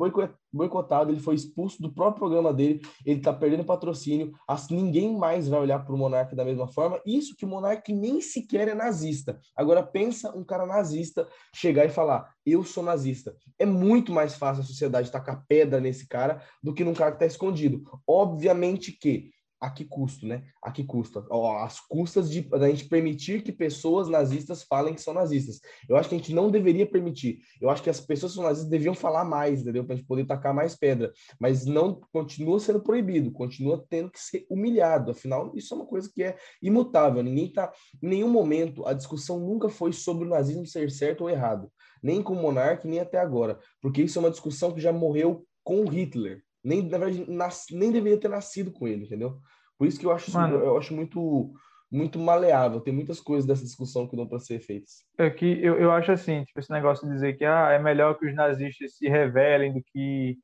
boicotado, 0.53 1.13
ele 1.13 1.21
foi 1.21 1.35
expulso 1.35 1.81
do 1.81 1.93
próprio 1.93 2.21
programa 2.21 2.53
dele, 2.53 2.81
ele 3.07 3.19
está 3.19 3.33
perdendo 3.33 3.65
patrocínio, 3.65 4.33
ninguém 4.71 5.17
mais 5.17 5.49
vai 5.49 5.61
olhar 5.61 5.85
para 5.85 5.95
o 5.95 5.99
Monarca 5.99 6.35
da 6.35 6.45
mesma 6.45 6.67
forma. 6.67 7.01
Isso 7.07 7.37
que 7.37 7.45
o 7.45 7.49
Monarca 7.49 7.93
nem 7.93 8.21
sequer 8.21 8.69
é 8.69 8.75
nazista. 8.75 9.39
Agora 9.55 9.83
pensa 9.83 10.37
um 10.37 10.45
cara 10.45 10.67
nazista 10.67 11.29
chegar 11.55 11.85
e 11.85 11.91
falar, 11.91 12.33
eu 12.45 12.65
sou 12.65 12.83
nazista. 12.83 13.37
É 13.59 13.67
muito 13.67 14.13
mais 14.13 14.35
fácil 14.35 14.63
a 14.63 14.67
sociedade 14.67 15.11
tacar 15.11 15.45
pedra 15.47 15.81
nesse 15.81 16.09
cara 16.09 16.43
do 16.63 16.75
que 16.75 16.85
num 16.85 16.95
cara 16.95 17.13
que 17.13 17.17
está 17.17 17.27
escondido. 17.27 17.83
Obviamente 18.07 18.93
que 18.93 19.31
a 19.61 19.69
que 19.71 19.85
custo, 19.85 20.27
né? 20.27 20.43
A 20.63 20.73
que 20.73 20.83
custa? 20.83 21.23
As 21.63 21.81
custas 21.81 22.31
de 22.31 22.49
a 22.53 22.69
gente 22.69 22.87
permitir 22.87 23.43
que 23.43 23.53
pessoas 23.53 24.09
nazistas 24.09 24.63
falem 24.63 24.95
que 24.95 25.03
são 25.03 25.13
nazistas. 25.13 25.61
Eu 25.89 25.97
acho 25.97 26.09
que 26.09 26.15
a 26.15 26.19
gente 26.19 26.33
não 26.33 26.51
deveria 26.51 26.87
permitir. 26.87 27.41
Eu 27.61 27.69
acho 27.69 27.83
que 27.83 27.91
as 27.91 28.01
pessoas 28.01 28.33
que 28.33 28.37
são 28.37 28.45
nazistas 28.45 28.71
deviam 28.71 28.95
falar 28.95 29.25
mais, 29.25 29.61
entendeu? 29.61 29.85
Para 29.85 29.95
a 29.95 29.97
gente 29.97 30.07
poder 30.07 30.25
tacar 30.25 30.55
mais 30.55 30.75
pedra. 30.75 31.13
Mas 31.39 31.67
não 31.67 32.01
continua 32.13 32.59
sendo 32.59 32.81
proibido, 32.81 33.31
continua 33.31 33.85
tendo 33.89 34.11
que 34.11 34.19
ser 34.19 34.47
humilhado. 34.49 35.11
Afinal, 35.11 35.53
isso 35.55 35.75
é 35.75 35.77
uma 35.77 35.87
coisa 35.87 36.11
que 36.13 36.23
é 36.23 36.37
imutável. 36.63 37.23
Ninguém 37.23 37.47
está. 37.47 37.71
Em 38.03 38.09
nenhum 38.09 38.31
momento 38.31 38.87
a 38.87 38.95
discussão 38.95 39.39
nunca 39.39 39.69
foi 39.69 39.93
sobre 39.93 40.27
o 40.27 40.31
nazismo 40.31 40.67
ser 40.67 40.91
certo 40.91 41.23
ou 41.23 41.31
errado. 41.31 41.71
Nem 42.03 42.23
com 42.23 42.33
o 42.33 42.41
monarca, 42.41 42.89
nem 42.89 43.01
até 43.01 43.19
agora. 43.19 43.59
Porque 43.83 44.03
isso 44.03 44.19
é 44.19 44.21
uma 44.21 44.31
discussão 44.31 44.73
que 44.73 44.81
já 44.81 44.93
morreu 44.93 45.45
com 45.63 45.85
Hitler 45.85 46.43
nem, 46.63 46.83
na 46.83 46.99
verdade, 46.99 47.31
nas, 47.31 47.67
nem 47.71 47.91
deveria 47.91 48.19
ter 48.19 48.29
nascido 48.29 48.71
com 48.71 48.87
ele, 48.87 49.05
entendeu? 49.05 49.39
Por 49.79 49.87
isso 49.87 49.99
que 49.99 50.07
eu 50.07 50.13
acho, 50.13 50.33
Mano, 50.33 50.57
eu 50.57 50.77
acho 50.77 50.95
muito 50.95 51.53
muito 51.93 52.21
maleável, 52.21 52.81
tem 52.81 52.95
muitas 52.95 53.19
coisas 53.19 53.45
dessa 53.45 53.65
discussão 53.65 54.07
que 54.07 54.15
dão 54.15 54.25
para 54.25 54.39
ser 54.39 54.61
feitas. 54.61 55.05
É 55.19 55.29
que 55.29 55.45
eu, 55.61 55.77
eu 55.77 55.91
acho 55.91 56.13
assim, 56.13 56.45
tipo, 56.45 56.61
esse 56.61 56.71
negócio 56.71 57.05
de 57.05 57.13
dizer 57.13 57.37
que 57.37 57.45
ah, 57.45 57.73
é 57.73 57.81
melhor 57.81 58.17
que 58.17 58.27
os 58.27 58.35
nazistas 58.35 58.97
se 58.97 59.09
revelem 59.09 59.73
do 59.73 59.83
que 59.83 60.39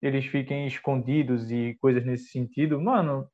eles 0.00 0.26
fiquem 0.26 0.66
escondidos 0.68 1.50
e 1.50 1.76
coisas 1.80 2.04
nesse 2.04 2.28
sentido, 2.28 2.80
mano, 2.80 3.28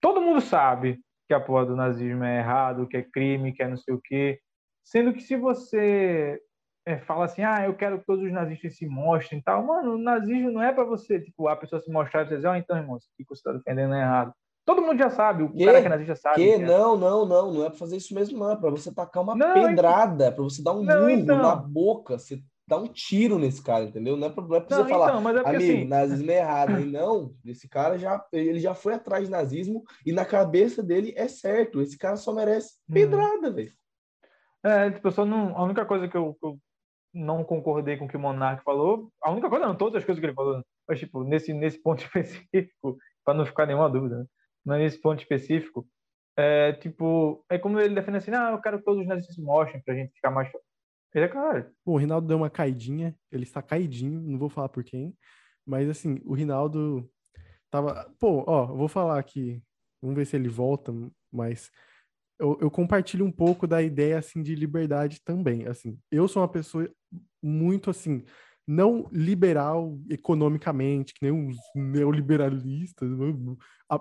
todo 0.00 0.20
mundo 0.20 0.40
sabe 0.40 1.00
que 1.26 1.34
a 1.34 1.40
porra 1.40 1.66
do 1.66 1.74
nazismo 1.74 2.22
é 2.22 2.38
errado, 2.38 2.86
que 2.86 2.96
é 2.96 3.02
crime, 3.02 3.52
que 3.52 3.62
é 3.62 3.68
não 3.68 3.76
sei 3.76 3.94
o 3.94 4.00
quê. 4.00 4.40
Sendo 4.84 5.12
que 5.12 5.20
se 5.20 5.36
você 5.36 6.40
é, 6.88 6.96
fala 7.00 7.26
assim, 7.26 7.42
ah, 7.42 7.66
eu 7.66 7.74
quero 7.74 7.98
que 7.98 8.06
todos 8.06 8.24
os 8.24 8.32
nazistas 8.32 8.74
se 8.78 8.86
mostrem 8.86 9.40
e 9.40 9.42
tal, 9.42 9.62
mano, 9.62 9.96
o 9.96 9.98
nazismo 9.98 10.50
não 10.50 10.62
é 10.62 10.72
para 10.72 10.84
você, 10.84 11.20
tipo, 11.20 11.46
a 11.46 11.54
pessoa 11.54 11.82
se 11.82 11.90
mostrar 11.90 12.22
e 12.22 12.34
dizer, 12.34 12.46
ó, 12.46 12.52
oh, 12.52 12.56
então, 12.56 12.78
irmão, 12.78 12.96
isso 12.96 13.08
que 13.14 13.24
você 13.28 13.40
está 13.40 13.52
defendendo 13.52 13.92
é 13.92 14.00
errado. 14.00 14.32
Todo 14.64 14.80
mundo 14.80 14.98
já 14.98 15.10
sabe, 15.10 15.42
o 15.42 15.52
que? 15.52 15.66
cara 15.66 15.82
que 15.82 15.86
é 15.86 15.90
nazista 15.90 16.16
sabe. 16.16 16.36
Que? 16.36 16.56
Não, 16.56 16.96
não, 16.96 17.26
não, 17.26 17.52
não 17.52 17.64
é 17.66 17.68
para 17.68 17.78
fazer 17.78 17.98
isso 17.98 18.14
mesmo, 18.14 18.38
não. 18.38 18.52
É 18.52 18.56
para 18.56 18.70
você 18.70 18.94
tacar 18.94 19.22
uma 19.22 19.36
não, 19.36 19.52
pedrada, 19.52 20.24
então... 20.24 20.34
para 20.34 20.44
você 20.44 20.62
dar 20.62 20.72
um 20.72 20.82
não, 20.82 21.10
então... 21.10 21.36
na 21.36 21.56
boca, 21.56 22.18
você 22.18 22.42
dá 22.66 22.78
um 22.78 22.86
tiro 22.86 23.38
nesse 23.38 23.62
cara, 23.62 23.84
entendeu? 23.84 24.16
Não 24.16 24.28
é 24.28 24.30
pra, 24.30 24.42
não 24.42 24.56
é 24.56 24.60
pra 24.60 24.76
não, 24.78 24.84
você 24.84 24.90
falar, 24.90 25.08
então, 25.08 25.28
é 25.28 25.40
amigo, 25.40 25.56
assim... 25.56 25.84
nazismo 25.84 26.30
é 26.30 26.38
errado. 26.38 26.80
E 26.80 26.86
não, 26.86 27.34
esse 27.44 27.68
cara 27.68 27.98
já, 27.98 28.24
ele 28.32 28.60
já 28.60 28.74
foi 28.74 28.94
atrás 28.94 29.26
de 29.26 29.30
nazismo 29.30 29.82
e 30.06 30.12
na 30.12 30.24
cabeça 30.24 30.82
dele 30.82 31.12
é 31.16 31.28
certo. 31.28 31.82
Esse 31.82 31.98
cara 31.98 32.16
só 32.16 32.32
merece 32.32 32.76
hum. 32.88 32.94
pedrada, 32.94 33.50
hum. 33.50 33.52
velho. 33.54 33.72
É, 34.64 34.90
tipo, 34.90 35.10
só 35.10 35.24
não, 35.24 35.56
a 35.56 35.64
única 35.64 35.84
coisa 35.84 36.08
que 36.08 36.16
eu, 36.16 36.34
que 36.34 36.46
eu 36.46 36.58
não 37.12 37.44
concordei 37.44 37.96
com 37.96 38.04
o 38.04 38.08
que 38.08 38.16
o 38.16 38.20
Monark 38.20 38.62
falou, 38.62 39.10
a 39.22 39.30
única 39.30 39.48
coisa 39.48 39.66
não, 39.66 39.76
todas 39.76 39.96
as 39.96 40.04
coisas 40.04 40.20
que 40.20 40.26
ele 40.26 40.34
falou, 40.34 40.62
mas 40.88 40.98
tipo, 40.98 41.24
nesse, 41.24 41.52
nesse 41.52 41.80
ponto 41.82 42.02
específico, 42.04 42.98
para 43.24 43.34
não 43.34 43.46
ficar 43.46 43.66
nenhuma 43.66 43.90
dúvida, 43.90 44.18
né? 44.18 44.26
mas 44.64 44.80
nesse 44.80 45.00
ponto 45.00 45.20
específico, 45.20 45.86
é 46.36 46.72
tipo, 46.74 47.44
é 47.50 47.58
como 47.58 47.80
ele 47.80 47.94
defende 47.94 48.18
assim, 48.18 48.30
ah, 48.32 48.52
eu 48.52 48.60
quero 48.60 48.78
que 48.78 48.84
todos 48.84 49.00
os 49.00 49.06
nazistas 49.06 49.34
se 49.34 49.42
mostrem 49.42 49.82
pra 49.82 49.94
gente 49.94 50.14
ficar 50.14 50.30
mais 50.30 50.48
ele 51.14 51.24
é 51.24 51.28
claro. 51.28 51.70
O 51.84 51.96
Rinaldo 51.96 52.26
deu 52.26 52.36
uma 52.36 52.50
caidinha, 52.50 53.16
ele 53.32 53.44
está 53.44 53.62
caidinho, 53.62 54.20
não 54.20 54.38
vou 54.38 54.48
falar 54.48 54.68
por 54.68 54.84
quem, 54.84 55.16
mas 55.66 55.88
assim, 55.88 56.20
o 56.24 56.34
Rinaldo 56.34 57.08
tava. 57.70 58.12
Pô, 58.18 58.44
ó, 58.46 58.66
vou 58.66 58.88
falar 58.88 59.18
aqui, 59.18 59.62
vamos 60.02 60.16
ver 60.16 60.26
se 60.26 60.36
ele 60.36 60.48
volta, 60.48 60.92
mas 61.32 61.70
eu, 62.38 62.58
eu, 62.60 62.70
compartilho 62.70 63.24
um 63.24 63.32
pouco 63.32 63.66
da 63.66 63.82
ideia 63.82 64.18
assim 64.18 64.42
de 64.42 64.54
liberdade 64.54 65.20
também. 65.24 65.66
Assim, 65.66 65.98
eu 66.10 66.28
sou 66.28 66.42
uma 66.42 66.48
pessoa 66.48 66.88
muito 67.42 67.90
assim, 67.90 68.24
não 68.66 69.08
liberal 69.10 69.98
economicamente, 70.10 71.14
que 71.14 71.24
nem 71.24 71.48
os 71.48 71.56
neoliberalistas, 71.74 73.08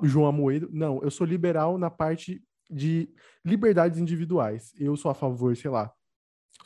João 0.03 0.27
Amoedo. 0.27 0.69
Não, 0.71 1.01
eu 1.01 1.09
sou 1.09 1.25
liberal 1.25 1.77
na 1.77 1.89
parte 1.89 2.43
de 2.69 3.09
liberdades 3.45 3.97
individuais. 3.97 4.73
Eu 4.77 4.97
sou 4.97 5.09
a 5.09 5.13
favor, 5.13 5.55
sei 5.55 5.71
lá, 5.71 5.91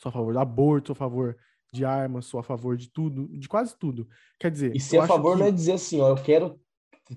sou 0.00 0.10
a 0.10 0.12
favor 0.12 0.32
do 0.32 0.40
aborto, 0.40 0.88
sou 0.88 0.94
a 0.94 0.96
favor 0.96 1.36
de 1.72 1.84
armas, 1.84 2.26
sou 2.26 2.40
a 2.40 2.42
favor 2.42 2.76
de 2.76 2.90
tudo, 2.90 3.28
de 3.38 3.48
quase 3.48 3.78
tudo. 3.78 4.08
Quer 4.38 4.50
dizer. 4.50 4.74
E 4.74 4.80
ser 4.80 4.98
a 4.98 5.06
favor 5.06 5.34
que... 5.34 5.40
não 5.40 5.46
é 5.46 5.50
dizer 5.50 5.72
assim, 5.72 6.00
ó, 6.00 6.10
eu 6.10 6.16
quero 6.16 6.60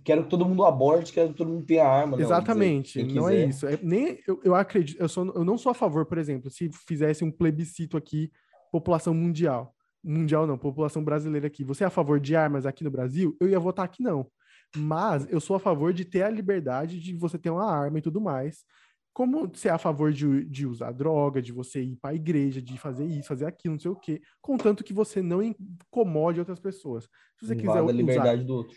quero 0.03 0.23
que 0.23 0.29
todo 0.29 0.45
mundo 0.45 0.65
aborte, 0.65 1.13
quero 1.13 1.29
que 1.29 1.35
todo 1.35 1.51
mundo 1.51 1.65
tenha 1.65 1.85
arma. 1.85 2.19
Exatamente, 2.19 2.99
não, 2.99 3.07
dizer, 3.07 3.19
não 3.19 3.29
é 3.29 3.45
isso. 3.45 3.67
É, 3.67 3.79
nem 3.81 4.19
eu, 4.27 4.41
eu 4.43 4.55
acredito, 4.55 4.99
eu, 4.99 5.07
sou, 5.07 5.25
eu 5.33 5.45
não 5.45 5.57
sou 5.57 5.71
a 5.71 5.75
favor, 5.75 6.05
por 6.05 6.17
exemplo, 6.17 6.49
se 6.49 6.69
fizesse 6.87 7.23
um 7.23 7.31
plebiscito 7.31 7.95
aqui, 7.95 8.31
população 8.75 9.13
mundial. 9.13 9.73
Mundial 10.03 10.45
não, 10.45 10.57
população 10.57 11.03
brasileira 11.03 11.47
aqui. 11.47 11.63
Você 11.63 11.83
é 11.83 11.87
a 11.87 11.89
favor 11.89 12.19
de 12.19 12.35
armas 12.35 12.65
aqui 12.65 12.83
no 12.83 12.91
Brasil? 12.91 13.35
Eu 13.39 13.47
ia 13.47 13.59
votar 13.59 13.85
aqui 13.85 14.03
não. 14.03 14.27
Mas 14.75 15.25
eu 15.31 15.39
sou 15.39 15.55
a 15.55 15.59
favor 15.59 15.93
de 15.93 16.03
ter 16.03 16.23
a 16.23 16.29
liberdade 16.29 16.99
de 16.99 17.15
você 17.15 17.37
ter 17.37 17.49
uma 17.49 17.65
arma 17.65 17.99
e 17.99 18.01
tudo 18.01 18.19
mais 18.19 18.65
como 19.13 19.47
você 19.47 19.69
é 19.69 19.71
a 19.71 19.77
favor 19.77 20.11
de, 20.11 20.43
de 20.43 20.67
usar 20.67 20.91
droga, 20.91 21.41
de 21.41 21.53
você 21.53 21.81
ir 21.81 21.95
para 21.95 22.11
a 22.11 22.15
igreja, 22.15 22.61
de 22.61 22.77
fazer 22.77 23.05
isso, 23.05 23.29
fazer 23.29 23.45
aquilo, 23.45 23.75
não 23.75 23.79
sei 23.79 23.89
o 23.89 23.95
quê, 23.95 24.21
contanto 24.41 24.83
que 24.83 24.91
você 24.91 25.21
não 25.21 25.41
incomode 25.41 26.37
outras 26.37 26.59
pessoas. 26.59 27.05
Se 27.39 27.47
você 27.47 27.55
quiser 27.55 27.81
usar, 27.81 27.93
liberdade 27.93 28.43
do 28.43 28.53
outro. 28.53 28.75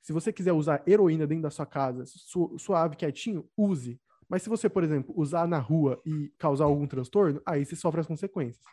Se 0.00 0.12
você 0.12 0.32
quiser 0.32 0.52
usar 0.52 0.80
heroína 0.86 1.26
dentro 1.26 1.42
da 1.42 1.50
sua 1.50 1.66
casa, 1.66 2.04
su, 2.06 2.56
suave, 2.56 2.94
quietinho, 2.94 3.44
use. 3.56 4.00
Mas 4.28 4.44
se 4.44 4.48
você, 4.48 4.68
por 4.68 4.84
exemplo, 4.84 5.12
usar 5.16 5.48
na 5.48 5.58
rua 5.58 6.00
e 6.06 6.32
causar 6.38 6.66
algum 6.66 6.86
transtorno, 6.86 7.42
aí 7.44 7.64
você 7.64 7.74
sofre 7.74 8.00
as 8.00 8.06
consequências. 8.06 8.64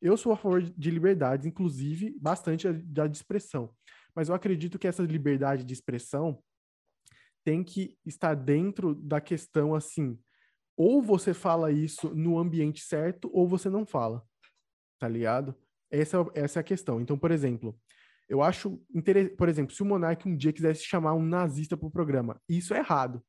Eu 0.00 0.16
sou 0.16 0.32
a 0.32 0.36
favor 0.36 0.62
de 0.62 0.90
liberdades, 0.90 1.46
inclusive 1.46 2.16
bastante 2.20 2.70
da 2.72 3.06
de 3.06 3.16
expressão. 3.16 3.70
Mas 4.14 4.28
eu 4.28 4.34
acredito 4.34 4.78
que 4.78 4.86
essa 4.86 5.02
liberdade 5.02 5.64
de 5.64 5.74
expressão 5.74 6.42
tem 7.44 7.62
que 7.62 7.96
estar 8.04 8.34
dentro 8.34 8.94
da 8.94 9.20
questão 9.20 9.74
assim, 9.74 10.18
ou 10.76 11.00
você 11.00 11.32
fala 11.32 11.70
isso 11.70 12.14
no 12.14 12.38
ambiente 12.38 12.82
certo, 12.82 13.30
ou 13.32 13.48
você 13.48 13.70
não 13.70 13.86
fala. 13.86 14.22
Tá 14.98 15.08
ligado? 15.08 15.54
Essa, 15.90 16.18
essa 16.34 16.58
é 16.58 16.60
a 16.60 16.64
questão. 16.64 17.00
Então, 17.00 17.16
por 17.18 17.30
exemplo, 17.30 17.78
eu 18.28 18.42
acho. 18.42 18.78
Por 19.38 19.48
exemplo, 19.48 19.74
se 19.74 19.82
o 19.82 19.86
Monark 19.86 20.28
um 20.28 20.36
dia 20.36 20.52
quisesse 20.52 20.84
chamar 20.84 21.14
um 21.14 21.24
nazista 21.24 21.76
pro 21.76 21.90
programa, 21.90 22.40
isso 22.48 22.74
é 22.74 22.78
errado. 22.78 23.24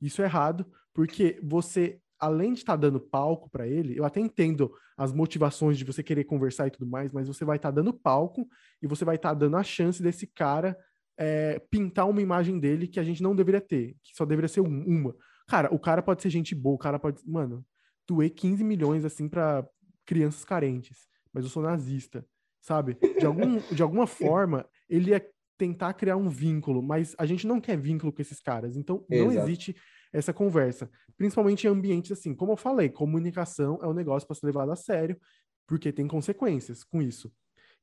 Isso 0.00 0.22
é 0.22 0.24
errado, 0.24 0.70
porque 0.94 1.38
você, 1.42 2.00
além 2.20 2.52
de 2.52 2.60
estar 2.60 2.74
tá 2.74 2.76
dando 2.76 3.00
palco 3.00 3.48
para 3.50 3.66
ele, 3.66 3.96
eu 3.98 4.04
até 4.04 4.20
entendo 4.20 4.72
as 4.96 5.12
motivações 5.12 5.78
de 5.78 5.84
você 5.84 6.02
querer 6.02 6.24
conversar 6.24 6.66
e 6.66 6.70
tudo 6.70 6.86
mais, 6.86 7.10
mas 7.10 7.26
você 7.26 7.44
vai 7.44 7.56
estar 7.56 7.70
tá 7.70 7.76
dando 7.76 7.92
palco 7.92 8.46
e 8.82 8.86
você 8.86 9.04
vai 9.04 9.16
estar 9.16 9.30
tá 9.30 9.34
dando 9.34 9.56
a 9.56 9.62
chance 9.62 10.02
desse 10.02 10.26
cara 10.26 10.76
é, 11.18 11.58
pintar 11.70 12.08
uma 12.08 12.22
imagem 12.22 12.58
dele 12.58 12.86
que 12.86 13.00
a 13.00 13.04
gente 13.04 13.22
não 13.22 13.34
deveria 13.34 13.60
ter, 13.60 13.96
que 14.02 14.14
só 14.14 14.24
deveria 14.24 14.48
ser 14.48 14.60
uma. 14.60 15.14
Cara, 15.48 15.74
o 15.74 15.78
cara 15.78 16.02
pode 16.02 16.22
ser 16.22 16.30
gente 16.30 16.54
boa, 16.54 16.76
o 16.76 16.78
cara 16.78 16.98
pode. 16.98 17.20
Mano, 17.26 17.64
doer 18.06 18.30
15 18.30 18.62
milhões 18.62 19.04
assim 19.04 19.28
para 19.28 19.66
crianças 20.06 20.44
carentes, 20.44 21.08
mas 21.32 21.44
eu 21.44 21.50
sou 21.50 21.62
nazista, 21.62 22.24
sabe? 22.60 22.96
De, 23.18 23.26
algum, 23.26 23.58
de 23.58 23.82
alguma 23.82 24.06
forma, 24.08 24.66
ele 24.88 25.10
ia 25.10 25.24
tentar 25.58 25.92
criar 25.92 26.16
um 26.16 26.28
vínculo, 26.28 26.82
mas 26.82 27.14
a 27.18 27.26
gente 27.26 27.46
não 27.46 27.60
quer 27.60 27.76
vínculo 27.76 28.12
com 28.12 28.22
esses 28.22 28.40
caras, 28.40 28.76
então 28.76 29.04
não 29.08 29.30
Exato. 29.30 29.46
existe 29.46 29.76
essa 30.12 30.32
conversa, 30.32 30.90
principalmente 31.16 31.66
em 31.66 31.70
ambientes 31.70 32.12
assim, 32.12 32.34
como 32.34 32.52
eu 32.52 32.56
falei, 32.56 32.88
comunicação 32.88 33.78
é 33.82 33.86
um 33.86 33.92
negócio 33.92 34.26
para 34.26 34.36
ser 34.36 34.46
levado 34.46 34.72
a 34.72 34.76
sério, 34.76 35.18
porque 35.66 35.92
tem 35.92 36.08
consequências 36.08 36.82
com 36.82 37.00
isso. 37.00 37.32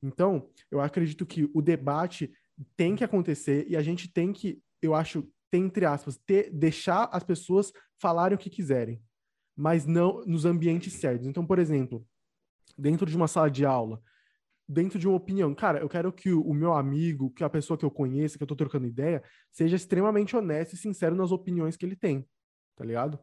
Então, 0.02 0.48
eu 0.70 0.80
acredito 0.80 1.26
que 1.26 1.50
o 1.54 1.62
debate 1.62 2.32
tem 2.76 2.94
que 2.94 3.04
acontecer 3.04 3.66
e 3.68 3.76
a 3.76 3.82
gente 3.82 4.12
tem 4.12 4.32
que, 4.32 4.60
eu 4.82 4.94
acho, 4.94 5.26
ter, 5.50 5.58
entre 5.58 5.84
aspas, 5.86 6.16
ter, 6.26 6.50
deixar 6.50 7.08
as 7.12 7.24
pessoas 7.24 7.72
falarem 8.00 8.36
o 8.36 8.38
que 8.38 8.50
quiserem, 8.50 9.02
mas 9.56 9.86
não 9.86 10.24
nos 10.24 10.44
ambientes 10.44 10.92
certos. 10.92 11.26
Então, 11.26 11.44
por 11.46 11.58
exemplo, 11.58 12.06
dentro 12.76 13.06
de 13.06 13.16
uma 13.16 13.26
sala 13.26 13.50
de 13.50 13.64
aula, 13.64 14.00
dentro 14.68 14.98
de 14.98 15.08
uma 15.08 15.16
opinião, 15.16 15.54
cara, 15.54 15.78
eu 15.78 15.88
quero 15.88 16.12
que 16.12 16.30
o, 16.32 16.52
meu 16.52 16.74
amigo, 16.74 17.30
que 17.30 17.42
a 17.42 17.48
pessoa 17.48 17.78
que 17.78 17.84
eu 17.84 17.90
conheço, 17.90 18.36
que 18.36 18.42
eu 18.42 18.46
tô 18.46 18.54
trocando 18.54 18.86
ideia, 18.86 19.22
seja 19.50 19.76
extremamente 19.76 20.36
honesto 20.36 20.74
e 20.74 20.76
sincero 20.76 21.16
nas 21.16 21.32
opiniões 21.32 21.76
que 21.76 21.86
ele 21.86 21.96
tem, 21.96 22.26
tá 22.76 22.84
ligado? 22.84 23.18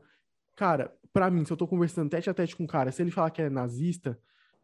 Cara, 0.55 0.91
para 1.13 1.29
mim, 1.29 1.45
se 1.45 1.53
eu 1.53 1.57
tô 1.57 1.67
conversando 1.67 2.09
tete 2.09 2.29
a 2.29 2.33
tete 2.33 2.55
com 2.55 2.63
um 2.63 2.67
cara, 2.67 2.91
se 2.91 3.01
ele 3.01 3.11
falar 3.11 3.29
que 3.29 3.41
é 3.41 3.49
nazista, 3.49 4.17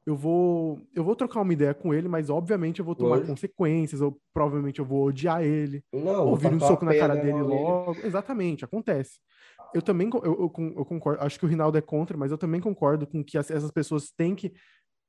eu 0.06 0.16
vou 0.16 0.82
eu 0.96 1.04
vou 1.04 1.16
trocar 1.16 1.42
uma 1.42 1.54
ideia 1.54 1.74
com 1.74 1.94
ele, 1.94 2.08
mas 2.08 2.30
obviamente 2.30 2.80
eu 2.80 2.86
vou 2.86 2.96
tomar 2.96 3.18
Hoje? 3.18 3.28
consequências, 3.28 4.02
ou 4.02 4.20
provavelmente 4.34 4.80
eu 4.80 4.86
vou 4.86 5.06
odiar 5.06 5.44
ele, 5.44 5.84
não, 5.94 6.28
ouvir 6.28 6.48
um 6.48 6.60
soco 6.60 6.84
na 6.84 6.96
cara 6.96 7.16
dele 7.16 7.42
logo. 7.42 8.00
Exatamente, 8.04 8.66
acontece. 8.66 9.20
Eu 9.74 9.82
também 9.82 10.10
eu, 10.12 10.22
eu, 10.24 10.74
eu, 10.78 10.86
concordo, 10.86 11.24
acho 11.24 11.40
que 11.40 11.46
o 11.46 11.48
Rinaldo 11.48 11.78
é 11.78 11.82
contra, 11.82 12.18
mas 12.18 12.32
eu 12.32 12.38
também 12.38 12.60
concordo 12.60 13.06
com 13.08 13.24
que 13.24 13.38
essas 13.38 13.72
pessoas 13.72 14.12
têm 14.12 14.36
que, 14.36 14.52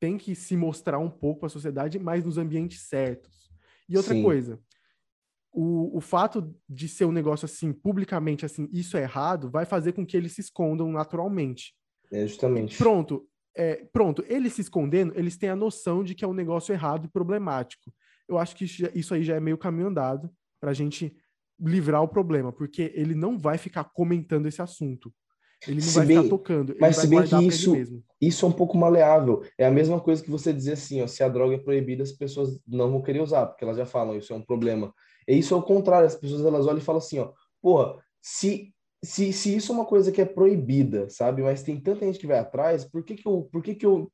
têm 0.03 0.19
que 0.19 0.35
se 0.35 0.57
mostrar 0.57 0.99
um 0.99 1.09
pouco 1.09 1.39
para 1.39 1.47
a 1.47 1.51
sociedade, 1.51 1.97
mas 1.97 2.25
nos 2.25 2.37
ambientes 2.37 2.89
certos. 2.89 3.49
E 3.89 3.97
outra 3.97 4.15
Sim. 4.15 4.23
coisa, 4.25 4.59
o, 5.53 5.97
o 5.97 6.01
fato 6.01 6.53
de 6.69 6.89
ser 6.89 7.05
um 7.05 7.13
negócio 7.13 7.45
assim, 7.45 7.73
publicamente 7.73 8.45
assim, 8.45 8.69
isso 8.73 8.97
é 8.97 9.03
errado, 9.03 9.49
vai 9.49 9.65
fazer 9.65 9.93
com 9.93 10.05
que 10.05 10.17
eles 10.17 10.33
se 10.33 10.41
escondam 10.41 10.91
naturalmente. 10.91 11.73
É 12.11 12.27
justamente. 12.27 12.77
Pronto, 12.77 13.29
é, 13.57 13.85
pronto, 13.93 14.25
eles 14.27 14.55
se 14.55 14.63
escondendo, 14.63 15.17
eles 15.17 15.37
têm 15.37 15.51
a 15.51 15.57
noção 15.57 16.03
de 16.03 16.17
que 16.17 16.25
é 16.25 16.29
um 16.29 16.35
negócio 16.35 16.73
errado 16.73 17.05
e 17.05 17.09
problemático. 17.09 17.95
Eu 18.29 18.39
acho 18.39 18.57
que 18.57 18.65
isso 18.65 19.15
aí 19.15 19.23
já 19.23 19.37
é 19.37 19.41
meio 19.41 19.57
caminho 19.57 19.87
andado 19.87 20.29
para 20.61 20.73
a 20.73 20.75
gente 20.75 21.17
livrar 21.61 22.03
o 22.03 22.09
problema, 22.09 22.53
porque 22.53 22.91
ele 22.97 23.15
não 23.15 23.39
vai 23.39 23.57
ficar 23.57 23.85
comentando 23.85 24.47
esse 24.47 24.61
assunto. 24.61 25.15
Ele 25.67 25.77
não 25.77 25.83
se 25.83 25.95
vai 25.95 26.07
bem, 26.07 26.17
ficar 26.19 26.29
tocando. 26.29 26.77
Mas 26.81 26.97
se 26.97 27.07
bem 27.07 27.23
que 27.23 27.37
isso, 27.47 27.75
isso 28.21 28.47
é 28.47 28.49
um 28.49 28.53
pouco 28.53 28.77
maleável. 28.77 29.43
É 29.57 29.67
a 29.67 29.71
mesma 29.71 30.01
coisa 30.01 30.23
que 30.23 30.31
você 30.31 30.53
dizer 30.53 30.73
assim, 30.73 31.03
ó, 31.03 31.07
se 31.07 31.23
a 31.23 31.29
droga 31.29 31.55
é 31.55 31.59
proibida, 31.59 32.03
as 32.03 32.13
pessoas 32.13 32.61
não 32.67 32.91
vão 32.91 33.03
querer 33.03 33.21
usar, 33.21 33.47
porque 33.47 33.65
elas 33.65 33.77
já 33.77 33.87
falam, 33.87 34.17
isso 34.17 34.33
é 34.33 34.37
um 34.37 34.43
problema. 34.43 34.93
E 35.27 35.39
isso 35.39 35.55
é 35.55 35.57
o 35.57 35.63
contrário, 35.63 36.07
as 36.07 36.17
pessoas 36.17 36.45
elas 36.45 36.67
olham 36.67 36.79
e 36.79 36.83
falam 36.83 36.99
assim, 36.99 37.19
ó, 37.19 37.33
porra, 37.61 37.97
se 38.21 38.73
se, 39.05 39.33
se 39.33 39.57
isso 39.57 39.73
é 39.73 39.75
uma 39.75 39.85
coisa 39.85 40.13
que 40.13 40.21
é 40.21 40.25
proibida, 40.25 41.09
sabe? 41.11 41.43
Mas 41.43 41.63
tem 41.63 41.81
tanta 41.81 42.07
gente 42.07 42.19
que 42.19 42.27
vai 42.27 42.39
atrás, 42.39 42.85
por 42.85 43.03
que 43.03 43.17
que 43.17 43.27
eu, 43.27 43.49
por 43.51 43.63
que 43.63 43.75
que 43.75 43.85
eu 43.85 44.11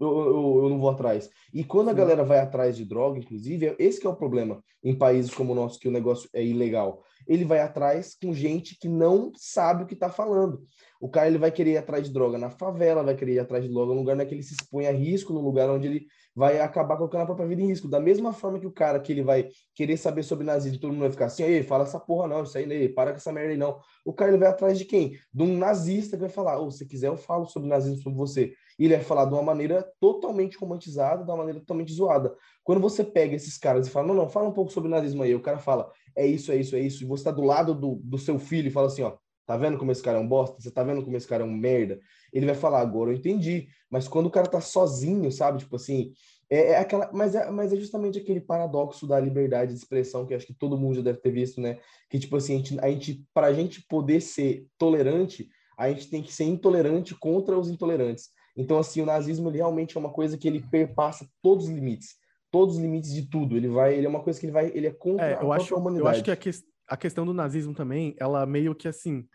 eu, 0.00 0.18
eu, 0.18 0.60
eu, 0.64 0.68
não 0.70 0.78
vou 0.78 0.90
atrás. 0.90 1.30
E 1.52 1.62
quando 1.62 1.90
a 1.90 1.92
galera 1.92 2.24
vai 2.24 2.38
atrás 2.38 2.76
de 2.76 2.84
droga, 2.84 3.18
inclusive, 3.18 3.66
é, 3.66 3.76
esse 3.78 4.04
é 4.06 4.08
o 4.08 4.16
problema 4.16 4.62
em 4.82 4.96
países 4.96 5.32
como 5.32 5.52
o 5.52 5.54
nosso, 5.54 5.78
que 5.78 5.88
o 5.88 5.92
negócio 5.92 6.28
é 6.32 6.44
ilegal. 6.44 7.02
Ele 7.28 7.44
vai 7.44 7.60
atrás 7.60 8.16
com 8.20 8.32
gente 8.32 8.78
que 8.78 8.88
não 8.88 9.30
sabe 9.36 9.82
o 9.82 9.86
que 9.86 9.94
está 9.94 10.08
falando. 10.08 10.62
O 11.00 11.08
cara 11.08 11.28
ele 11.28 11.38
vai 11.38 11.50
querer 11.50 11.72
ir 11.72 11.76
atrás 11.76 12.04
de 12.04 12.12
droga 12.12 12.36
na 12.36 12.50
favela, 12.50 13.02
vai 13.02 13.14
querer 13.14 13.34
ir 13.34 13.38
atrás 13.38 13.64
de 13.64 13.70
droga 13.70 13.94
no 13.94 14.00
lugar 14.00 14.16
onde 14.16 14.34
ele 14.34 14.42
se 14.42 14.54
expõe 14.54 14.86
a 14.86 14.92
risco, 14.92 15.32
no 15.32 15.40
lugar 15.40 15.68
onde 15.70 15.86
ele 15.86 16.06
vai 16.34 16.60
acabar 16.60 16.96
colocando 16.96 17.22
a 17.22 17.26
própria 17.26 17.46
vida 17.46 17.62
em 17.62 17.66
risco. 17.66 17.88
Da 17.88 18.00
mesma 18.00 18.32
forma 18.32 18.58
que 18.58 18.66
o 18.66 18.72
cara 18.72 19.00
que 19.00 19.12
ele 19.12 19.22
vai 19.22 19.48
querer 19.74 19.96
saber 19.96 20.22
sobre 20.22 20.44
nazismo, 20.44 20.78
todo 20.78 20.92
mundo 20.92 21.02
vai 21.02 21.10
ficar 21.10 21.26
assim, 21.26 21.42
ei, 21.42 21.62
fala 21.62 21.84
essa 21.84 21.98
porra 21.98 22.28
não, 22.28 22.42
isso 22.42 22.56
aí, 22.56 22.70
ei, 22.70 22.88
para 22.88 23.12
com 23.12 23.16
essa 23.16 23.32
merda 23.32 23.50
aí 23.50 23.56
não. 23.56 23.78
O 24.04 24.12
cara 24.12 24.30
ele 24.30 24.38
vai 24.38 24.48
atrás 24.48 24.78
de 24.78 24.84
quem? 24.84 25.18
De 25.32 25.42
um 25.42 25.56
nazista 25.56 26.16
que 26.16 26.22
vai 26.22 26.30
falar, 26.30 26.60
oh, 26.60 26.70
se 26.70 26.86
quiser 26.86 27.08
eu 27.08 27.16
falo 27.16 27.46
sobre 27.46 27.68
nazismo 27.68 28.02
sobre 28.02 28.18
você. 28.18 28.52
E 28.80 28.86
ele 28.86 28.96
vai 28.96 29.04
falar 29.04 29.26
de 29.26 29.34
uma 29.34 29.42
maneira 29.42 29.86
totalmente 30.00 30.56
romantizada, 30.56 31.22
de 31.22 31.30
uma 31.30 31.36
maneira 31.36 31.60
totalmente 31.60 31.92
zoada. 31.92 32.34
Quando 32.64 32.80
você 32.80 33.04
pega 33.04 33.36
esses 33.36 33.56
caras 33.58 33.86
e 33.86 33.90
fala, 33.90 34.08
não, 34.08 34.14
não, 34.14 34.28
fala 34.28 34.48
um 34.48 34.52
pouco 34.52 34.72
sobre 34.72 34.90
nazismo 34.90 35.22
aí, 35.22 35.34
o 35.34 35.40
cara 35.40 35.58
fala, 35.58 35.92
é 36.16 36.26
isso, 36.26 36.50
é 36.50 36.56
isso, 36.56 36.74
é 36.74 36.80
isso, 36.80 37.04
e 37.04 37.06
você 37.06 37.20
está 37.20 37.30
do 37.30 37.42
lado 37.42 37.74
do, 37.74 38.00
do 38.02 38.18
seu 38.18 38.38
filho 38.38 38.68
e 38.68 38.70
fala 38.72 38.86
assim, 38.86 39.02
ó, 39.02 39.16
Tá 39.50 39.56
vendo 39.56 39.76
como 39.78 39.90
esse 39.90 40.00
cara 40.00 40.16
é 40.16 40.20
um 40.20 40.28
bosta? 40.28 40.60
Você 40.60 40.70
tá 40.70 40.84
vendo 40.84 41.02
como 41.02 41.16
esse 41.16 41.26
cara 41.26 41.42
é 41.42 41.44
um 41.44 41.50
merda? 41.52 41.98
Ele 42.32 42.46
vai 42.46 42.54
falar, 42.54 42.80
agora 42.80 43.10
eu 43.10 43.16
entendi. 43.16 43.66
Mas 43.90 44.06
quando 44.06 44.26
o 44.26 44.30
cara 44.30 44.46
tá 44.46 44.60
sozinho, 44.60 45.28
sabe? 45.32 45.58
Tipo 45.58 45.74
assim, 45.74 46.12
é, 46.48 46.70
é, 46.70 46.78
aquela, 46.78 47.10
mas 47.12 47.34
é, 47.34 47.50
mas 47.50 47.72
é 47.72 47.76
justamente 47.76 48.16
aquele 48.16 48.40
paradoxo 48.40 49.08
da 49.08 49.18
liberdade 49.18 49.72
de 49.72 49.78
expressão 49.78 50.24
que 50.24 50.34
acho 50.34 50.46
que 50.46 50.54
todo 50.54 50.78
mundo 50.78 50.94
já 50.94 51.02
deve 51.02 51.18
ter 51.18 51.32
visto, 51.32 51.60
né? 51.60 51.80
Que 52.08 52.16
tipo 52.20 52.36
assim, 52.36 52.54
a 52.54 52.56
gente, 52.58 52.78
a 52.78 52.88
gente 52.90 53.24
para 53.34 53.48
a 53.48 53.52
gente 53.52 53.84
poder 53.88 54.20
ser 54.20 54.68
tolerante, 54.78 55.48
a 55.76 55.88
gente 55.88 56.08
tem 56.08 56.22
que 56.22 56.32
ser 56.32 56.44
intolerante 56.44 57.16
contra 57.16 57.58
os 57.58 57.68
intolerantes. 57.68 58.28
Então 58.56 58.78
assim, 58.78 59.00
o 59.00 59.06
nazismo 59.06 59.48
ele 59.48 59.58
realmente 59.58 59.96
é 59.96 60.00
uma 60.00 60.12
coisa 60.12 60.36
que 60.36 60.48
ele 60.48 60.64
perpassa 60.70 61.28
todos 61.42 61.66
os 61.66 61.70
limites, 61.70 62.16
todos 62.50 62.76
os 62.76 62.80
limites 62.80 63.12
de 63.12 63.28
tudo. 63.28 63.56
Ele 63.56 63.68
vai, 63.68 63.94
ele 63.94 64.06
é 64.06 64.08
uma 64.08 64.22
coisa 64.22 64.38
que 64.38 64.46
ele 64.46 64.52
vai, 64.52 64.70
ele 64.74 64.86
é 64.86 64.92
contra 64.92 65.26
é, 65.26 65.42
eu 65.42 65.52
a 65.52 65.56
acho, 65.56 65.74
humanidade. 65.74 66.04
Eu 66.04 66.10
acho 66.10 66.24
que 66.24 66.30
a, 66.30 66.36
que, 66.36 66.50
a 66.88 66.96
questão 66.96 67.24
do 67.24 67.34
nazismo 67.34 67.74
também, 67.74 68.14
ela 68.18 68.44
meio 68.46 68.74
que 68.74 68.88
assim, 68.88 69.26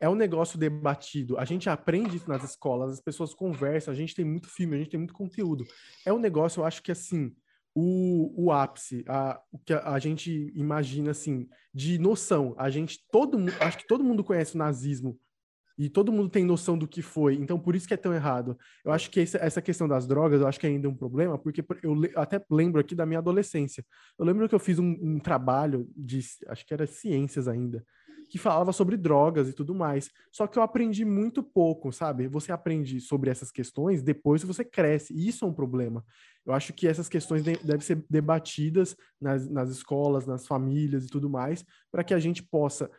é 0.00 0.08
um 0.08 0.14
negócio 0.14 0.58
debatido. 0.58 1.38
A 1.38 1.44
gente 1.44 1.68
aprende 1.68 2.16
isso 2.16 2.28
nas 2.28 2.42
escolas, 2.42 2.92
as 2.92 3.00
pessoas 3.00 3.34
conversam, 3.34 3.92
a 3.92 3.96
gente 3.96 4.14
tem 4.14 4.24
muito 4.24 4.48
filme, 4.48 4.74
a 4.74 4.78
gente 4.78 4.90
tem 4.90 4.98
muito 4.98 5.12
conteúdo. 5.12 5.64
É 6.06 6.12
um 6.12 6.18
negócio, 6.18 6.60
eu 6.60 6.64
acho 6.64 6.82
que 6.82 6.90
assim, 6.90 7.34
o, 7.74 8.46
o 8.46 8.50
ápice, 8.50 9.04
a, 9.06 9.40
o 9.52 9.58
que 9.58 9.74
a, 9.74 9.90
a, 9.90 9.98
gente 9.98 10.50
imagina 10.54 11.10
assim, 11.10 11.48
de 11.72 11.98
noção. 11.98 12.54
A 12.58 12.70
gente, 12.70 12.98
todo 13.12 13.38
mundo, 13.38 13.52
acho 13.60 13.78
que 13.78 13.86
todo 13.86 14.02
mundo 14.02 14.24
conhece 14.24 14.54
o 14.54 14.58
nazismo 14.58 15.18
e 15.80 15.88
todo 15.88 16.12
mundo 16.12 16.28
tem 16.28 16.44
noção 16.44 16.76
do 16.76 16.86
que 16.86 17.00
foi, 17.00 17.36
então 17.36 17.58
por 17.58 17.74
isso 17.74 17.88
que 17.88 17.94
é 17.94 17.96
tão 17.96 18.12
errado. 18.12 18.54
Eu 18.84 18.92
acho 18.92 19.10
que 19.10 19.18
essa, 19.18 19.62
questão 19.62 19.88
das 19.88 20.06
drogas, 20.06 20.42
eu 20.42 20.46
acho 20.46 20.60
que 20.60 20.66
é 20.66 20.68
ainda 20.68 20.86
um 20.90 20.94
problema, 20.94 21.38
porque 21.38 21.64
eu 21.82 21.96
até 22.16 22.38
lembro 22.50 22.78
aqui 22.78 22.94
da 22.94 23.06
minha 23.06 23.18
adolescência. 23.18 23.82
Eu 24.18 24.26
lembro 24.26 24.46
que 24.46 24.54
eu 24.54 24.58
fiz 24.58 24.78
um, 24.78 24.94
um 25.00 25.18
trabalho 25.18 25.88
de, 25.96 26.20
acho 26.48 26.66
que 26.66 26.74
era 26.74 26.86
ciências 26.86 27.48
ainda, 27.48 27.82
que 28.28 28.36
falava 28.36 28.74
sobre 28.74 28.94
drogas 28.94 29.48
e 29.48 29.54
tudo 29.54 29.74
mais. 29.74 30.10
Só 30.30 30.46
que 30.46 30.58
eu 30.58 30.62
aprendi 30.62 31.02
muito 31.02 31.42
pouco, 31.42 31.90
sabe? 31.90 32.28
Você 32.28 32.52
aprende 32.52 33.00
sobre 33.00 33.30
essas 33.30 33.50
questões 33.50 34.02
depois 34.02 34.42
você 34.42 34.62
cresce, 34.62 35.14
e 35.14 35.28
isso 35.28 35.46
é 35.46 35.48
um 35.48 35.54
problema. 35.54 36.04
Eu 36.44 36.52
acho 36.52 36.74
que 36.74 36.86
essas 36.86 37.08
questões 37.08 37.42
de 37.42 37.56
devem 37.56 37.80
ser 37.80 38.04
debatidas 38.10 38.94
nas, 39.18 39.48
nas 39.48 39.70
escolas, 39.70 40.26
nas 40.26 40.46
famílias 40.46 41.06
e 41.06 41.08
tudo 41.08 41.30
mais, 41.30 41.64
para 41.90 42.04
que 42.04 42.12
a 42.12 42.18
gente 42.18 42.42
possa 42.42 42.90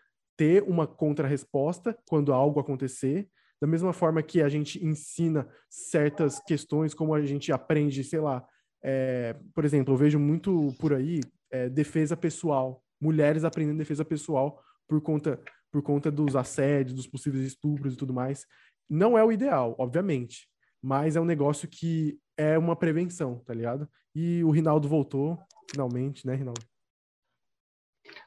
ter 0.41 0.63
uma 0.63 0.87
contrarresposta 0.87 1.95
quando 2.09 2.33
algo 2.33 2.59
acontecer, 2.59 3.29
da 3.61 3.67
mesma 3.67 3.93
forma 3.93 4.23
que 4.23 4.41
a 4.41 4.49
gente 4.49 4.83
ensina 4.83 5.47
certas 5.69 6.39
questões, 6.39 6.95
como 6.95 7.13
a 7.13 7.23
gente 7.23 7.51
aprende, 7.51 8.03
sei 8.03 8.19
lá, 8.19 8.43
é, 8.83 9.35
por 9.53 9.63
exemplo, 9.63 9.93
eu 9.93 9.97
vejo 9.99 10.17
muito 10.17 10.73
por 10.79 10.95
aí 10.95 11.19
é, 11.51 11.69
defesa 11.69 12.17
pessoal, 12.17 12.83
mulheres 12.99 13.43
aprendendo 13.43 13.77
defesa 13.77 14.03
pessoal 14.03 14.59
por 14.87 14.99
conta, 14.99 15.39
por 15.71 15.83
conta 15.83 16.09
dos 16.09 16.35
assédios, 16.35 16.95
dos 16.95 17.05
possíveis 17.05 17.45
estupros 17.45 17.93
e 17.93 17.97
tudo 17.97 18.11
mais. 18.11 18.47
Não 18.89 19.15
é 19.15 19.23
o 19.23 19.31
ideal, 19.31 19.75
obviamente, 19.77 20.47
mas 20.81 21.15
é 21.15 21.21
um 21.21 21.25
negócio 21.25 21.67
que 21.67 22.17
é 22.35 22.57
uma 22.57 22.75
prevenção, 22.75 23.43
tá 23.45 23.53
ligado? 23.53 23.87
E 24.15 24.43
o 24.43 24.49
Rinaldo 24.49 24.89
voltou, 24.89 25.37
finalmente, 25.69 26.25
né, 26.25 26.33
Rinaldo? 26.33 26.65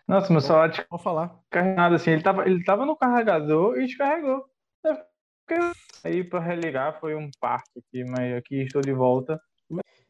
Nossa, 0.07 0.31
meu 0.31 0.41
celular 0.41 0.69
de... 0.69 0.85
Pode 0.85 1.03
falar. 1.03 1.41
Carregado 1.51 1.95
assim, 1.95 2.11
ele 2.11 2.23
tava, 2.23 2.47
ele 2.47 2.63
tava 2.63 2.85
no 2.85 2.97
carregador 2.97 3.79
e 3.79 3.87
descarregou. 3.87 4.45
Aí 6.03 6.23
para 6.23 6.41
religar 6.41 7.01
foi 7.01 7.15
um 7.15 7.31
parto 7.41 7.79
aqui, 7.79 8.05
mas 8.05 8.37
aqui 8.37 8.63
estou 8.63 8.83
de 8.83 8.93
volta. 8.93 9.41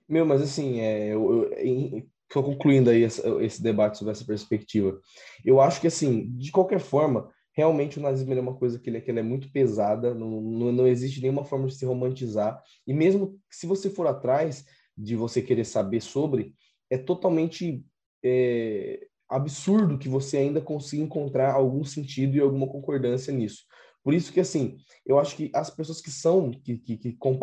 Meu, 0.08 0.26
mas 0.26 0.42
assim, 0.42 0.80
é, 0.80 1.08
eu, 1.08 1.50
eu, 1.52 2.06
só 2.32 2.42
concluindo 2.42 2.90
aí 2.90 3.02
esse, 3.02 3.22
esse, 3.42 3.62
debate 3.62 3.96
sobre 3.96 4.12
essa 4.12 4.24
perspectiva, 4.24 5.00
eu 5.44 5.60
acho 5.60 5.80
que, 5.80 5.86
assim, 5.86 6.30
de 6.36 6.50
qualquer 6.50 6.80
forma, 6.80 7.30
realmente 7.52 7.98
o 7.98 8.02
nazismo 8.02 8.34
é 8.34 8.40
uma 8.40 8.56
coisa 8.56 8.78
que 8.78 8.90
ele, 8.90 9.00
que 9.00 9.10
ele 9.10 9.20
é 9.20 9.22
muito 9.22 9.50
pesada, 9.50 10.12
não, 10.12 10.40
não, 10.40 10.72
não, 10.72 10.86
existe 10.86 11.22
nenhuma 11.22 11.44
forma 11.44 11.66
de 11.68 11.76
se 11.76 11.86
romantizar, 11.86 12.60
e 12.86 12.92
mesmo 12.92 13.38
se 13.48 13.66
você 13.66 13.88
for 13.88 14.06
atrás 14.06 14.66
de 14.96 15.16
você 15.16 15.40
querer 15.40 15.64
saber 15.64 16.00
sobre, 16.00 16.54
é 16.90 16.98
totalmente 16.98 17.84
é, 18.22 19.06
absurdo 19.28 19.98
que 19.98 20.08
você 20.08 20.38
ainda 20.38 20.60
consiga 20.60 21.02
encontrar 21.02 21.52
algum 21.52 21.84
sentido 21.84 22.36
e 22.36 22.40
alguma 22.40 22.66
concordância 22.66 23.32
nisso. 23.32 23.62
Por 24.02 24.12
isso 24.12 24.32
que, 24.32 24.40
assim, 24.40 24.76
eu 25.06 25.18
acho 25.18 25.34
que 25.34 25.50
as 25.54 25.70
pessoas 25.70 26.00
que 26.00 26.10
são, 26.10 26.50
que, 26.50 26.76
que, 26.76 26.96
que 26.96 27.12
com 27.12 27.38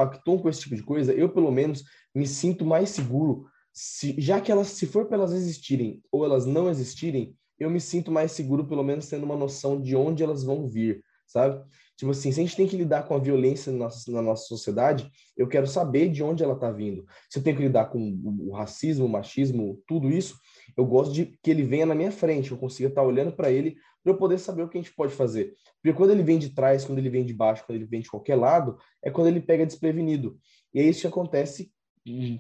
esse 0.47 0.61
tipo 0.61 0.75
de 0.75 0.84
coisa, 0.84 1.11
eu, 1.11 1.29
pelo 1.29 1.51
menos, 1.51 1.84
me 2.13 2.27
sinto 2.27 2.63
mais 2.63 2.89
seguro 2.89 3.45
se, 3.73 4.15
já 4.19 4.39
que 4.41 4.51
elas, 4.51 4.67
se 4.67 4.86
for 4.86 5.05
para 5.05 5.17
elas 5.17 5.32
existirem 5.32 6.01
ou 6.11 6.25
elas 6.25 6.45
não 6.45 6.69
existirem, 6.69 7.36
eu 7.59 7.69
me 7.69 7.79
sinto 7.79 8.11
mais 8.11 8.32
seguro, 8.32 8.67
pelo 8.67 8.84
menos 8.84 9.07
tendo 9.07 9.23
uma 9.23 9.36
noção 9.36 9.82
de 9.82 9.95
onde 9.95 10.23
elas 10.23 10.43
vão 10.43 10.67
vir, 10.67 11.03
sabe? 11.25 11.63
Tipo 12.01 12.09
assim, 12.13 12.31
se 12.31 12.39
a 12.39 12.43
gente 12.43 12.55
tem 12.55 12.67
que 12.67 12.75
lidar 12.75 13.03
com 13.03 13.13
a 13.13 13.19
violência 13.19 13.71
na 13.71 13.77
nossa, 13.77 14.11
na 14.11 14.21
nossa 14.23 14.45
sociedade, 14.45 15.07
eu 15.37 15.47
quero 15.47 15.67
saber 15.67 16.09
de 16.09 16.23
onde 16.23 16.43
ela 16.43 16.55
está 16.55 16.71
vindo. 16.71 17.05
Se 17.29 17.37
eu 17.37 17.43
tenho 17.43 17.55
que 17.55 17.61
lidar 17.61 17.91
com 17.91 18.19
o 18.39 18.53
racismo, 18.53 19.05
o 19.05 19.07
machismo, 19.07 19.79
tudo 19.87 20.09
isso, 20.09 20.35
eu 20.75 20.83
gosto 20.83 21.13
de 21.13 21.37
que 21.43 21.51
ele 21.51 21.61
venha 21.61 21.85
na 21.85 21.93
minha 21.93 22.11
frente, 22.11 22.49
eu 22.49 22.57
consiga 22.57 22.89
estar 22.89 23.01
tá 23.01 23.07
olhando 23.07 23.31
para 23.31 23.51
ele 23.51 23.75
para 24.03 24.13
eu 24.13 24.17
poder 24.17 24.39
saber 24.39 24.63
o 24.63 24.67
que 24.67 24.79
a 24.79 24.81
gente 24.81 24.95
pode 24.95 25.13
fazer. 25.13 25.53
Porque 25.79 25.95
quando 25.95 26.09
ele 26.09 26.23
vem 26.23 26.39
de 26.39 26.55
trás, 26.55 26.83
quando 26.83 26.97
ele 26.97 27.07
vem 27.07 27.23
de 27.23 27.35
baixo, 27.35 27.63
quando 27.67 27.75
ele 27.75 27.85
vem 27.85 28.01
de 28.01 28.09
qualquer 28.09 28.33
lado, 28.33 28.79
é 29.03 29.11
quando 29.11 29.27
ele 29.27 29.39
pega 29.39 29.63
desprevenido. 29.63 30.39
E 30.73 30.79
é 30.79 30.83
isso 30.83 31.01
que 31.01 31.07
acontece 31.07 31.71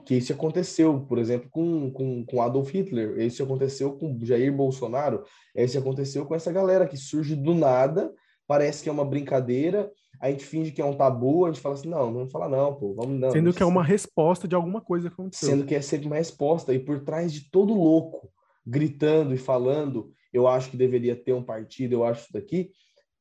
que 0.05 0.15
isso 0.15 0.33
aconteceu, 0.33 1.01
por 1.01 1.19
exemplo, 1.19 1.47
com, 1.51 1.91
com, 1.91 2.25
com 2.25 2.41
Adolf 2.41 2.73
Hitler, 2.73 3.19
isso 3.19 3.43
aconteceu 3.43 3.95
com 3.95 4.17
Jair 4.23 4.51
Bolsonaro, 4.51 5.23
isso 5.55 5.77
aconteceu 5.77 6.25
com 6.25 6.33
essa 6.33 6.51
galera 6.51 6.87
que 6.87 6.97
surge 6.97 7.35
do 7.35 7.53
nada, 7.53 8.11
parece 8.51 8.83
que 8.83 8.89
é 8.89 8.91
uma 8.91 9.05
brincadeira, 9.05 9.89
a 10.19 10.29
gente 10.29 10.43
finge 10.43 10.73
que 10.73 10.81
é 10.81 10.85
um 10.85 10.93
tabu, 10.93 11.45
a 11.45 11.47
gente 11.49 11.61
fala 11.61 11.75
assim, 11.75 11.87
não, 11.87 12.07
não 12.07 12.13
vamos 12.15 12.31
falar 12.33 12.49
não, 12.49 12.75
pô, 12.75 12.93
vamos 12.93 13.17
não. 13.17 13.31
Sendo 13.31 13.53
que 13.53 13.63
é 13.63 13.65
uma 13.65 13.81
resposta 13.81 14.45
de 14.45 14.53
alguma 14.53 14.81
coisa 14.81 15.07
que 15.07 15.13
aconteceu. 15.13 15.47
Sendo 15.47 15.65
que 15.65 15.73
é 15.73 15.81
sempre 15.81 16.07
uma 16.07 16.17
resposta, 16.17 16.73
e 16.73 16.79
por 16.79 16.99
trás 16.99 17.31
de 17.31 17.49
todo 17.49 17.73
louco, 17.73 18.29
gritando 18.67 19.33
e 19.33 19.37
falando, 19.37 20.11
eu 20.33 20.49
acho 20.49 20.69
que 20.69 20.75
deveria 20.75 21.15
ter 21.15 21.31
um 21.31 21.41
partido, 21.41 21.93
eu 21.93 22.03
acho 22.03 22.23
isso 22.23 22.33
daqui, 22.33 22.71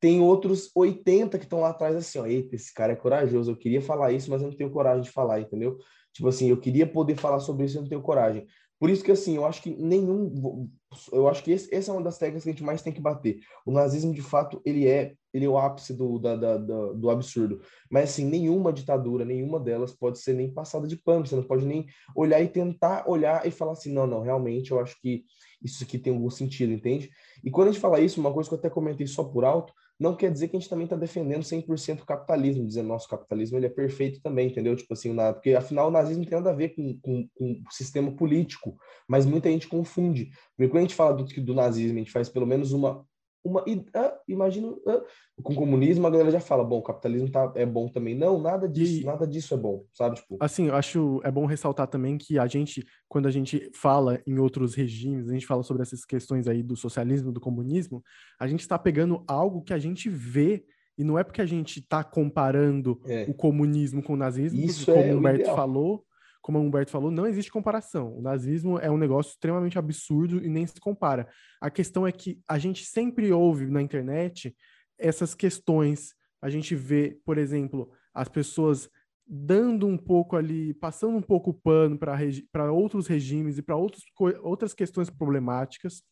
tem 0.01 0.19
outros 0.19 0.69
80 0.75 1.37
que 1.39 1.45
estão 1.45 1.61
lá 1.61 1.69
atrás 1.69 1.95
assim, 1.95 2.19
ó, 2.19 2.25
eita, 2.25 2.53
esse 2.53 2.73
cara 2.73 2.91
é 2.91 2.97
corajoso, 2.97 3.51
eu 3.51 3.55
queria 3.55 3.81
falar 3.81 4.11
isso, 4.11 4.29
mas 4.29 4.41
eu 4.41 4.49
não 4.49 4.57
tenho 4.57 4.69
coragem 4.69 5.03
de 5.03 5.11
falar, 5.11 5.39
entendeu? 5.39 5.77
Tipo 6.11 6.27
assim, 6.27 6.49
eu 6.49 6.57
queria 6.57 6.85
poder 6.85 7.15
falar 7.15 7.39
sobre 7.39 7.63
isso 7.63 7.77
e 7.77 7.79
não 7.79 7.87
tenho 7.87 8.01
coragem. 8.01 8.45
Por 8.81 8.89
isso 8.89 9.03
que, 9.03 9.11
assim, 9.11 9.35
eu 9.35 9.45
acho 9.45 9.61
que 9.61 9.69
nenhum... 9.69 10.67
Eu 11.13 11.27
acho 11.27 11.43
que 11.43 11.51
esse, 11.51 11.73
essa 11.73 11.91
é 11.91 11.93
uma 11.93 12.01
das 12.01 12.17
técnicas 12.17 12.43
que 12.43 12.49
a 12.49 12.51
gente 12.51 12.63
mais 12.63 12.81
tem 12.81 12.91
que 12.91 12.99
bater. 12.99 13.39
O 13.63 13.71
nazismo, 13.71 14.11
de 14.11 14.23
fato, 14.23 14.59
ele 14.65 14.87
é, 14.87 15.13
ele 15.31 15.45
é 15.45 15.47
o 15.47 15.55
ápice 15.55 15.93
do, 15.93 16.17
da, 16.17 16.35
da, 16.35 16.57
da, 16.57 16.93
do 16.93 17.11
absurdo. 17.11 17.61
Mas, 17.91 18.09
assim, 18.09 18.25
nenhuma 18.25 18.73
ditadura, 18.73 19.23
nenhuma 19.23 19.59
delas 19.59 19.93
pode 19.93 20.17
ser 20.17 20.33
nem 20.33 20.51
passada 20.51 20.87
de 20.87 20.95
pano. 20.95 21.27
Você 21.27 21.35
não 21.35 21.43
pode 21.43 21.63
nem 21.63 21.85
olhar 22.15 22.41
e 22.41 22.47
tentar 22.47 23.07
olhar 23.07 23.45
e 23.45 23.51
falar 23.51 23.73
assim, 23.73 23.93
não, 23.93 24.07
não, 24.07 24.23
realmente 24.23 24.71
eu 24.71 24.79
acho 24.79 24.99
que 24.99 25.25
isso 25.63 25.83
aqui 25.83 25.97
tem 25.97 26.13
algum 26.13 26.29
sentido, 26.29 26.73
entende? 26.73 27.09
E 27.43 27.51
quando 27.51 27.69
a 27.69 27.71
gente 27.71 27.81
fala 27.81 27.99
isso, 27.99 28.19
uma 28.19 28.33
coisa 28.33 28.49
que 28.49 28.55
eu 28.55 28.59
até 28.59 28.69
comentei 28.69 29.07
só 29.07 29.23
por 29.23 29.45
alto, 29.45 29.73
não 29.99 30.15
quer 30.15 30.31
dizer 30.31 30.47
que 30.47 30.57
a 30.57 30.59
gente 30.59 30.69
também 30.69 30.85
está 30.85 30.95
defendendo 30.95 31.43
100% 31.43 32.01
o 32.01 32.05
capitalismo, 32.05 32.65
dizendo 32.65 32.87
nosso 32.87 33.07
capitalismo 33.07 33.57
ele 33.57 33.67
é 33.67 33.69
perfeito 33.69 34.19
também, 34.19 34.47
entendeu? 34.47 34.75
Tipo 34.75 34.93
assim, 34.93 35.13
na, 35.13 35.31
porque 35.31 35.53
afinal 35.53 35.89
o 35.89 35.91
nazismo 35.91 36.25
tem 36.25 36.39
nada 36.39 36.49
a 36.49 36.55
ver 36.55 36.69
com, 36.69 36.97
com, 36.99 37.27
com 37.35 37.51
o 37.51 37.71
sistema 37.71 38.11
político, 38.11 38.75
mas 39.07 39.27
muita 39.27 39.49
gente 39.49 39.67
confunde. 39.67 40.31
Porque 40.57 40.69
quando 40.69 40.79
a 40.79 40.87
gente 40.87 40.95
fala 40.95 41.13
do, 41.13 41.23
do 41.23 41.53
nazismo, 41.53 41.97
a 41.97 41.99
gente 41.99 42.11
faz 42.11 42.29
pelo 42.29 42.47
menos 42.47 42.71
uma 42.71 43.05
uma 43.43 43.63
ah, 43.95 44.13
imagino 44.27 44.79
ah, 44.87 45.01
com 45.41 45.53
o 45.53 45.55
comunismo 45.55 46.05
a 46.05 46.09
galera 46.09 46.29
já 46.31 46.39
fala 46.39 46.63
bom 46.63 46.77
o 46.79 46.83
capitalismo 46.83 47.29
tá, 47.31 47.51
é 47.55 47.65
bom 47.65 47.87
também 47.87 48.13
não 48.15 48.39
nada 48.39 48.67
disso 48.69 49.01
e, 49.01 49.03
nada 49.03 49.25
disso 49.25 49.53
é 49.53 49.57
bom 49.57 49.83
sabe 49.93 50.17
tipo 50.17 50.37
assim 50.39 50.67
eu 50.67 50.75
acho 50.75 51.19
é 51.23 51.31
bom 51.31 51.45
ressaltar 51.45 51.87
também 51.87 52.17
que 52.17 52.37
a 52.37 52.45
gente 52.47 52.85
quando 53.09 53.27
a 53.27 53.31
gente 53.31 53.71
fala 53.73 54.21
em 54.27 54.37
outros 54.37 54.75
regimes 54.75 55.27
a 55.29 55.33
gente 55.33 55.47
fala 55.47 55.63
sobre 55.63 55.81
essas 55.81 56.05
questões 56.05 56.47
aí 56.47 56.61
do 56.61 56.75
socialismo 56.75 57.31
do 57.31 57.39
comunismo 57.39 58.03
a 58.39 58.47
gente 58.47 58.61
está 58.61 58.77
pegando 58.77 59.23
algo 59.27 59.63
que 59.63 59.73
a 59.73 59.79
gente 59.79 60.09
vê 60.09 60.63
E 60.97 61.03
não 61.03 61.17
é 61.17 61.23
porque 61.23 61.41
a 61.41 61.45
gente 61.47 61.79
está 61.79 62.03
comparando 62.03 62.99
É. 63.07 63.25
o 63.27 63.33
comunismo 63.33 64.03
com 64.03 64.13
o 64.13 64.17
nazismo, 64.17 64.59
Isso 64.59 64.85
porque, 64.85 64.91
é 64.99 65.01
como 65.03 65.13
o 65.13 65.15
o 65.15 65.19
Humberto 65.19 65.41
ideal. 65.41 65.55
falou, 65.55 66.05
como 66.41 66.57
o 66.57 66.61
Humberto 66.61 66.91
falou, 66.91 67.11
não 67.11 67.27
existe 67.27 67.51
comparação. 67.51 68.17
O 68.17 68.21
nazismo 68.21 68.79
é 68.79 68.89
um 68.89 68.97
negócio 68.97 69.31
extremamente 69.31 69.77
absurdo 69.77 70.43
e 70.43 70.49
nem 70.49 70.65
se 70.65 70.79
compara. 70.79 71.27
A 71.61 71.69
questão 71.69 72.07
é 72.07 72.11
que 72.11 72.41
a 72.47 72.57
gente 72.57 72.83
sempre 72.85 73.31
ouve 73.31 73.67
na 73.67 73.81
internet 73.81 74.55
essas 74.97 75.35
questões. 75.35 76.15
A 76.41 76.49
gente 76.49 76.75
vê, 76.75 77.19
por 77.23 77.37
exemplo, 77.37 77.91
as 78.13 78.27
pessoas 78.27 78.89
dando 79.25 79.87
um 79.87 79.97
pouco 79.97 80.35
ali, 80.35 80.73
passando 80.73 81.15
um 81.15 81.21
pouco 81.21 81.51
o 81.51 81.53
pano 81.53 81.97
para 81.97 82.71
outros 82.71 83.07
regimes 83.07 83.57
e 83.57 83.61
para 83.61 83.77
outras 83.77 84.73
questões 84.73 85.09
problemáticas, 85.09 86.03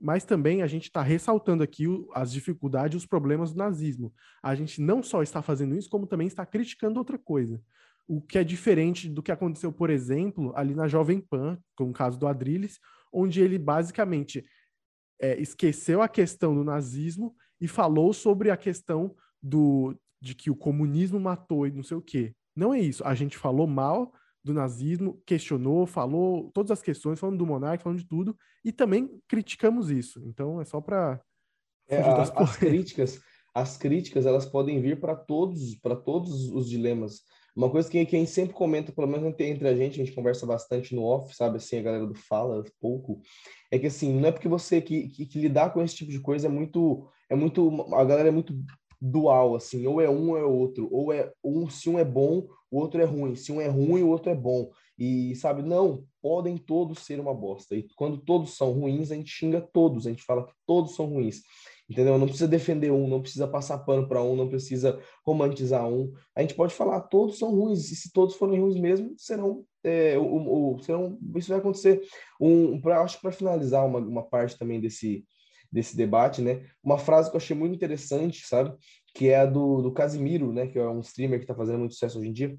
mas 0.00 0.24
também 0.24 0.62
a 0.62 0.66
gente 0.66 0.84
está 0.84 1.02
ressaltando 1.02 1.62
aqui 1.62 1.86
as 2.14 2.30
dificuldades 2.30 2.94
e 2.94 2.98
os 2.98 3.06
problemas 3.06 3.52
do 3.52 3.58
nazismo. 3.58 4.12
A 4.42 4.54
gente 4.54 4.80
não 4.80 5.02
só 5.02 5.22
está 5.22 5.40
fazendo 5.40 5.76
isso, 5.76 5.88
como 5.88 6.06
também 6.06 6.26
está 6.26 6.44
criticando 6.44 6.98
outra 6.98 7.18
coisa. 7.18 7.60
O 8.08 8.20
que 8.20 8.38
é 8.38 8.42
diferente 8.42 9.08
do 9.08 9.22
que 9.22 9.30
aconteceu, 9.30 9.70
por 9.70 9.90
exemplo, 9.90 10.52
ali 10.56 10.74
na 10.74 10.88
Jovem 10.88 11.20
Pan, 11.20 11.58
com 11.76 11.90
o 11.90 11.92
caso 11.92 12.18
do 12.18 12.26
Adrilles, 12.26 12.80
onde 13.12 13.40
ele 13.40 13.58
basicamente 13.58 14.44
é, 15.20 15.38
esqueceu 15.40 16.00
a 16.02 16.08
questão 16.08 16.54
do 16.54 16.64
nazismo 16.64 17.36
e 17.60 17.68
falou 17.68 18.12
sobre 18.12 18.50
a 18.50 18.56
questão 18.56 19.14
do, 19.42 19.94
de 20.20 20.34
que 20.34 20.50
o 20.50 20.56
comunismo 20.56 21.20
matou 21.20 21.66
e 21.66 21.70
não 21.70 21.82
sei 21.82 21.96
o 21.96 22.02
quê. 22.02 22.34
Não 22.56 22.72
é 22.72 22.80
isso. 22.80 23.04
A 23.04 23.14
gente 23.14 23.36
falou 23.36 23.66
mal 23.66 24.12
do 24.42 24.54
nazismo, 24.54 25.20
questionou, 25.26 25.86
falou 25.86 26.50
todas 26.52 26.70
as 26.70 26.82
questões, 26.82 27.20
falando 27.20 27.38
do 27.38 27.46
monarca, 27.46 27.84
falando 27.84 27.98
de 27.98 28.06
tudo, 28.06 28.36
e 28.64 28.72
também 28.72 29.20
criticamos 29.28 29.90
isso. 29.90 30.22
Então 30.24 30.60
é 30.60 30.64
só 30.64 30.80
para 30.80 31.20
é, 31.88 32.00
as 32.00 32.56
críticas, 32.56 33.20
as 33.54 33.76
críticas 33.76 34.26
elas 34.26 34.46
podem 34.46 34.80
vir 34.80 35.00
para 35.00 35.14
todos, 35.14 35.74
para 35.76 35.96
todos 35.96 36.50
os 36.50 36.68
dilemas. 36.68 37.22
Uma 37.58 37.68
coisa 37.68 37.90
que 37.90 38.06
quem 38.06 38.24
sempre 38.24 38.54
comenta, 38.54 38.92
pelo 38.92 39.08
menos 39.08 39.34
entre 39.40 39.66
a 39.66 39.74
gente, 39.74 40.00
a 40.00 40.04
gente 40.04 40.14
conversa 40.14 40.46
bastante 40.46 40.94
no 40.94 41.02
off, 41.02 41.34
sabe, 41.34 41.56
assim, 41.56 41.76
a 41.76 41.82
galera 41.82 42.06
do 42.06 42.14
fala 42.14 42.62
pouco, 42.80 43.20
é 43.68 43.76
que 43.80 43.88
assim, 43.88 44.12
não 44.12 44.28
é 44.28 44.32
porque 44.32 44.46
você 44.46 44.80
que, 44.80 45.08
que, 45.08 45.26
que 45.26 45.40
lidar 45.40 45.72
com 45.72 45.82
esse 45.82 45.96
tipo 45.96 46.12
de 46.12 46.20
coisa 46.20 46.46
é 46.46 46.48
muito, 46.48 47.08
é 47.28 47.34
muito, 47.34 47.84
a 47.92 48.04
galera 48.04 48.28
é 48.28 48.30
muito 48.30 48.54
dual, 49.00 49.56
assim, 49.56 49.84
ou 49.88 50.00
é 50.00 50.08
um 50.08 50.30
ou 50.30 50.38
é 50.38 50.44
outro, 50.44 50.88
ou 50.92 51.12
é 51.12 51.32
um, 51.42 51.68
se 51.68 51.90
um 51.90 51.98
é 51.98 52.04
bom, 52.04 52.46
o 52.70 52.78
outro 52.78 53.02
é 53.02 53.04
ruim, 53.04 53.34
se 53.34 53.50
um 53.50 53.60
é 53.60 53.66
ruim, 53.66 54.04
o 54.04 54.08
outro 54.08 54.30
é 54.30 54.36
bom. 54.36 54.70
E 54.96 55.34
sabe, 55.34 55.60
não, 55.60 56.04
podem 56.22 56.56
todos 56.56 57.00
ser 57.00 57.18
uma 57.18 57.34
bosta. 57.34 57.74
E 57.74 57.88
quando 57.96 58.18
todos 58.18 58.56
são 58.56 58.70
ruins, 58.70 59.10
a 59.10 59.16
gente 59.16 59.30
xinga 59.32 59.60
todos, 59.60 60.06
a 60.06 60.10
gente 60.10 60.22
fala 60.22 60.46
que 60.46 60.52
todos 60.64 60.94
são 60.94 61.06
ruins. 61.06 61.42
Entendeu? 61.88 62.18
Não 62.18 62.26
precisa 62.26 62.46
defender 62.46 62.90
um, 62.90 63.08
não 63.08 63.22
precisa 63.22 63.48
passar 63.48 63.78
pano 63.78 64.06
para 64.06 64.22
um, 64.22 64.36
não 64.36 64.48
precisa 64.48 65.00
romantizar 65.24 65.88
um. 65.88 66.12
A 66.36 66.42
gente 66.42 66.54
pode 66.54 66.74
falar, 66.74 67.00
todos 67.00 67.38
são 67.38 67.50
ruins, 67.50 67.90
e 67.90 67.96
se 67.96 68.12
todos 68.12 68.34
forem 68.34 68.60
ruins 68.60 68.78
mesmo, 68.78 69.14
serão. 69.16 69.64
É, 69.82 70.18
o, 70.18 70.74
o, 70.74 70.78
serão 70.82 71.18
isso 71.36 71.48
vai 71.48 71.58
acontecer. 71.58 72.02
Um, 72.38 72.78
pra, 72.78 73.00
acho 73.00 73.16
que 73.16 73.22
para 73.22 73.32
finalizar 73.32 73.86
uma, 73.86 74.00
uma 74.00 74.22
parte 74.22 74.58
também 74.58 74.78
desse, 74.78 75.24
desse 75.72 75.96
debate, 75.96 76.42
né? 76.42 76.66
Uma 76.84 76.98
frase 76.98 77.30
que 77.30 77.36
eu 77.36 77.40
achei 77.40 77.56
muito 77.56 77.74
interessante, 77.74 78.46
sabe? 78.46 78.76
Que 79.14 79.28
é 79.28 79.36
a 79.36 79.46
do, 79.46 79.80
do 79.80 79.92
Casimiro, 79.92 80.52
né? 80.52 80.66
Que 80.66 80.78
é 80.78 80.86
um 80.86 81.00
streamer 81.00 81.38
que 81.38 81.44
está 81.44 81.54
fazendo 81.54 81.78
muito 81.78 81.94
sucesso 81.94 82.18
hoje 82.18 82.28
em 82.28 82.32
dia. 82.34 82.58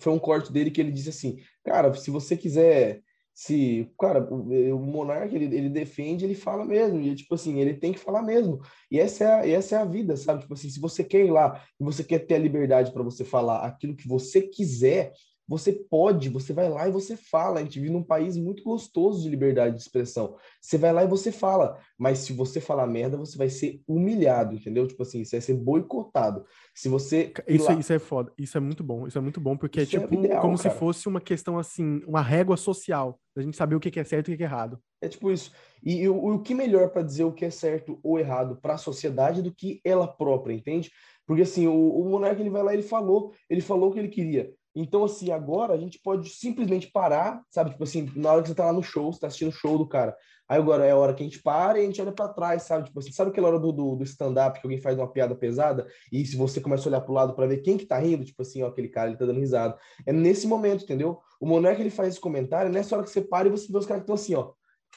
Foi 0.00 0.12
um 0.12 0.18
corte 0.18 0.52
dele 0.52 0.72
que 0.72 0.80
ele 0.80 0.90
disse 0.90 1.10
assim: 1.10 1.38
Cara, 1.64 1.94
se 1.94 2.10
você 2.10 2.36
quiser. 2.36 3.00
Se, 3.38 3.92
cara, 4.00 4.26
o, 4.32 4.74
o 4.74 4.78
monarca 4.78 5.34
ele, 5.34 5.54
ele 5.54 5.68
defende, 5.68 6.24
ele 6.24 6.34
fala 6.34 6.64
mesmo, 6.64 6.98
e 6.98 7.14
tipo 7.14 7.34
assim, 7.34 7.60
ele 7.60 7.74
tem 7.74 7.92
que 7.92 7.98
falar 7.98 8.22
mesmo. 8.22 8.62
E 8.90 8.98
essa 8.98 9.24
é 9.24 9.26
a, 9.26 9.46
essa 9.46 9.76
é 9.76 9.78
a 9.78 9.84
vida, 9.84 10.16
sabe? 10.16 10.40
Tipo 10.40 10.54
assim, 10.54 10.70
se 10.70 10.80
você 10.80 11.04
quer 11.04 11.26
ir 11.26 11.30
lá 11.30 11.62
e 11.78 11.84
você 11.84 12.02
quer 12.02 12.20
ter 12.20 12.36
a 12.36 12.38
liberdade 12.38 12.90
para 12.92 13.02
você 13.02 13.26
falar 13.26 13.66
aquilo 13.66 13.94
que 13.94 14.08
você 14.08 14.40
quiser, 14.40 15.12
você 15.48 15.72
pode, 15.72 16.28
você 16.28 16.52
vai 16.52 16.68
lá 16.68 16.88
e 16.88 16.92
você 16.92 17.16
fala. 17.16 17.60
A 17.60 17.62
gente 17.62 17.78
vive 17.78 17.92
num 17.92 18.02
país 18.02 18.36
muito 18.36 18.64
gostoso 18.64 19.22
de 19.22 19.28
liberdade 19.28 19.76
de 19.76 19.80
expressão. 19.80 20.36
Você 20.60 20.76
vai 20.76 20.92
lá 20.92 21.04
e 21.04 21.08
você 21.08 21.30
fala, 21.30 21.78
mas 21.96 22.18
se 22.18 22.32
você 22.32 22.60
falar 22.60 22.86
merda, 22.86 23.16
você 23.16 23.38
vai 23.38 23.48
ser 23.48 23.80
humilhado, 23.86 24.54
entendeu? 24.54 24.86
Tipo 24.88 25.02
assim, 25.02 25.24
você 25.24 25.36
vai 25.36 25.40
ser 25.40 25.54
boicotado. 25.54 26.44
Se 26.74 26.88
você. 26.88 27.32
Isso, 27.46 27.66
lá... 27.66 27.78
isso 27.78 27.92
é 27.92 27.98
foda, 27.98 28.32
isso 28.36 28.56
é 28.56 28.60
muito 28.60 28.82
bom, 28.82 29.06
isso 29.06 29.16
é 29.16 29.20
muito 29.20 29.40
bom, 29.40 29.56
porque 29.56 29.82
isso 29.82 29.96
é 29.96 30.00
tipo 30.00 30.14
é 30.14 30.18
ideal, 30.18 30.42
como 30.42 30.58
cara. 30.58 30.70
se 30.70 30.78
fosse 30.78 31.08
uma 31.08 31.20
questão 31.20 31.58
assim, 31.58 32.02
uma 32.06 32.22
régua 32.22 32.56
social, 32.56 33.20
a 33.36 33.40
gente 33.40 33.56
saber 33.56 33.76
o 33.76 33.80
que 33.80 34.00
é 34.00 34.04
certo 34.04 34.30
e 34.30 34.34
o 34.34 34.36
que 34.36 34.42
é 34.42 34.46
errado. 34.46 34.80
É 35.00 35.08
tipo 35.08 35.30
isso. 35.30 35.52
E, 35.84 36.00
e 36.02 36.08
o, 36.08 36.34
o 36.34 36.38
que 36.40 36.54
melhor 36.54 36.90
para 36.90 37.02
dizer 37.02 37.24
o 37.24 37.32
que 37.32 37.44
é 37.44 37.50
certo 37.50 38.00
ou 38.02 38.18
errado 38.18 38.56
para 38.60 38.74
a 38.74 38.78
sociedade 38.78 39.42
do 39.42 39.54
que 39.54 39.80
ela 39.84 40.08
própria, 40.08 40.54
entende? 40.54 40.90
Porque 41.26 41.42
assim, 41.42 41.66
o, 41.66 42.00
o 42.00 42.08
monarca 42.08 42.40
ele 42.40 42.50
vai 42.50 42.62
lá 42.62 42.72
e 42.72 42.76
ele 42.76 42.82
falou, 42.82 43.32
ele 43.48 43.60
falou 43.60 43.90
o 43.90 43.92
que 43.92 43.98
ele 43.98 44.08
queria. 44.08 44.52
Então, 44.78 45.04
assim, 45.04 45.32
agora 45.32 45.72
a 45.72 45.78
gente 45.78 45.98
pode 45.98 46.28
simplesmente 46.28 46.88
parar, 46.88 47.42
sabe? 47.48 47.70
Tipo 47.70 47.84
assim, 47.84 48.12
na 48.14 48.30
hora 48.30 48.42
que 48.42 48.48
você 48.48 48.54
tá 48.54 48.66
lá 48.66 48.74
no 48.74 48.82
show, 48.82 49.10
você 49.10 49.18
tá 49.18 49.26
assistindo 49.26 49.48
o 49.48 49.52
show 49.52 49.78
do 49.78 49.88
cara. 49.88 50.14
Aí 50.46 50.58
agora 50.58 50.84
é 50.84 50.90
a 50.90 50.96
hora 50.96 51.14
que 51.14 51.22
a 51.22 51.26
gente 51.26 51.42
para 51.42 51.78
e 51.78 51.82
a 51.82 51.86
gente 51.86 52.00
olha 52.00 52.12
para 52.12 52.28
trás, 52.28 52.64
sabe? 52.64 52.84
Tipo 52.84 53.00
assim, 53.00 53.10
sabe 53.10 53.30
aquela 53.30 53.48
hora 53.48 53.58
do, 53.58 53.72
do, 53.72 53.96
do 53.96 54.04
stand-up 54.04 54.60
que 54.60 54.66
alguém 54.66 54.78
faz 54.78 54.96
uma 54.98 55.10
piada 55.10 55.34
pesada 55.34 55.86
e 56.12 56.24
se 56.26 56.36
você 56.36 56.60
começa 56.60 56.86
a 56.86 56.90
olhar 56.90 57.00
pro 57.00 57.14
lado 57.14 57.34
para 57.34 57.46
ver 57.46 57.62
quem 57.62 57.78
que 57.78 57.86
tá 57.86 57.98
rindo, 57.98 58.24
tipo 58.24 58.42
assim, 58.42 58.62
ó, 58.62 58.68
aquele 58.68 58.88
cara, 58.88 59.08
ele 59.08 59.16
tá 59.16 59.24
dando 59.24 59.40
risada. 59.40 59.76
É 60.04 60.12
nesse 60.12 60.46
momento, 60.46 60.84
entendeu? 60.84 61.20
O 61.40 61.46
Monarca, 61.46 61.80
ele 61.80 61.90
faz 61.90 62.10
esse 62.10 62.20
comentário, 62.20 62.68
é 62.68 62.72
nessa 62.72 62.94
hora 62.94 63.04
que 63.04 63.10
você 63.10 63.22
para 63.22 63.48
e 63.48 63.50
você 63.50 63.72
vê 63.72 63.78
os 63.78 63.86
caras 63.86 64.04
que 64.04 64.12
estão 64.12 64.14
assim, 64.14 64.34
ó. 64.34 64.52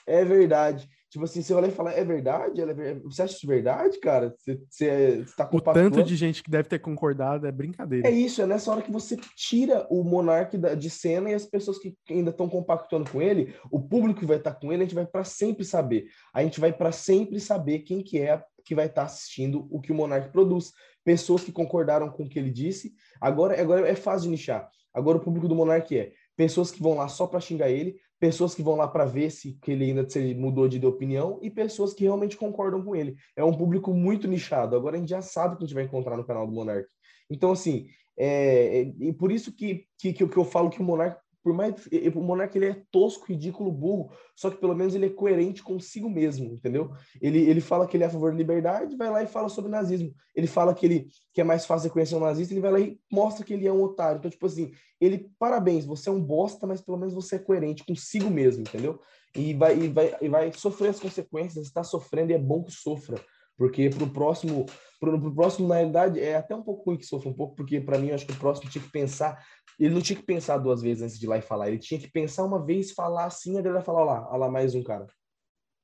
É 0.05 0.25
verdade. 0.25 0.89
Tipo 1.09 1.25
assim, 1.25 1.41
você 1.41 1.53
olha 1.55 1.67
e 1.67 1.71
fala, 1.71 1.91
é 1.91 2.03
verdade? 2.03 2.61
Ela 2.61 2.71
é. 2.71 2.95
Você 2.99 3.23
acha 3.23 3.35
isso 3.35 3.47
verdade, 3.47 3.99
cara? 3.99 4.35
Você, 4.37 4.61
você, 4.69 5.23
você 5.25 5.35
tá 5.35 5.49
O 5.51 5.59
tanto 5.59 6.03
de 6.03 6.15
gente 6.15 6.43
que 6.43 6.51
deve 6.51 6.69
ter 6.69 6.77
concordado 6.77 7.47
é 7.47 7.51
brincadeira. 7.51 8.07
É 8.07 8.11
isso, 8.11 8.43
é 8.43 8.45
nessa 8.45 8.71
hora 8.71 8.83
que 8.83 8.91
você 8.91 9.17
tira 9.35 9.87
o 9.89 10.03
monarca 10.03 10.75
de 10.75 10.89
cena 10.89 11.31
e 11.31 11.33
as 11.33 11.47
pessoas 11.47 11.79
que 11.79 11.95
ainda 12.07 12.29
estão 12.29 12.47
compactuando 12.47 13.09
com 13.09 13.19
ele, 13.19 13.55
o 13.71 13.81
público 13.81 14.19
que 14.19 14.25
vai 14.25 14.37
estar 14.37 14.53
com 14.53 14.71
ele, 14.71 14.83
a 14.83 14.85
gente 14.85 14.95
vai 14.95 15.05
para 15.05 15.23
sempre 15.23 15.65
saber. 15.65 16.05
A 16.31 16.43
gente 16.43 16.59
vai 16.59 16.71
para 16.71 16.91
sempre 16.91 17.39
saber 17.39 17.79
quem 17.79 18.03
que 18.03 18.19
é 18.19 18.43
que 18.63 18.75
vai 18.75 18.85
estar 18.85 19.03
assistindo 19.03 19.67
o 19.71 19.81
que 19.81 19.91
o 19.91 19.95
monarca 19.95 20.29
produz. 20.29 20.71
Pessoas 21.03 21.43
que 21.43 21.51
concordaram 21.51 22.11
com 22.11 22.25
o 22.25 22.29
que 22.29 22.37
ele 22.37 22.51
disse. 22.51 22.93
Agora, 23.19 23.59
agora 23.59 23.89
é 23.89 23.95
fácil 23.95 24.25
de 24.25 24.29
nichar. 24.29 24.69
Agora 24.93 25.17
o 25.17 25.21
público 25.21 25.47
do 25.47 25.55
monarca 25.55 25.95
é 25.95 26.11
pessoas 26.37 26.69
que 26.71 26.81
vão 26.81 26.93
lá 26.93 27.07
só 27.07 27.27
para 27.27 27.41
xingar 27.41 27.69
ele, 27.69 27.97
pessoas 28.19 28.53
que 28.53 28.61
vão 28.61 28.75
lá 28.75 28.87
para 28.87 29.05
ver 29.05 29.31
se 29.31 29.53
que 29.61 29.71
ele 29.71 29.85
ainda 29.85 30.07
se 30.07 30.19
ele 30.19 30.35
mudou 30.35 30.67
de 30.67 30.85
opinião 30.85 31.39
e 31.41 31.49
pessoas 31.49 31.93
que 31.93 32.03
realmente 32.03 32.35
concordam 32.35 32.83
com 32.83 32.95
ele. 32.95 33.15
É 33.35 33.43
um 33.43 33.53
público 33.53 33.93
muito 33.93 34.27
nichado. 34.27 34.75
Agora 34.75 34.97
a 34.97 34.99
gente 34.99 35.09
já 35.09 35.21
sabe 35.21 35.55
que 35.55 35.63
a 35.63 35.67
gente 35.67 35.75
vai 35.75 35.85
encontrar 35.85 36.17
no 36.17 36.25
canal 36.25 36.45
do 36.45 36.53
Monark. 36.53 36.87
Então, 37.29 37.51
assim, 37.51 37.87
é, 38.17 38.81
é, 38.81 38.93
e 38.99 39.13
por 39.13 39.31
isso 39.31 39.55
que, 39.55 39.85
que, 39.97 40.11
que, 40.11 40.23
eu 40.23 40.43
falo 40.43 40.69
que 40.69 40.81
o 40.81 40.83
Monark, 40.83 41.17
por 41.43 41.53
mais 41.53 41.73
o 42.15 42.21
Monark 42.21 42.57
ele 42.57 42.67
é 42.67 42.81
tosco, 42.91 43.25
ridículo, 43.27 43.71
burro, 43.71 44.11
só 44.35 44.49
que 44.49 44.57
pelo 44.57 44.75
menos 44.75 44.93
ele 44.93 45.05
é 45.05 45.09
coerente 45.09 45.63
consigo 45.63 46.09
mesmo, 46.09 46.53
entendeu? 46.53 46.91
Ele, 47.21 47.39
ele 47.39 47.61
fala 47.61 47.87
que 47.87 47.95
ele 47.95 48.03
é 48.03 48.07
a 48.07 48.09
favor 48.09 48.31
da 48.31 48.37
liberdade, 48.37 48.95
vai 48.95 49.09
lá 49.09 49.23
e 49.23 49.27
fala 49.27 49.49
sobre 49.49 49.71
nazismo. 49.71 50.13
Ele 50.35 50.47
fala 50.47 50.73
que 50.73 50.85
ele 50.85 51.07
que 51.33 51.41
é 51.41 51.43
mais 51.43 51.65
fácil 51.65 51.87
reconhecer 51.87 52.15
um 52.15 52.19
nazista, 52.19 52.53
ele 52.53 52.61
vai 52.61 52.71
lá 52.71 52.79
e 52.79 52.99
mostra 53.11 53.45
que 53.45 53.53
ele 53.53 53.67
é 53.67 53.71
um 53.71 53.83
otário. 53.83 54.19
Então, 54.19 54.31
tipo 54.31 54.45
assim, 54.45 54.71
ele, 54.99 55.29
parabéns, 55.39 55.85
você 55.85 56.09
é 56.09 56.11
um 56.11 56.21
bosta, 56.21 56.67
mas 56.67 56.81
pelo 56.81 56.97
menos 56.97 57.13
você 57.13 57.35
é 57.35 57.39
coerente 57.39 57.85
consigo 57.85 58.29
mesmo, 58.29 58.61
entendeu? 58.61 58.99
E 59.35 59.53
vai, 59.53 59.77
e 59.77 59.87
vai, 59.87 60.15
e 60.21 60.27
vai 60.27 60.51
sofrer 60.53 60.89
as 60.89 60.99
consequências, 60.99 61.65
está 61.65 61.83
sofrendo 61.83 62.31
e 62.31 62.35
é 62.35 62.39
bom 62.39 62.63
que 62.63 62.71
sofra. 62.71 63.19
Porque 63.59 63.89
pro 63.89 64.09
próximo, 64.09 64.65
pro, 65.01 65.35
próximo, 65.35 65.67
na 65.67 65.75
realidade, 65.75 66.17
é 66.17 66.37
até 66.37 66.55
um 66.55 66.63
pouco 66.63 66.89
ruim 66.89 66.97
que 66.97 67.05
sofra 67.05 67.29
um 67.29 67.33
pouco, 67.33 67.57
porque 67.57 67.81
para 67.81 67.97
mim, 67.97 68.07
eu 68.07 68.15
acho 68.15 68.25
que 68.25 68.31
o 68.31 68.39
próximo 68.39 68.71
tinha 68.71 68.81
que 68.81 68.89
pensar, 68.89 69.45
ele 69.77 69.93
não 69.93 70.01
tinha 70.01 70.17
que 70.17 70.25
pensar 70.25 70.57
duas 70.57 70.81
vezes 70.81 71.03
antes 71.03 71.19
de 71.19 71.25
ir 71.25 71.27
lá 71.27 71.37
e 71.37 71.41
falar, 71.41 71.67
ele 71.67 71.77
tinha 71.77 71.99
que 71.99 72.09
pensar 72.09 72.45
uma 72.45 72.65
vez, 72.65 72.93
falar 72.93 73.25
assim, 73.25 73.59
a 73.59 73.61
galera 73.61 73.83
falar, 73.83 73.99
ó 73.99 74.05
lá, 74.05 74.29
ó 74.31 74.37
lá 74.37 74.49
mais 74.49 74.73
um 74.75 74.81
cara. 74.81 75.05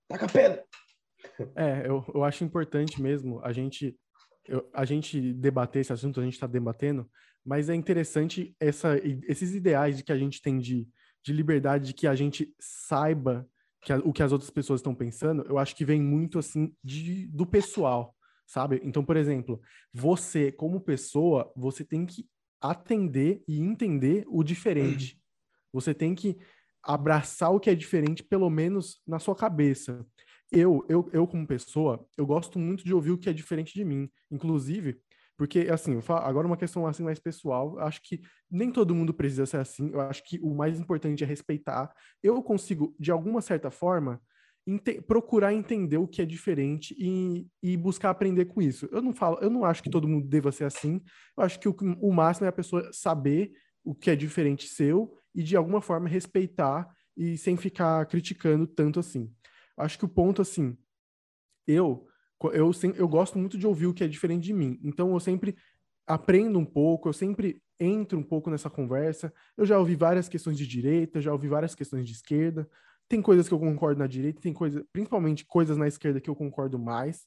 Taca 0.07 0.25
a 0.25 0.29
pedra! 0.29 0.65
É, 1.57 1.87
eu, 1.87 2.05
eu 2.13 2.23
acho 2.23 2.43
importante 2.43 3.01
mesmo 3.01 3.41
a 3.43 3.51
gente, 3.51 3.97
eu, 4.47 4.69
a 4.71 4.85
gente 4.85 5.33
debater 5.33 5.81
esse 5.81 5.91
assunto, 5.91 6.21
a 6.21 6.23
gente 6.23 6.33
está 6.33 6.45
debatendo, 6.45 7.09
mas 7.43 7.67
é 7.67 7.73
interessante 7.73 8.55
essa, 8.59 8.95
esses 9.27 9.55
ideais 9.55 9.97
de 9.97 10.03
que 10.03 10.11
a 10.11 10.17
gente 10.17 10.39
tem 10.39 10.59
de, 10.59 10.87
de 11.23 11.33
liberdade, 11.33 11.87
de 11.87 11.93
que 11.93 12.05
a 12.05 12.13
gente 12.13 12.53
saiba 12.59 13.45
que 13.85 13.93
a, 13.93 13.97
o 13.99 14.11
que 14.11 14.23
as 14.23 14.31
outras 14.31 14.49
pessoas 14.49 14.79
estão 14.79 14.95
pensando, 14.95 15.45
eu 15.47 15.59
acho 15.59 15.75
que 15.75 15.85
vem 15.85 16.01
muito 16.01 16.39
assim 16.39 16.75
de, 16.83 17.27
do 17.27 17.45
pessoal, 17.45 18.15
sabe? 18.45 18.81
Então, 18.83 19.05
por 19.05 19.15
exemplo, 19.15 19.61
você 19.93 20.51
como 20.51 20.81
pessoa, 20.81 21.53
você 21.55 21.85
tem 21.85 22.03
que 22.03 22.27
atender 22.59 23.43
e 23.47 23.61
entender 23.61 24.25
o 24.27 24.43
diferente. 24.43 25.21
Você 25.71 25.93
tem 25.93 26.15
que 26.15 26.35
abraçar 26.81 27.51
o 27.51 27.59
que 27.59 27.69
é 27.69 27.75
diferente, 27.75 28.23
pelo 28.23 28.49
menos 28.49 29.01
na 29.05 29.19
sua 29.19 29.35
cabeça. 29.35 30.03
Eu, 30.51 30.83
eu, 30.89 31.07
eu 31.13 31.27
como 31.27 31.45
pessoa, 31.45 32.03
eu 32.17 32.25
gosto 32.25 32.57
muito 32.57 32.83
de 32.83 32.93
ouvir 32.93 33.11
o 33.11 33.17
que 33.19 33.29
é 33.29 33.33
diferente 33.33 33.73
de 33.73 33.85
mim. 33.85 34.09
Inclusive, 34.31 34.99
porque, 35.37 35.67
assim, 35.69 35.99
agora 36.07 36.47
uma 36.47 36.57
questão 36.57 36.87
assim 36.87 37.03
mais 37.03 37.19
pessoal, 37.19 37.77
acho 37.79 38.01
que 38.01 38.21
nem 38.49 38.71
todo 38.71 38.95
mundo 38.95 39.13
precisa 39.13 39.45
ser 39.45 39.57
assim, 39.57 39.91
eu 39.91 39.99
acho 40.01 40.23
que 40.23 40.39
o 40.41 40.55
mais 40.55 40.79
importante 40.79 41.23
é 41.23 41.27
respeitar. 41.27 41.93
Eu 42.23 42.41
consigo, 42.41 42.95
de 42.97 43.11
alguma 43.11 43.41
certa 43.41 43.69
forma, 43.69 44.21
ente 44.65 45.01
procurar 45.01 45.53
entender 45.53 45.97
o 45.97 46.07
que 46.07 46.21
é 46.21 46.25
diferente 46.25 46.95
e, 46.97 47.47
e, 47.61 47.77
buscar 47.77 48.09
aprender 48.09 48.45
com 48.45 48.61
isso. 48.61 48.87
Eu 48.91 49.01
não 49.01 49.13
falo, 49.13 49.37
eu 49.41 49.49
não 49.49 49.65
acho 49.65 49.83
que 49.83 49.89
todo 49.89 50.07
mundo 50.07 50.27
deva 50.27 50.51
ser 50.51 50.63
assim. 50.63 51.01
Eu 51.37 51.43
acho 51.43 51.59
que 51.59 51.67
o, 51.67 51.75
o 52.01 52.13
máximo 52.13 52.45
é 52.45 52.49
a 52.49 52.53
pessoa 52.53 52.89
saber 52.91 53.51
o 53.83 53.93
que 53.93 54.09
é 54.09 54.15
diferente 54.15 54.67
seu 54.67 55.13
e 55.33 55.43
de 55.43 55.55
alguma 55.55 55.81
forma 55.81 56.09
respeitar 56.09 56.89
e 57.15 57.37
sem 57.37 57.55
ficar 57.57 58.05
criticando 58.07 58.65
tanto 58.65 58.99
assim. 58.99 59.31
Acho 59.77 59.99
que 59.99 60.05
o 60.05 60.09
ponto 60.09 60.41
assim, 60.41 60.77
eu 61.67 62.07
eu, 62.53 62.71
eu 62.95 63.07
gosto 63.07 63.37
muito 63.37 63.57
de 63.57 63.65
ouvir 63.65 63.87
o 63.87 63.93
que 63.93 64.03
é 64.03 64.07
diferente 64.07 64.43
de 64.43 64.53
mim. 64.53 64.79
Então 64.83 65.11
eu 65.11 65.19
sempre 65.19 65.55
aprendo 66.05 66.59
um 66.59 66.65
pouco, 66.65 67.09
eu 67.09 67.13
sempre 67.13 67.61
entro 67.79 68.17
um 68.17 68.23
pouco 68.23 68.49
nessa 68.49 68.69
conversa. 68.69 69.33
Eu 69.57 69.65
já 69.65 69.77
ouvi 69.77 69.95
várias 69.95 70.29
questões 70.29 70.57
de 70.57 70.67
direita, 70.67 71.21
já 71.21 71.31
ouvi 71.31 71.47
várias 71.47 71.75
questões 71.75 72.05
de 72.05 72.13
esquerda. 72.13 72.69
Tem 73.07 73.21
coisas 73.21 73.47
que 73.47 73.53
eu 73.53 73.59
concordo 73.59 73.99
na 73.99 74.07
direita, 74.07 74.41
tem 74.41 74.53
coisas, 74.53 74.83
principalmente 74.91 75.45
coisas 75.45 75.77
na 75.77 75.87
esquerda 75.87 76.19
que 76.19 76.29
eu 76.29 76.35
concordo 76.35 76.79
mais. 76.79 77.25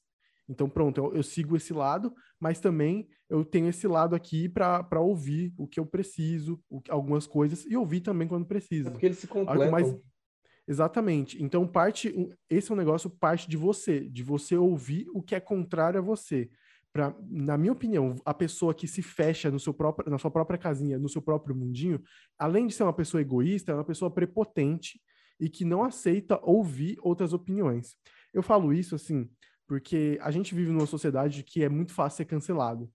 Então, 0.48 0.68
pronto, 0.68 0.98
eu, 0.98 1.14
eu 1.14 1.22
sigo 1.22 1.56
esse 1.56 1.72
lado, 1.72 2.14
mas 2.40 2.58
também 2.58 3.06
eu 3.28 3.44
tenho 3.44 3.68
esse 3.68 3.86
lado 3.86 4.16
aqui 4.16 4.48
para 4.48 5.00
ouvir 5.00 5.52
o 5.58 5.66
que 5.66 5.78
eu 5.78 5.84
preciso, 5.84 6.60
o, 6.70 6.80
algumas 6.88 7.26
coisas, 7.26 7.66
e 7.66 7.76
ouvir 7.76 8.00
também 8.00 8.26
quando 8.26 8.46
precisa. 8.46 8.88
É 8.88 8.90
porque 8.90 9.06
eles 9.06 9.18
se 9.18 9.26
completam. 9.26 9.70
Mais... 9.70 9.94
Exatamente. 10.68 11.42
Então, 11.42 11.66
parte, 11.66 12.14
esse 12.50 12.70
é 12.70 12.74
um 12.74 12.76
negócio 12.76 13.08
parte 13.08 13.48
de 13.48 13.56
você, 13.56 14.00
de 14.00 14.22
você 14.22 14.54
ouvir 14.54 15.06
o 15.14 15.22
que 15.22 15.34
é 15.34 15.40
contrário 15.40 15.98
a 15.98 16.02
você. 16.02 16.50
Pra, 16.92 17.14
na 17.26 17.56
minha 17.56 17.72
opinião, 17.72 18.16
a 18.22 18.34
pessoa 18.34 18.74
que 18.74 18.86
se 18.86 19.00
fecha 19.00 19.50
no 19.50 19.58
seu 19.58 19.72
próprio, 19.72 20.10
na 20.10 20.18
sua 20.18 20.30
própria 20.30 20.58
casinha, 20.58 20.98
no 20.98 21.08
seu 21.08 21.22
próprio 21.22 21.56
mundinho, 21.56 22.02
além 22.38 22.66
de 22.66 22.74
ser 22.74 22.82
uma 22.82 22.92
pessoa 22.92 23.22
egoísta, 23.22 23.72
é 23.72 23.74
uma 23.74 23.84
pessoa 23.84 24.10
prepotente 24.10 25.00
e 25.40 25.48
que 25.48 25.64
não 25.64 25.82
aceita 25.82 26.38
ouvir 26.42 26.98
outras 27.00 27.32
opiniões. 27.32 27.96
Eu 28.34 28.42
falo 28.42 28.70
isso 28.70 28.94
assim, 28.94 29.30
porque 29.66 30.18
a 30.20 30.30
gente 30.30 30.54
vive 30.54 30.70
numa 30.70 30.86
sociedade 30.86 31.42
que 31.44 31.64
é 31.64 31.68
muito 31.68 31.94
fácil 31.94 32.18
ser 32.18 32.24
cancelado. 32.26 32.90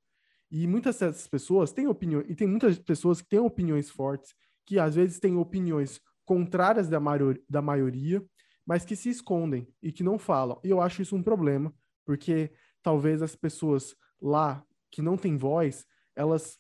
E 0.52 0.68
muitas 0.68 1.00
dessas 1.00 1.28
pessoas 1.28 1.72
têm 1.72 1.88
opiniões, 1.88 2.26
e 2.30 2.36
tem 2.36 2.48
muitas 2.48 2.78
pessoas 2.78 3.20
que 3.20 3.30
têm 3.30 3.40
opiniões 3.40 3.90
fortes, 3.90 4.36
que 4.66 4.78
às 4.78 4.94
vezes 4.94 5.20
têm 5.20 5.36
opiniões 5.38 6.00
contrárias 6.26 6.88
da, 6.88 7.00
maior, 7.00 7.38
da 7.50 7.62
maioria, 7.62 8.24
mas 8.66 8.86
que 8.86 8.96
se 8.96 9.10
escondem 9.10 9.68
e 9.82 9.92
que 9.92 10.04
não 10.04 10.18
falam. 10.18 10.60
E 10.64 10.70
eu 10.70 10.82
acho 10.82 11.02
isso 11.02 11.16
um 11.16 11.24
problema, 11.24 11.74
porque 12.06 12.52
talvez 12.82 13.22
as 13.22 13.36
pessoas 13.36 13.96
lá 14.22 14.64
que 14.92 15.02
não 15.02 15.18
têm 15.18 15.38
voz, 15.38 15.86
elas 16.16 16.60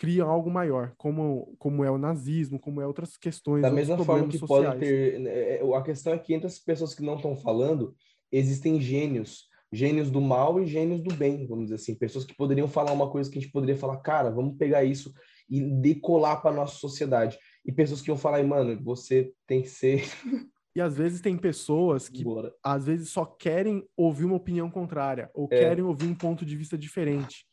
criam 0.00 0.30
algo 0.30 0.50
maior, 0.50 0.94
como, 0.96 1.54
como 1.58 1.84
é 1.84 1.90
o 1.90 1.98
nazismo, 1.98 2.58
como 2.58 2.80
é 2.80 2.86
outras 2.86 3.18
questões. 3.18 3.60
Da 3.60 3.70
mesma 3.70 4.02
forma 4.02 4.28
que 4.28 4.38
sociais. 4.38 4.66
pode 4.66 4.80
ter. 4.80 5.20
Né, 5.20 5.30
é, 5.30 5.76
a 5.76 5.82
questão 5.82 6.14
é 6.14 6.18
que 6.18 6.32
entre 6.32 6.46
as 6.46 6.58
pessoas 6.58 6.94
que 6.94 7.02
não 7.02 7.16
estão 7.16 7.36
falando, 7.36 7.94
existem 8.32 8.80
gênios. 8.80 9.50
Gênios 9.70 10.10
do 10.10 10.20
mal 10.20 10.60
e 10.60 10.66
gênios 10.66 11.02
do 11.02 11.14
bem, 11.14 11.46
vamos 11.46 11.66
dizer 11.66 11.74
assim. 11.76 11.94
Pessoas 11.94 12.24
que 12.24 12.34
poderiam 12.34 12.66
falar 12.66 12.92
uma 12.92 13.10
coisa 13.10 13.30
que 13.30 13.38
a 13.38 13.40
gente 13.42 13.52
poderia 13.52 13.76
falar, 13.76 13.98
cara, 13.98 14.30
vamos 14.30 14.56
pegar 14.56 14.82
isso 14.84 15.12
e 15.50 15.60
decolar 15.60 16.40
para 16.40 16.56
nossa 16.56 16.76
sociedade. 16.76 17.38
E 17.64 17.72
pessoas 17.72 18.00
que 18.00 18.10
iam 18.10 18.16
falar, 18.16 18.42
mano, 18.42 18.80
você 18.82 19.32
tem 19.46 19.62
que 19.62 19.68
ser. 19.68 20.02
E 20.72 20.80
às 20.80 20.96
vezes 20.96 21.20
tem 21.20 21.36
pessoas 21.36 22.08
que 22.08 22.22
Bora. 22.22 22.54
às 22.62 22.86
vezes 22.86 23.08
só 23.08 23.24
querem 23.24 23.84
ouvir 23.96 24.24
uma 24.24 24.36
opinião 24.36 24.70
contrária 24.70 25.28
ou 25.34 25.48
é. 25.50 25.58
querem 25.58 25.82
ouvir 25.82 26.06
um 26.06 26.14
ponto 26.14 26.46
de 26.46 26.56
vista 26.56 26.78
diferente. 26.78 27.44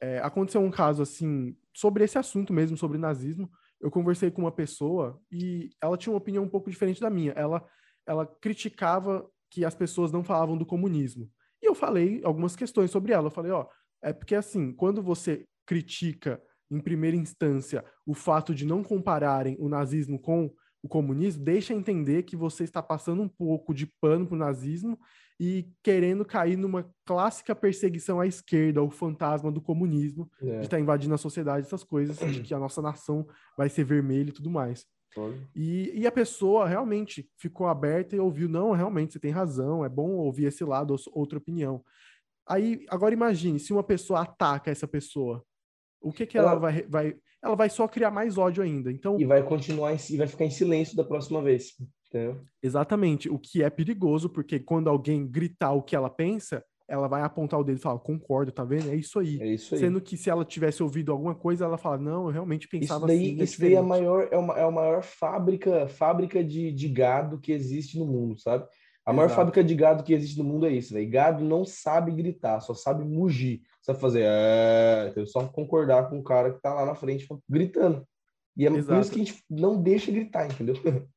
É, 0.00 0.18
aconteceu 0.20 0.62
um 0.62 0.70
caso 0.70 1.02
assim 1.02 1.54
sobre 1.76 2.04
esse 2.04 2.16
assunto 2.16 2.50
mesmo, 2.50 2.74
sobre 2.74 2.96
nazismo, 2.96 3.50
eu 3.80 3.90
conversei 3.90 4.30
com 4.30 4.42
uma 4.42 4.52
pessoa 4.52 5.20
e 5.30 5.70
ela 5.80 5.96
tinha 5.96 6.12
uma 6.12 6.18
opinião 6.18 6.44
um 6.44 6.48
pouco 6.48 6.70
diferente 6.70 7.00
da 7.00 7.10
minha. 7.10 7.32
Ela, 7.32 7.64
ela 8.06 8.26
criticava 8.26 9.28
que 9.50 9.64
as 9.64 9.74
pessoas 9.74 10.10
não 10.10 10.24
falavam 10.24 10.56
do 10.56 10.66
comunismo. 10.66 11.30
E 11.62 11.66
eu 11.66 11.74
falei 11.74 12.20
algumas 12.24 12.56
questões 12.56 12.90
sobre 12.90 13.12
ela. 13.12 13.26
Eu 13.26 13.30
falei, 13.30 13.52
ó, 13.52 13.66
é 14.02 14.12
porque 14.12 14.34
assim, 14.34 14.72
quando 14.72 15.02
você 15.02 15.46
critica 15.64 16.42
em 16.70 16.80
primeira 16.80 17.16
instância 17.16 17.84
o 18.06 18.14
fato 18.14 18.54
de 18.54 18.64
não 18.64 18.82
compararem 18.82 19.56
o 19.58 19.68
nazismo 19.68 20.18
com 20.18 20.50
o 20.82 20.88
comunismo, 20.88 21.44
deixa 21.44 21.74
entender 21.74 22.22
que 22.22 22.36
você 22.36 22.64
está 22.64 22.82
passando 22.82 23.22
um 23.22 23.28
pouco 23.28 23.74
de 23.74 23.86
pano 24.00 24.26
para 24.26 24.36
o 24.36 24.38
nazismo 24.38 24.98
e 25.40 25.68
querendo 25.82 26.24
cair 26.24 26.56
numa 26.56 26.88
clássica 27.04 27.54
perseguição 27.54 28.20
à 28.20 28.26
esquerda, 28.26 28.82
o 28.82 28.90
fantasma 28.90 29.52
do 29.52 29.60
comunismo, 29.60 30.30
é. 30.40 30.58
de 30.58 30.64
estar 30.64 30.76
tá 30.76 30.80
invadindo 30.80 31.14
a 31.14 31.18
sociedade, 31.18 31.66
essas 31.66 31.84
coisas, 31.84 32.18
de 32.18 32.42
que 32.42 32.54
a 32.54 32.58
nossa 32.58 32.82
nação 32.82 33.26
vai 33.56 33.68
ser 33.68 33.84
vermelha 33.84 34.30
e 34.30 34.32
tudo 34.32 34.50
mais. 34.50 34.86
E, 35.54 35.92
e, 35.94 36.06
a 36.06 36.12
pessoa 36.12 36.68
realmente 36.68 37.28
ficou 37.36 37.66
aberta 37.66 38.14
e 38.14 38.20
ouviu, 38.20 38.48
não, 38.48 38.72
realmente, 38.72 39.12
você 39.12 39.18
tem 39.18 39.30
razão, 39.30 39.84
é 39.84 39.88
bom 39.88 40.10
ouvir 40.10 40.46
esse 40.46 40.64
lado, 40.64 40.94
outra 41.12 41.38
opinião. 41.38 41.82
Aí, 42.46 42.84
agora 42.88 43.14
imagine, 43.14 43.58
se 43.58 43.72
uma 43.72 43.82
pessoa 43.82 44.20
ataca 44.20 44.70
essa 44.70 44.86
pessoa, 44.86 45.44
o 46.00 46.12
que 46.12 46.26
que 46.26 46.38
ela, 46.38 46.52
ela 46.52 46.60
vai, 46.60 46.82
vai... 46.82 47.16
Ela 47.42 47.54
vai 47.54 47.70
só 47.70 47.86
criar 47.86 48.10
mais 48.10 48.36
ódio 48.36 48.64
ainda, 48.64 48.90
então... 48.90 49.18
E 49.20 49.24
vai 49.24 49.42
continuar, 49.44 49.94
e 50.10 50.16
vai 50.16 50.26
ficar 50.26 50.44
em 50.44 50.50
silêncio 50.50 50.96
da 50.96 51.04
próxima 51.04 51.40
vez. 51.40 51.74
Entendeu? 52.08 52.40
Exatamente, 52.62 53.28
o 53.28 53.38
que 53.38 53.62
é 53.62 53.70
perigoso, 53.70 54.28
porque 54.28 54.58
quando 54.58 54.88
alguém 54.88 55.26
gritar 55.26 55.72
o 55.72 55.82
que 55.82 55.94
ela 55.94 56.10
pensa, 56.10 56.64
ela 56.88 57.06
vai 57.06 57.20
apontar 57.22 57.60
o 57.60 57.62
dedo 57.62 57.78
e 57.78 57.82
falar, 57.82 57.98
concordo, 57.98 58.50
tá 58.50 58.64
vendo? 58.64 58.90
É 58.90 58.96
isso 58.96 59.18
aí. 59.18 59.38
É 59.40 59.46
isso 59.46 59.74
aí. 59.74 59.80
Sendo 59.80 60.00
que 60.00 60.16
se 60.16 60.30
ela 60.30 60.44
tivesse 60.44 60.82
ouvido 60.82 61.12
alguma 61.12 61.34
coisa, 61.34 61.66
ela 61.66 61.76
fala, 61.76 61.98
não, 61.98 62.26
eu 62.26 62.32
realmente 62.32 62.66
pensava 62.66 63.00
isso 63.00 63.06
daí, 63.06 63.30
assim. 63.32 63.40
É 63.40 63.44
isso 63.44 63.60
daí 63.60 63.74
é 63.74 63.78
a 63.78 63.82
maior, 63.82 64.28
é, 64.32 64.38
uma, 64.38 64.58
é 64.58 64.64
a 64.64 64.70
maior 64.70 65.02
fábrica, 65.02 65.86
fábrica 65.86 66.42
de, 66.42 66.72
de 66.72 66.88
gado 66.88 67.38
que 67.38 67.52
existe 67.52 67.98
no 67.98 68.06
mundo, 68.06 68.40
sabe? 68.40 68.66
A 69.04 69.12
maior 69.12 69.26
Exato. 69.26 69.36
fábrica 69.36 69.62
de 69.62 69.74
gado 69.74 70.02
que 70.02 70.14
existe 70.14 70.38
no 70.38 70.44
mundo 70.44 70.66
é 70.66 70.72
isso, 70.72 70.94
velho. 70.94 71.10
Gado 71.10 71.44
não 71.44 71.64
sabe 71.64 72.10
gritar, 72.10 72.60
só 72.60 72.74
sabe 72.74 73.04
mugir. 73.04 73.60
Sabe 73.88 74.00
fazer, 74.00 74.22
é... 74.22 75.08
Então, 75.08 75.26
só 75.26 75.48
concordar 75.48 76.10
com 76.10 76.18
o 76.18 76.22
cara 76.22 76.52
que 76.52 76.60
tá 76.60 76.74
lá 76.74 76.84
na 76.84 76.94
frente 76.94 77.26
gritando. 77.48 78.06
E 78.54 78.66
é 78.66 78.68
Exato. 78.68 78.86
por 78.86 79.00
isso 79.00 79.10
que 79.10 79.20
a 79.20 79.24
gente 79.24 79.44
não 79.48 79.82
deixa 79.82 80.12
gritar, 80.12 80.44
entendeu? 80.44 80.74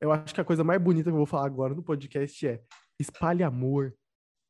Eu 0.00 0.10
acho 0.10 0.34
que 0.34 0.40
a 0.40 0.44
coisa 0.44 0.64
mais 0.64 0.80
bonita 0.80 1.10
que 1.10 1.14
eu 1.14 1.16
vou 1.16 1.26
falar 1.26 1.46
agora 1.46 1.74
no 1.74 1.82
podcast 1.82 2.46
é 2.46 2.62
espalhe 3.00 3.42
amor. 3.42 3.92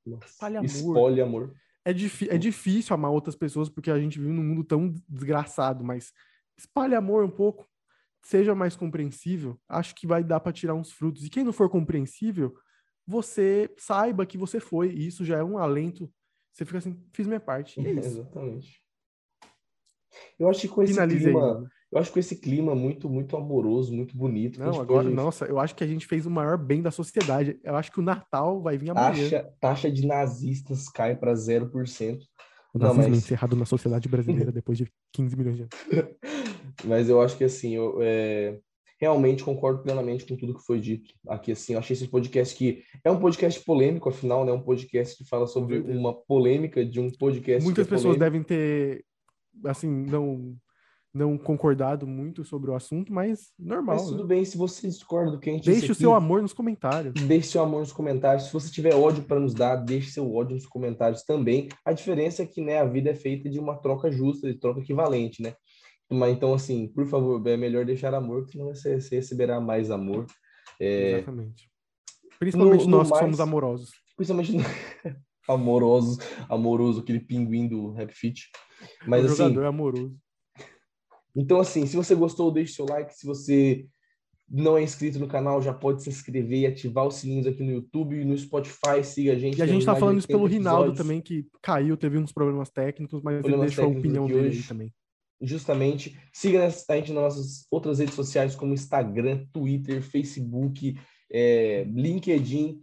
Nossa, 0.06 0.26
espalhe 0.26 0.56
amor. 0.58 0.66
Espalhe 0.66 1.20
amor. 1.22 1.54
É, 1.86 1.90
é 1.90 2.38
difícil 2.38 2.94
amar 2.94 3.10
outras 3.10 3.34
pessoas 3.34 3.70
porque 3.70 3.90
a 3.90 3.98
gente 3.98 4.18
vive 4.18 4.30
num 4.30 4.42
mundo 4.42 4.62
tão 4.62 4.94
desgraçado, 5.08 5.82
mas 5.82 6.12
espalhe 6.58 6.94
amor 6.94 7.24
um 7.24 7.30
pouco, 7.30 7.66
seja 8.22 8.54
mais 8.54 8.76
compreensível, 8.76 9.58
acho 9.66 9.94
que 9.94 10.06
vai 10.06 10.22
dar 10.22 10.40
para 10.40 10.52
tirar 10.52 10.74
uns 10.74 10.92
frutos. 10.92 11.24
E 11.24 11.30
quem 11.30 11.42
não 11.42 11.52
for 11.52 11.70
compreensível, 11.70 12.54
você 13.06 13.74
saiba 13.78 14.26
que 14.26 14.36
você 14.36 14.60
foi, 14.60 14.90
e 14.90 15.06
isso 15.06 15.24
já 15.24 15.38
é 15.38 15.42
um 15.42 15.56
alento. 15.56 16.12
Você 16.58 16.64
fica 16.64 16.78
assim, 16.78 16.96
fiz 17.12 17.24
minha 17.24 17.38
parte. 17.38 17.78
É 17.78 17.88
Exatamente. 17.88 18.82
Eu 20.36 20.48
acho 20.48 20.62
que 20.62 20.68
com 20.68 20.82
esse 20.82 20.92
Finalizei. 20.92 21.32
clima, 21.32 21.70
eu 21.92 21.98
acho 22.00 22.10
que 22.10 22.14
com 22.14 22.18
esse 22.18 22.36
clima 22.36 22.74
muito, 22.74 23.08
muito 23.08 23.36
amoroso, 23.36 23.94
muito 23.94 24.16
bonito. 24.16 24.58
Não, 24.58 24.80
agora, 24.80 25.04
pode... 25.04 25.14
nossa, 25.14 25.44
eu 25.44 25.60
acho 25.60 25.76
que 25.76 25.84
a 25.84 25.86
gente 25.86 26.04
fez 26.04 26.26
o 26.26 26.30
maior 26.30 26.58
bem 26.58 26.82
da 26.82 26.90
sociedade. 26.90 27.60
Eu 27.62 27.76
acho 27.76 27.92
que 27.92 28.00
o 28.00 28.02
Natal 28.02 28.60
vai 28.60 28.76
vir 28.76 28.90
amanhã. 28.90 29.12
Taxa, 29.12 29.54
taxa 29.60 29.90
de 29.90 30.04
nazistas 30.04 30.88
cai 30.88 31.14
para 31.14 31.32
0%. 31.32 31.70
O 32.74 32.78
nazismo 32.78 33.02
Não, 33.02 33.08
mas... 33.10 33.18
encerrado 33.18 33.54
na 33.54 33.64
sociedade 33.64 34.08
brasileira 34.08 34.50
depois 34.50 34.76
de 34.76 34.92
15 35.12 35.36
milhões 35.36 35.56
de 35.58 35.62
anos. 35.62 36.16
mas 36.84 37.08
eu 37.08 37.22
acho 37.22 37.36
que 37.36 37.44
assim, 37.44 37.76
eu, 37.76 37.98
é... 38.02 38.58
realmente 39.00 39.44
concordo 39.44 39.82
plenamente 39.82 40.26
com 40.26 40.36
tudo 40.36 40.54
que 40.54 40.64
foi 40.64 40.80
dito 40.80 41.14
aqui. 41.28 41.52
Assim, 41.52 41.74
eu 41.74 41.78
achei 41.78 41.94
esse 41.94 42.08
podcast 42.08 42.54
que 42.54 42.82
é 43.04 43.10
um 43.10 43.20
podcast 43.20 43.64
polêmico, 43.64 44.08
afinal, 44.08 44.44
né? 44.44 44.52
Um 44.52 44.62
podcast 44.62 45.16
que 45.16 45.28
fala 45.28 45.46
sobre 45.46 45.78
uma 45.78 46.12
polêmica 46.12 46.84
de 46.84 47.00
um 47.00 47.10
podcast. 47.10 47.64
Muitas 47.64 47.86
é 47.86 47.90
pessoas 47.90 48.18
devem 48.18 48.42
ter 48.42 49.04
assim, 49.64 49.88
não 49.88 50.56
não 51.12 51.38
concordado 51.38 52.06
muito 52.06 52.44
sobre 52.44 52.70
o 52.70 52.74
assunto, 52.74 53.12
mas 53.12 53.52
normal. 53.58 53.96
Mas 53.96 54.06
tudo 54.06 54.22
né? 54.22 54.28
bem, 54.28 54.44
se 54.44 54.56
você 54.56 54.86
discorda 54.86 55.32
do 55.32 55.40
que 55.40 55.50
a 55.50 55.52
gente 55.54 55.64
Deixe 55.64 55.88
o 55.88 55.92
aqui, 55.92 56.00
seu 56.00 56.14
amor 56.14 56.42
nos 56.42 56.52
comentários. 56.52 57.14
Deixe 57.14 57.48
seu 57.48 57.62
amor 57.62 57.80
nos 57.80 57.92
comentários. 57.92 58.46
Se 58.46 58.52
você 58.52 58.70
tiver 58.70 58.94
ódio 58.94 59.24
para 59.24 59.40
nos 59.40 59.54
dar, 59.54 59.76
deixe 59.76 60.10
seu 60.10 60.32
ódio 60.32 60.54
nos 60.54 60.66
comentários 60.66 61.24
também. 61.24 61.68
A 61.84 61.92
diferença 61.92 62.42
é 62.42 62.46
que 62.46 62.60
né, 62.60 62.78
a 62.78 62.84
vida 62.84 63.10
é 63.10 63.14
feita 63.14 63.48
de 63.48 63.58
uma 63.58 63.76
troca 63.76 64.10
justa, 64.12 64.46
de 64.46 64.58
troca 64.58 64.80
equivalente, 64.80 65.42
né? 65.42 65.54
Mas, 66.10 66.34
então, 66.34 66.54
assim, 66.54 66.88
por 66.88 67.06
favor, 67.06 67.46
é 67.46 67.56
melhor 67.56 67.84
deixar 67.84 68.14
amor, 68.14 68.44
que 68.44 68.52
senão 68.52 68.66
você, 68.66 69.00
você 69.00 69.16
receberá 69.16 69.60
mais 69.60 69.90
amor. 69.90 70.26
É... 70.80 71.12
Exatamente. 71.12 71.70
Principalmente 72.38 72.84
no, 72.86 72.90
nós 72.98 73.08
no 73.08 73.14
que 73.14 73.20
somos 73.20 73.40
amorosos. 73.40 73.90
Principalmente 74.16 74.52
amorosos, 75.48 76.18
amoroso, 76.48 77.00
aquele 77.00 77.20
pinguim 77.20 77.68
do 77.68 77.92
Rap 77.92 78.12
Fit. 78.12 78.48
Mas, 79.06 79.22
o 79.22 79.26
assim, 79.26 79.36
jogador 79.36 79.64
é 79.64 79.66
amoroso. 79.66 80.16
Então, 81.36 81.60
assim, 81.60 81.86
se 81.86 81.96
você 81.96 82.14
gostou, 82.14 82.50
deixe 82.50 82.74
seu 82.74 82.86
like. 82.86 83.14
Se 83.14 83.26
você 83.26 83.86
não 84.50 84.78
é 84.78 84.82
inscrito 84.82 85.18
no 85.18 85.28
canal, 85.28 85.60
já 85.60 85.74
pode 85.74 86.02
se 86.02 86.08
inscrever 86.08 86.60
e 86.60 86.66
ativar 86.66 87.06
os 87.06 87.16
sininhos 87.16 87.46
aqui 87.46 87.62
no 87.62 87.70
YouTube 87.70 88.18
e 88.18 88.24
no 88.24 88.36
Spotify. 88.36 89.04
Siga 89.04 89.32
a 89.32 89.38
gente. 89.38 89.58
E 89.58 89.62
a 89.62 89.66
gente 89.66 89.84
tá 89.84 89.94
falando 89.94 90.18
isso 90.18 90.26
pelo 90.26 90.46
Rinaldo 90.46 90.94
também, 90.94 91.20
que 91.20 91.46
caiu, 91.62 91.96
teve 91.96 92.18
uns 92.18 92.32
problemas 92.32 92.70
técnicos, 92.70 93.22
mas 93.22 93.40
problemas 93.40 93.60
ele 93.60 93.76
deixou 93.76 93.84
a 93.84 93.98
opinião 93.98 94.26
dele 94.26 94.48
hoje, 94.48 94.66
também. 94.66 94.92
Justamente. 95.40 96.18
Siga 96.32 96.66
a 96.66 96.96
gente 96.96 97.12
nas 97.12 97.22
nossas 97.22 97.66
outras 97.70 97.98
redes 97.98 98.14
sociais, 98.14 98.56
como 98.56 98.74
Instagram, 98.74 99.46
Twitter, 99.52 100.02
Facebook 100.02 100.96
é, 101.30 101.84
LinkedIn, 101.84 102.82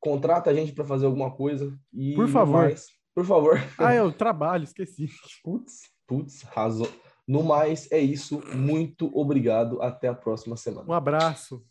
contrata 0.00 0.50
a 0.50 0.54
gente 0.54 0.72
para 0.72 0.84
fazer 0.84 1.06
alguma 1.06 1.30
coisa. 1.30 1.76
E 1.92 2.14
Por 2.14 2.28
favor. 2.28 2.62
mais, 2.62 2.86
por 3.14 3.24
favor. 3.24 3.60
Ah, 3.78 3.94
eu 3.94 4.12
trabalho, 4.12 4.64
esqueci. 4.64 5.08
Putz, 5.42 5.82
putz, 6.06 6.42
razão. 6.42 6.88
No 7.26 7.42
mais, 7.42 7.90
é 7.90 7.98
isso. 7.98 8.40
Muito 8.54 9.10
obrigado. 9.12 9.82
Até 9.82 10.08
a 10.08 10.14
próxima 10.14 10.56
semana. 10.56 10.88
Um 10.88 10.92
abraço. 10.92 11.62